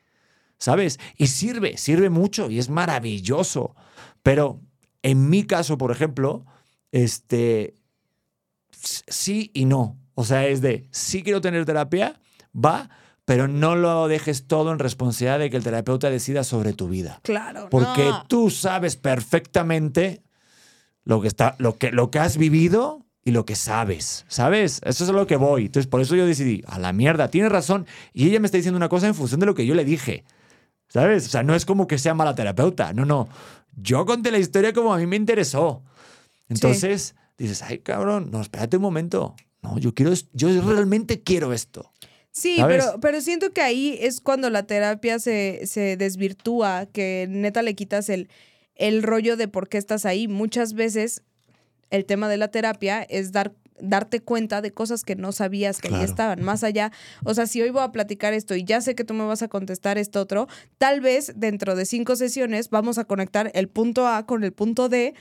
¿Sabes? 0.57 0.99
Y 1.17 1.27
sirve, 1.27 1.77
sirve 1.77 2.09
mucho 2.09 2.49
y 2.49 2.59
es 2.59 2.69
maravilloso. 2.69 3.75
Pero 4.23 4.61
en 5.03 5.29
mi 5.29 5.43
caso, 5.43 5.77
por 5.77 5.91
ejemplo, 5.91 6.45
este, 6.91 7.75
sí 8.71 9.51
y 9.53 9.65
no. 9.65 9.99
O 10.15 10.25
sea, 10.25 10.47
es 10.47 10.61
de, 10.61 10.87
sí 10.91 11.21
quiero 11.21 11.41
tener 11.41 11.65
terapia, 11.65 12.19
va, 12.53 12.89
pero 13.23 13.47
no 13.47 13.75
lo 13.75 14.07
dejes 14.07 14.47
todo 14.47 14.71
en 14.71 14.79
responsabilidad 14.79 15.39
de 15.39 15.49
que 15.49 15.57
el 15.57 15.63
terapeuta 15.63 16.09
decida 16.09 16.43
sobre 16.43 16.73
tu 16.73 16.87
vida. 16.87 17.19
Claro. 17.23 17.69
Porque 17.69 18.05
no. 18.05 18.25
tú 18.27 18.49
sabes 18.49 18.95
perfectamente 18.95 20.23
lo 21.03 21.21
que, 21.21 21.27
está, 21.27 21.55
lo, 21.59 21.77
que, 21.77 21.91
lo 21.91 22.09
que 22.09 22.19
has 22.19 22.37
vivido 22.37 23.06
y 23.27 23.31
lo 23.31 23.45
que 23.45 23.55
sabes, 23.55 24.23
¿sabes? 24.29 24.79
Eso 24.85 25.03
es 25.03 25.09
a 25.09 25.11
lo 25.11 25.27
que 25.27 25.35
voy. 25.35 25.65
Entonces, 25.65 25.85
por 25.85 25.99
eso 25.99 26.15
yo 26.15 26.25
decidí, 26.25 26.63
a 26.65 26.79
la 26.79 26.93
mierda, 26.93 27.27
tienes 27.27 27.51
razón. 27.51 27.85
Y 28.13 28.29
ella 28.29 28.39
me 28.39 28.45
está 28.45 28.55
diciendo 28.55 28.77
una 28.77 28.87
cosa 28.87 29.05
en 29.05 29.15
función 29.15 29.41
de 29.41 29.45
lo 29.45 29.53
que 29.53 29.65
yo 29.65 29.75
le 29.75 29.83
dije, 29.83 30.23
¿sabes? 30.87 31.25
O 31.25 31.29
sea, 31.29 31.43
no 31.43 31.53
es 31.53 31.65
como 31.65 31.87
que 31.87 31.97
sea 31.97 32.13
mala 32.13 32.35
terapeuta, 32.35 32.93
no, 32.93 33.03
no. 33.03 33.27
Yo 33.75 34.05
conté 34.05 34.31
la 34.31 34.37
historia 34.37 34.71
como 34.71 34.93
a 34.93 34.97
mí 34.97 35.05
me 35.07 35.17
interesó. 35.17 35.83
Entonces, 36.47 37.15
dices, 37.37 37.63
ay, 37.63 37.79
cabrón, 37.79 38.29
no, 38.31 38.39
espérate 38.39 38.77
un 38.77 38.83
momento. 38.83 39.35
No, 39.61 39.77
yo 39.77 39.93
quiero, 39.93 40.13
yo 40.31 40.61
realmente 40.61 41.21
quiero 41.21 41.51
esto. 41.51 41.91
Sí, 42.31 42.55
¿Sabes? 42.55 42.85
pero, 42.85 43.01
pero 43.01 43.19
siento 43.19 43.51
que 43.51 43.59
ahí 43.59 43.97
es 43.99 44.21
cuando 44.21 44.49
la 44.49 44.63
terapia 44.63 45.19
se, 45.19 45.63
se 45.65 45.97
desvirtúa, 45.97 46.85
que 46.85 47.27
neta 47.29 47.61
le 47.61 47.75
quitas 47.75 48.07
el, 48.07 48.29
el 48.75 49.03
rollo 49.03 49.35
de 49.35 49.49
por 49.49 49.67
qué 49.67 49.77
estás 49.77 50.05
ahí. 50.05 50.29
Muchas 50.29 50.71
veces 50.71 51.23
el 51.89 52.05
tema 52.05 52.27
de 52.29 52.37
la 52.37 52.49
terapia 52.49 53.03
es 53.03 53.31
dar 53.31 53.53
darte 53.79 54.21
cuenta 54.21 54.59
de 54.61 54.71
cosas 54.71 55.03
que 55.03 55.15
no 55.15 55.31
sabías 55.31 55.79
que 55.79 55.89
ahí 55.89 55.93
Claro. 55.93 56.05
estaban. 56.09 56.41
Más 56.43 56.63
allá, 56.63 56.91
o 57.23 57.35
sea, 57.35 57.45
si 57.45 57.61
hoy 57.61 57.69
voy 57.69 57.83
a 57.83 57.91
platicar 57.91 58.33
esto 58.33 58.55
y 58.55 58.63
ya 58.63 58.81
sé 58.81 58.95
que 58.95 59.03
tú 59.03 59.13
me 59.13 59.23
vas 59.23 59.43
a 59.43 59.47
contestar 59.49 59.99
esto 59.99 60.19
otro, 60.19 60.47
tal 60.79 60.99
vez 60.99 61.33
dentro 61.35 61.75
de 61.75 61.85
cinco 61.85 62.15
sesiones 62.15 62.71
vamos 62.71 62.97
a 62.97 63.03
conectar 63.03 63.51
el 63.53 63.67
punto 63.67 64.07
A 64.07 64.25
con 64.25 64.43
el 64.43 64.51
punto 64.51 64.89
D 64.89 65.13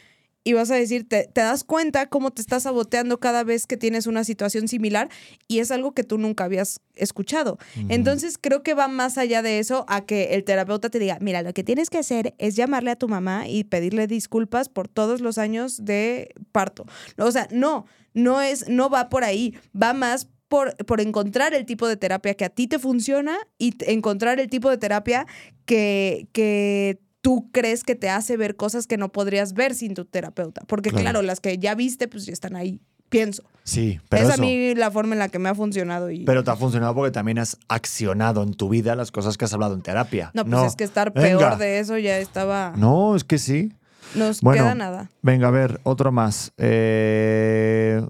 y 0.47 0.53
vas 0.53 0.71
a 0.71 0.77
decir, 0.77 1.09
te, 1.09 1.25
te 1.25 1.41
das 1.41 1.65
cuenta 1.65 2.07
cómo 2.07 2.31
te 2.31 2.41
estás 2.41 2.63
saboteando 2.63 3.19
cada 3.19 3.43
vez 3.43 3.67
que 3.67 3.77
tienes 3.77 4.07
una 4.07 4.23
situación 4.23 4.69
similar 4.69 5.09
y 5.49 5.59
es 5.59 5.73
algo 5.73 5.91
que 5.91 6.05
tú 6.05 6.19
nunca 6.19 6.45
habías 6.45 6.81
escuchado. 6.95 7.59
Entonces 7.89 8.39
creo 8.41 8.63
que 8.63 8.73
va 8.73 8.87
más 8.87 9.19
allá 9.19 9.43
de 9.43 9.59
eso 9.59 9.85
a 9.89 10.07
que 10.07 10.35
el 10.35 10.45
terapeuta 10.45 10.89
te 10.89 11.01
diga, 11.01 11.19
mira, 11.21 11.43
lo 11.43 11.53
que 11.53 11.65
tienes 11.65 11.91
que 11.91 11.99
hacer 11.99 12.37
es 12.39 12.55
llamarle 12.55 12.93
a 12.93 12.97
tu 12.97 13.09
mamá 13.09 13.49
y 13.49 13.65
pedirle 13.65 14.07
disculpas 14.07 14.69
por 14.69 14.87
todos 14.87 15.21
los 15.21 15.37
años 15.37 15.85
de 15.85 16.33
parto. 16.53 16.87
O 17.19 17.33
sea, 17.33 17.49
no, 17.51 17.87
no 18.15 18.41
es, 18.41 18.69
no 18.69 18.89
va 18.89 19.09
por 19.09 19.25
ahí, 19.25 19.53
va 19.75 19.95
más 19.95 20.29
por, 20.47 20.77
por 20.87 21.01
encontrar 21.01 21.55
el 21.55 21.67
tipo 21.67 21.89
de 21.89 21.97
terapia 21.97 22.35
que 22.35 22.45
a 22.45 22.51
ti 22.51 22.69
te 22.69 22.79
funciona 22.79 23.37
y 23.59 23.75
encontrar 23.81 24.39
el 24.39 24.49
tipo 24.49 24.71
de 24.71 24.79
terapia 24.79 25.27
que, 25.65 26.29
que 26.31 27.01
tú 27.27 27.49
crees 27.51 27.83
que 27.83 27.97
te 27.97 28.09
hace 28.09 28.37
ver 28.37 28.55
cosas 28.55 28.87
que 28.87 28.97
no 28.97 29.11
podrías 29.11 29.53
ver 29.53 29.75
sin 29.75 29.95
tu 29.95 30.05
terapeuta. 30.05 30.63
Porque 30.69 30.91
Claro. 30.91 31.03
claro, 31.03 31.23
las 31.23 31.41
que 31.41 31.59
ya 31.59 31.75
viste, 31.75 32.07
pues 32.07 32.25
ya 32.25 32.33
están 32.33 32.55
ahí, 32.55 32.81
pienso. 33.09 33.43
Sí, 33.65 33.99
pero 34.09 34.29
es 34.29 34.31
a 34.33 34.37
mí 34.41 34.77
la 34.77 34.93
forma 34.93 35.15
en 35.17 35.19
la 35.19 35.29
que 35.29 35.41
me 35.41 35.49
ha 35.49 35.55
funcionado. 35.57 36.09
Y... 36.13 36.25
Pero 36.25 36.45
te 36.45 36.53
ha 36.53 36.57
funcionado 36.57 36.95
porque 36.95 37.11
también 37.11 37.41
has 37.41 37.59
accionado 37.67 38.45
en 38.45 38.55
tu 38.55 38.69
vida 38.69 38.95
las 38.95 39.11
cosas 39.11 39.37
que 39.37 39.45
has 39.45 39.53
hablado 39.53 39.75
en 39.75 39.83
terapia. 39.83 40.31
no, 40.35 40.45
pues 40.45 40.67
es 40.69 40.77
que 40.77 40.85
estar 40.85 41.13
Venga. 41.13 41.39
peor 41.39 41.59
de 41.59 41.81
eso 41.81 41.99
ya 41.99 42.17
estaba... 42.21 42.75
No, 42.77 43.17
es 43.17 43.25
que 43.25 43.39
sí. 43.39 43.73
Nos 44.15 44.41
Bueno. 44.41 44.63
queda 44.63 44.77
nada. 44.77 45.11
Venga, 45.23 45.49
a 45.49 45.51
ver, 45.51 45.81
otro 45.83 46.13
más. 46.13 46.53
Eh, 46.59 48.07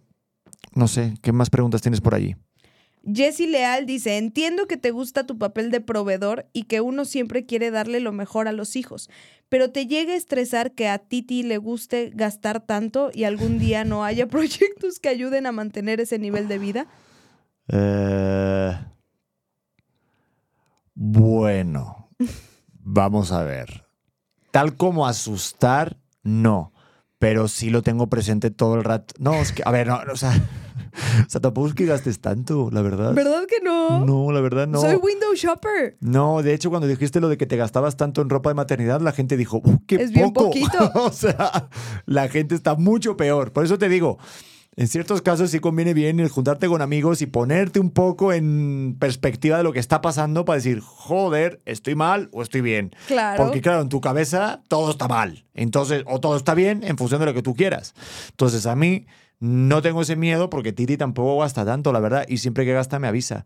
no 0.74 0.88
sé, 0.88 1.14
¿qué 1.22 1.32
más 1.32 1.48
preguntas 1.48 1.80
tienes 1.80 2.02
por 2.02 2.14
allí? 2.14 2.36
Jessy 3.12 3.46
Leal 3.46 3.86
dice, 3.86 4.18
entiendo 4.18 4.66
que 4.66 4.76
te 4.76 4.90
gusta 4.90 5.26
tu 5.26 5.38
papel 5.38 5.70
de 5.70 5.80
proveedor 5.80 6.46
y 6.52 6.64
que 6.64 6.80
uno 6.80 7.04
siempre 7.04 7.46
quiere 7.46 7.70
darle 7.70 8.00
lo 8.00 8.12
mejor 8.12 8.48
a 8.48 8.52
los 8.52 8.74
hijos, 8.74 9.10
pero 9.48 9.70
¿te 9.70 9.86
llega 9.86 10.12
a 10.12 10.16
estresar 10.16 10.72
que 10.72 10.88
a 10.88 10.98
Titi 10.98 11.44
le 11.44 11.58
guste 11.58 12.10
gastar 12.14 12.60
tanto 12.66 13.10
y 13.14 13.24
algún 13.24 13.58
día 13.58 13.84
no 13.84 14.04
haya 14.04 14.26
proyectos 14.28 14.98
que 14.98 15.08
ayuden 15.08 15.46
a 15.46 15.52
mantener 15.52 16.00
ese 16.00 16.18
nivel 16.18 16.48
de 16.48 16.58
vida? 16.58 16.86
Eh, 17.68 18.76
bueno, 20.94 22.10
vamos 22.70 23.30
a 23.30 23.44
ver. 23.44 23.84
Tal 24.50 24.76
como 24.76 25.06
asustar, 25.06 25.98
no. 26.22 26.72
Pero 27.18 27.48
sí 27.48 27.70
lo 27.70 27.82
tengo 27.82 28.08
presente 28.08 28.50
todo 28.50 28.74
el 28.74 28.84
rato. 28.84 29.14
No, 29.18 29.34
es 29.34 29.52
que, 29.52 29.62
a 29.64 29.70
ver, 29.70 29.86
no, 29.86 30.00
o 30.12 30.16
sea, 30.16 30.32
o 31.26 31.30
sea, 31.30 31.40
tampoco 31.40 31.68
es 31.68 31.74
que 31.74 31.86
gastes 31.86 32.20
tanto, 32.20 32.70
la 32.72 32.82
verdad. 32.82 33.14
¿Verdad 33.14 33.44
que 33.48 33.64
no? 33.64 34.04
No, 34.04 34.32
la 34.32 34.40
verdad 34.40 34.66
no. 34.66 34.80
Soy 34.80 34.96
window 34.96 35.34
shopper. 35.34 35.96
No, 36.00 36.42
de 36.42 36.54
hecho, 36.54 36.70
cuando 36.70 36.86
dijiste 36.86 37.20
lo 37.20 37.28
de 37.28 37.36
que 37.36 37.46
te 37.46 37.56
gastabas 37.56 37.96
tanto 37.96 38.22
en 38.22 38.30
ropa 38.30 38.50
de 38.50 38.54
maternidad, 38.54 39.00
la 39.00 39.12
gente 39.12 39.36
dijo, 39.36 39.60
"Uh, 39.64 39.78
qué 39.86 39.96
Es 39.96 40.10
bien 40.12 40.32
poco". 40.32 40.46
poquito. 40.46 40.90
o 40.94 41.10
sea, 41.10 41.68
la 42.06 42.28
gente 42.28 42.54
está 42.54 42.74
mucho 42.74 43.16
peor. 43.16 43.52
Por 43.52 43.64
eso 43.64 43.78
te 43.78 43.88
digo, 43.88 44.18
en 44.78 44.88
ciertos 44.88 45.22
casos 45.22 45.50
sí 45.50 45.58
conviene 45.58 45.94
bien 45.94 46.20
el 46.20 46.28
juntarte 46.28 46.68
con 46.68 46.82
amigos 46.82 47.22
y 47.22 47.26
ponerte 47.26 47.80
un 47.80 47.90
poco 47.90 48.34
en 48.34 48.94
perspectiva 48.98 49.56
de 49.56 49.62
lo 49.62 49.72
que 49.72 49.78
está 49.78 50.02
pasando 50.02 50.44
para 50.44 50.56
decir, 50.56 50.80
joder, 50.80 51.62
estoy 51.64 51.94
mal 51.94 52.28
o 52.32 52.42
estoy 52.42 52.60
bien. 52.60 52.94
Claro. 53.06 53.42
Porque 53.42 53.62
claro, 53.62 53.80
en 53.80 53.88
tu 53.88 54.02
cabeza 54.02 54.62
todo 54.68 54.90
está 54.90 55.08
mal. 55.08 55.46
Entonces, 55.54 56.02
o 56.06 56.20
todo 56.20 56.36
está 56.36 56.52
bien 56.54 56.82
en 56.84 56.98
función 56.98 57.20
de 57.20 57.26
lo 57.26 57.32
que 57.32 57.40
tú 57.42 57.54
quieras. 57.54 57.94
Entonces, 58.32 58.66
a 58.66 58.76
mí 58.76 59.06
No 59.38 59.82
tengo 59.82 60.02
ese 60.02 60.16
miedo 60.16 60.48
porque 60.48 60.72
Titi 60.72 60.96
tampoco 60.96 61.38
gasta 61.40 61.64
tanto, 61.64 61.92
la 61.92 62.00
verdad, 62.00 62.24
y 62.26 62.38
siempre 62.38 62.64
que 62.64 62.72
gasta 62.72 62.98
me 62.98 63.06
avisa. 63.06 63.44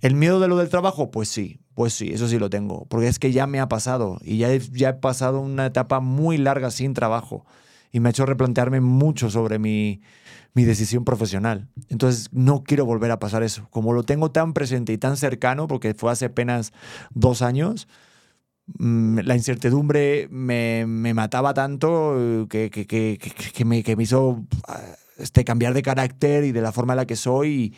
¿El 0.00 0.14
miedo 0.14 0.38
de 0.38 0.46
lo 0.46 0.56
del 0.56 0.68
trabajo? 0.68 1.10
Pues 1.10 1.28
sí, 1.28 1.60
pues 1.74 1.92
sí, 1.94 2.10
eso 2.12 2.28
sí 2.28 2.38
lo 2.38 2.48
tengo, 2.48 2.86
porque 2.86 3.08
es 3.08 3.18
que 3.18 3.32
ya 3.32 3.46
me 3.46 3.58
ha 3.58 3.68
pasado 3.68 4.18
y 4.22 4.38
ya 4.38 4.52
he, 4.52 4.60
ya 4.60 4.90
he 4.90 4.94
pasado 4.94 5.40
una 5.40 5.66
etapa 5.66 6.00
muy 6.00 6.38
larga 6.38 6.70
sin 6.70 6.94
trabajo 6.94 7.44
y 7.90 8.00
me 8.00 8.08
ha 8.08 8.10
hecho 8.10 8.24
replantearme 8.24 8.80
mucho 8.80 9.30
sobre 9.30 9.58
mi, 9.58 10.00
mi 10.54 10.64
decisión 10.64 11.04
profesional. 11.04 11.68
Entonces 11.88 12.28
no 12.32 12.62
quiero 12.62 12.86
volver 12.86 13.10
a 13.10 13.18
pasar 13.18 13.42
eso. 13.42 13.66
Como 13.70 13.92
lo 13.92 14.04
tengo 14.04 14.30
tan 14.30 14.52
presente 14.52 14.92
y 14.92 14.98
tan 14.98 15.16
cercano, 15.16 15.66
porque 15.66 15.94
fue 15.94 16.12
hace 16.12 16.26
apenas 16.26 16.72
dos 17.10 17.42
años, 17.42 17.88
mm, 18.78 19.18
la 19.24 19.34
incertidumbre 19.34 20.28
me, 20.30 20.86
me 20.86 21.14
mataba 21.14 21.52
tanto 21.52 22.14
eh, 22.18 22.46
que, 22.48 22.70
que, 22.70 23.64
me, 23.64 23.82
que 23.82 23.96
me 23.96 24.04
hizo 24.04 24.44
ah, 24.68 24.80
este, 25.18 25.44
cambiar 25.44 25.74
de 25.74 25.82
carácter 25.82 26.44
y 26.44 26.52
de 26.52 26.62
la 26.62 26.72
forma 26.72 26.92
en 26.94 26.98
la 26.98 27.06
que 27.06 27.16
soy. 27.16 27.48
Y, 27.50 27.74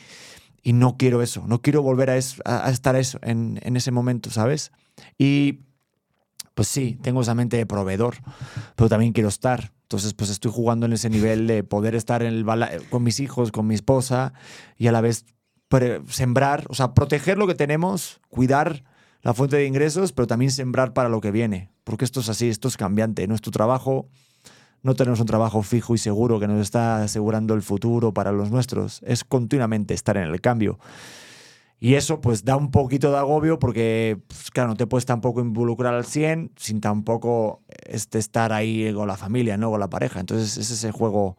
y 0.71 0.73
no 0.73 0.97
quiero 0.97 1.23
eso, 1.23 1.45
no 1.47 1.61
quiero 1.61 1.83
volver 1.83 2.11
a, 2.11 2.17
es, 2.17 2.41
a, 2.45 2.71
estar 2.71 2.97
eso 2.97 3.19
en, 3.23 3.61
en, 3.63 3.77
ese 3.77 3.91
momento, 3.91 4.31
¿sabes? 4.31 4.73
Y 5.19 5.61
pues 6.55 6.69
sí, 6.69 6.99
tengo 7.03 7.21
esa 7.21 7.35
mente 7.35 7.57
de 7.57 7.67
proveedor, 7.67 8.17
pero 8.75 8.89
también 8.89 9.13
quiero 9.13 9.29
estar. 9.29 9.73
Entonces, 9.83 10.15
pues 10.15 10.31
estoy 10.31 10.51
jugando 10.51 10.87
en 10.87 10.95
ese 10.95 11.11
nivel 11.11 11.47
de 11.47 11.63
poder 11.63 11.95
estar 11.95 12.23
en 12.23 12.33
el 12.33 12.47
con 12.89 13.03
mis 13.03 13.21
hijos, 13.21 13.53
con 13.53 13.67
mi 13.67 13.75
esposa 13.75 14.33
y 14.79 14.87
a 14.87 14.93
la 14.93 15.03
vez 15.03 15.27
sembrar, 16.09 16.67
o 16.69 16.75
sea, 16.75 16.95
proteger 16.95 17.37
lo 17.37 17.47
que 17.47 17.55
tenemos, 17.55 18.21
cuidar 18.29 18.85
la 19.23 19.35
fuente 19.35 19.57
de 19.57 19.67
ingresos, 19.67 20.13
pero 20.13 20.27
también 20.27 20.51
sembrar 20.51 20.93
para 20.93 21.09
lo 21.09 21.21
que 21.21 21.31
viene. 21.31 21.71
Porque 21.83 22.05
esto 22.05 22.21
es 22.21 22.29
así, 22.29 22.49
esto 22.49 22.69
es 22.69 22.77
cambiante. 22.77 23.27
Nuestro 23.27 23.51
trabajo, 23.51 24.09
no 24.85 24.95
tenemos 24.95 25.19
un 25.19 25.27
trabajo 25.27 25.63
fijo 25.63 25.95
y 25.95 25.99
seguro 25.99 26.39
que 26.39 26.47
nos 26.47 26.61
está 26.61 27.03
asegurando 27.03 27.55
el 27.55 27.63
futuro 27.63 28.13
para 28.13 28.33
los 28.33 28.51
nuestros. 28.51 29.01
Es 29.03 29.25
continuamente 29.25 29.95
estar 29.95 30.19
en 30.19 30.25
el 30.25 30.41
cambio. 30.43 30.79
Y 31.81 31.95
eso 31.95 32.21
pues 32.21 32.45
da 32.45 32.57
un 32.57 32.71
poquito 32.71 33.11
de 33.11 33.17
agobio 33.17 33.59
porque, 33.59 34.21
pues, 34.29 34.51
claro, 34.51 34.69
no 34.69 34.77
te 34.77 34.87
puedes 34.87 35.07
tampoco 35.07 35.41
involucrar 35.41 35.95
al 35.95 36.05
100 36.05 36.53
sin 36.57 36.83
tampoco 36.83 37.63
este, 37.87 38.19
estar 38.19 38.53
ahí 38.53 38.93
con 38.93 39.09
la 39.09 39.17
familia, 39.17 39.57
¿no? 39.57 39.71
Con 39.71 39.81
la 39.81 39.89
pareja. 39.89 40.21
Entonces 40.21 40.59
es 40.59 40.71
ese 40.71 40.93
juego 40.93 41.39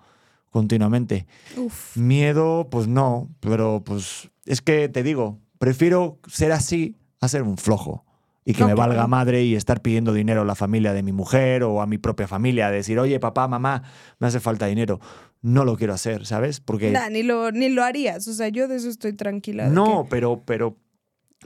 continuamente. 0.50 1.28
Uf. 1.56 1.96
Miedo, 1.98 2.68
pues 2.72 2.88
no, 2.88 3.30
pero 3.42 3.84
pues 3.86 4.32
es 4.46 4.62
que 4.62 4.90
te 4.90 5.04
digo, 5.04 5.40
prefiero 5.60 6.18
ser 6.28 6.52
así 6.52 6.98
a 7.22 7.28
ser 7.28 7.44
un 7.44 7.58
flojo 7.58 8.05
y 8.48 8.54
que 8.54 8.62
no, 8.62 8.68
me 8.68 8.74
valga 8.76 9.08
madre 9.08 9.44
y 9.44 9.56
estar 9.56 9.82
pidiendo 9.82 10.14
dinero 10.14 10.44
a 10.44 10.46
la 10.46 10.54
familia 10.54 10.94
de 10.94 11.02
mi 11.02 11.12
mujer 11.12 11.64
o 11.64 11.82
a 11.82 11.88
mi 11.88 11.98
propia 11.98 12.28
familia, 12.28 12.70
decir, 12.70 13.00
oye, 13.00 13.20
papá, 13.20 13.48
mamá, 13.48 13.82
me 14.20 14.28
hace 14.28 14.40
falta 14.40 14.68
dinero. 14.68 15.00
No 15.42 15.66
lo 15.66 15.76
quiero 15.76 15.94
hacer, 15.94 16.28
¿sabes? 16.28 16.60
Porque... 16.60 16.92
Nah, 16.92 17.10
ni, 17.10 17.24
lo, 17.24 17.52
ni 17.52 17.70
lo 17.70 17.84
harías, 17.84 18.28
o 18.28 18.34
sea, 18.34 18.50
yo 18.50 18.68
de 18.68 18.76
eso 18.76 18.90
estoy 18.90 19.14
tranquila. 19.14 19.68
No, 19.68 20.04
que... 20.04 20.10
pero, 20.12 20.44
pero... 20.46 20.78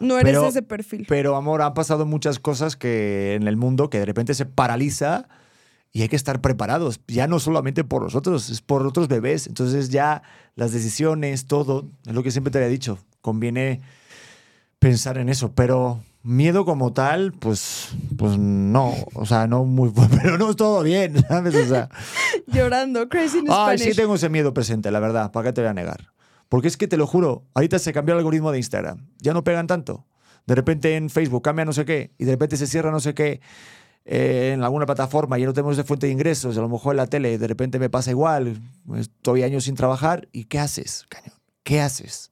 No 0.02 0.18
eres 0.18 0.34
pero, 0.34 0.48
ese 0.48 0.62
perfil. 0.62 1.06
Pero, 1.08 1.36
amor, 1.36 1.62
han 1.62 1.74
pasado 1.74 2.06
muchas 2.06 2.40
cosas 2.40 2.76
que 2.76 3.36
en 3.36 3.48
el 3.48 3.58
mundo 3.58 3.90
que 3.90 4.00
de 4.00 4.06
repente 4.06 4.34
se 4.34 4.46
paraliza 4.46 5.28
y 5.92 6.04
hay 6.04 6.10
que 6.10 6.16
estar 6.16 6.42
preparados, 6.42 7.02
ya 7.08 7.28
no 7.28 7.40
solamente 7.40 7.84
por 7.84 8.04
nosotros, 8.04 8.50
es 8.50 8.62
por 8.62 8.86
otros 8.86 9.08
bebés. 9.08 9.48
Entonces 9.48 9.90
ya 9.90 10.22
las 10.56 10.72
decisiones, 10.72 11.46
todo, 11.46 11.90
es 12.06 12.14
lo 12.14 12.24
que 12.24 12.32
siempre 12.32 12.52
te 12.52 12.60
había 12.60 12.70
dicho, 12.70 13.00
conviene 13.22 13.82
pensar 14.80 15.18
en 15.18 15.30
eso, 15.30 15.54
pero 15.54 16.02
Miedo 16.22 16.66
como 16.66 16.92
tal, 16.92 17.32
pues, 17.32 17.90
pues 18.18 18.38
no, 18.38 18.94
o 19.14 19.26
sea, 19.26 19.48
no 19.48 19.64
muy, 19.64 19.92
pero 20.22 20.38
no 20.38 20.50
es 20.50 20.56
todo 20.58 20.84
bien, 20.84 21.22
¿sabes? 21.28 21.56
O 21.56 21.66
sea, 21.66 21.90
llorando, 22.48 23.08
crazy 23.08 23.40
in 23.40 23.46
Ay, 23.48 23.78
Spanish. 23.78 23.84
sí 23.84 24.02
tengo 24.02 24.16
ese 24.16 24.30
miedo 24.30 24.54
presente, 24.54 24.92
la 24.92 25.00
verdad, 25.00 25.32
¿para 25.32 25.50
qué 25.50 25.54
te 25.54 25.62
voy 25.62 25.70
a 25.70 25.74
negar? 25.74 26.12
Porque 26.50 26.68
es 26.68 26.76
que 26.78 26.88
te 26.88 26.98
lo 26.98 27.08
juro, 27.08 27.46
ahorita 27.54 27.80
se 27.80 27.94
cambió 27.94 28.16
el 28.16 28.20
algoritmo 28.20 28.52
de 28.52 28.58
Instagram, 28.58 29.08
ya 29.20 29.34
no 29.34 29.44
pegan 29.44 29.68
tanto. 29.68 30.06
De 30.46 30.56
repente 30.56 30.96
en 30.96 31.10
Facebook 31.10 31.44
cambia 31.44 31.64
no 31.64 31.74
sé 31.74 31.86
qué 31.86 32.12
y 32.18 32.26
de 32.26 32.32
repente 32.32 32.58
se 32.58 32.66
cierra 32.66 32.90
no 32.90 33.00
sé 33.00 33.14
qué 33.14 33.40
eh, 34.06 34.52
en 34.54 34.64
alguna 34.64 34.88
plataforma 34.88 35.38
y 35.38 35.42
ya 35.42 35.48
no 35.48 35.54
tenemos 35.54 35.78
de 35.78 35.84
fuente 35.84 36.08
de 36.08 36.14
ingresos, 36.14 36.58
a 36.58 36.62
lo 36.62 36.70
mejor 36.70 36.94
en 36.94 36.98
la 36.98 37.08
tele 37.08 37.38
de 37.38 37.48
repente 37.48 37.78
me 37.78 37.90
pasa 37.90 38.10
igual, 38.10 38.60
estoy 38.98 39.44
años 39.44 39.66
sin 39.66 39.76
trabajar 39.76 40.28
y 40.32 40.46
¿qué 40.46 40.58
haces, 40.58 41.06
cañón? 41.08 41.36
¿Qué 41.64 41.82
haces? 41.82 42.29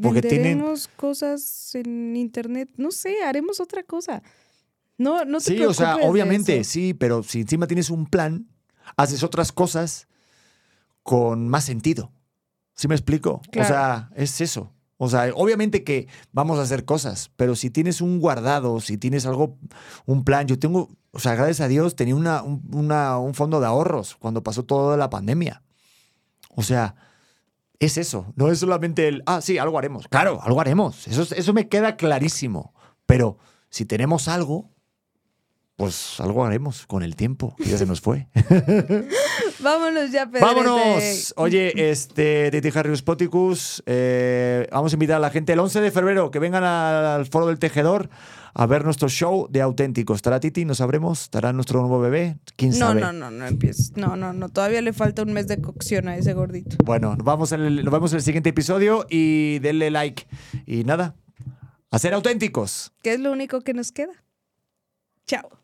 Porque 0.00 0.20
Venderemos 0.20 0.82
tienen... 0.82 0.96
cosas 0.96 1.74
en 1.74 2.16
internet, 2.16 2.70
no 2.76 2.90
sé, 2.90 3.22
haremos 3.22 3.60
otra 3.60 3.82
cosa. 3.82 4.22
No, 4.96 5.24
no 5.24 5.38
te 5.38 5.44
Sí, 5.44 5.62
o 5.64 5.74
sea, 5.74 5.96
obviamente, 5.96 6.64
sí, 6.64 6.94
pero 6.94 7.22
si 7.22 7.40
encima 7.40 7.66
tienes 7.66 7.90
un 7.90 8.06
plan, 8.06 8.48
haces 8.96 9.22
otras 9.22 9.52
cosas 9.52 10.08
con 11.02 11.48
más 11.48 11.64
sentido. 11.64 12.12
¿Sí 12.74 12.88
me 12.88 12.94
explico? 12.94 13.40
Claro. 13.50 13.66
O 13.66 13.68
sea, 13.68 14.10
es 14.16 14.40
eso. 14.40 14.72
O 14.96 15.08
sea, 15.08 15.30
obviamente 15.34 15.82
que 15.82 16.08
vamos 16.32 16.58
a 16.58 16.62
hacer 16.62 16.84
cosas, 16.84 17.30
pero 17.36 17.56
si 17.56 17.70
tienes 17.70 18.00
un 18.00 18.20
guardado, 18.20 18.80
si 18.80 18.96
tienes 18.96 19.26
algo, 19.26 19.58
un 20.06 20.24
plan, 20.24 20.46
yo 20.46 20.58
tengo, 20.58 20.88
o 21.10 21.18
sea, 21.18 21.34
gracias 21.34 21.60
a 21.60 21.68
Dios, 21.68 21.96
tenía 21.96 22.14
una, 22.14 22.42
una, 22.42 23.18
un 23.18 23.34
fondo 23.34 23.60
de 23.60 23.66
ahorros 23.66 24.16
cuando 24.16 24.42
pasó 24.42 24.64
toda 24.64 24.96
la 24.96 25.10
pandemia. 25.10 25.62
O 26.54 26.62
sea, 26.62 26.94
es 27.78 27.98
eso, 27.98 28.32
no 28.36 28.50
es 28.50 28.58
solamente 28.58 29.08
el, 29.08 29.22
ah, 29.26 29.40
sí, 29.40 29.58
algo 29.58 29.78
haremos. 29.78 30.08
Claro, 30.08 30.40
algo 30.42 30.60
haremos, 30.60 31.06
eso, 31.08 31.22
eso 31.34 31.52
me 31.52 31.68
queda 31.68 31.96
clarísimo. 31.96 32.74
Pero 33.06 33.38
si 33.68 33.84
tenemos 33.84 34.28
algo, 34.28 34.70
pues 35.76 36.20
algo 36.20 36.44
haremos 36.44 36.86
con 36.86 37.02
el 37.02 37.16
tiempo, 37.16 37.54
que 37.56 37.64
ya 37.64 37.78
se 37.78 37.86
nos 37.86 38.00
fue. 38.00 38.28
Vámonos 39.64 40.10
ya, 40.10 40.30
Pedro. 40.30 40.46
Vámonos. 40.46 41.34
Oye, 41.36 41.90
este, 41.90 42.50
Titi 42.50 42.70
Harry 42.78 42.94
Spoticus, 42.96 43.82
eh, 43.86 44.68
vamos 44.70 44.92
a 44.92 44.96
invitar 44.96 45.16
a 45.16 45.20
la 45.20 45.30
gente 45.30 45.54
el 45.54 45.58
11 45.58 45.80
de 45.80 45.90
febrero 45.90 46.30
que 46.30 46.38
vengan 46.38 46.62
al 46.62 47.26
Foro 47.26 47.46
del 47.46 47.58
Tejedor 47.58 48.10
a 48.54 48.66
ver 48.66 48.84
nuestro 48.84 49.08
show 49.08 49.48
de 49.50 49.62
auténticos. 49.62 50.16
¿Estará 50.16 50.38
Titi? 50.38 50.64
¿No 50.64 50.74
sabremos? 50.74 51.22
¿Estará 51.22 51.52
nuestro 51.52 51.80
nuevo 51.80 51.98
bebé? 51.98 52.38
¿Quién 52.56 52.70
no, 52.72 52.76
sabe? 52.76 53.00
No, 53.00 53.12
no, 53.12 53.30
no, 53.30 53.38
no 53.38 53.46
empieces. 53.46 53.96
No, 53.96 54.16
no, 54.16 54.32
no. 54.32 54.48
Todavía 54.48 54.80
le 54.82 54.92
falta 54.92 55.22
un 55.22 55.32
mes 55.32 55.48
de 55.48 55.60
cocción 55.60 56.08
a 56.08 56.16
ese 56.16 56.34
gordito. 56.34 56.76
Bueno, 56.84 57.16
nos, 57.16 57.24
vamos 57.24 57.50
el, 57.52 57.84
nos 57.84 57.92
vemos 57.92 58.12
en 58.12 58.18
el 58.18 58.22
siguiente 58.22 58.50
episodio 58.50 59.06
y 59.08 59.58
denle 59.60 59.90
like. 59.90 60.26
Y 60.66 60.84
nada, 60.84 61.16
a 61.90 61.98
ser 61.98 62.14
auténticos. 62.14 62.92
Que 63.02 63.14
es 63.14 63.20
lo 63.20 63.32
único 63.32 63.62
que 63.62 63.74
nos 63.74 63.90
queda. 63.90 64.12
Chao. 65.26 65.63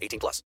18 0.00 0.18
plus. 0.18 0.42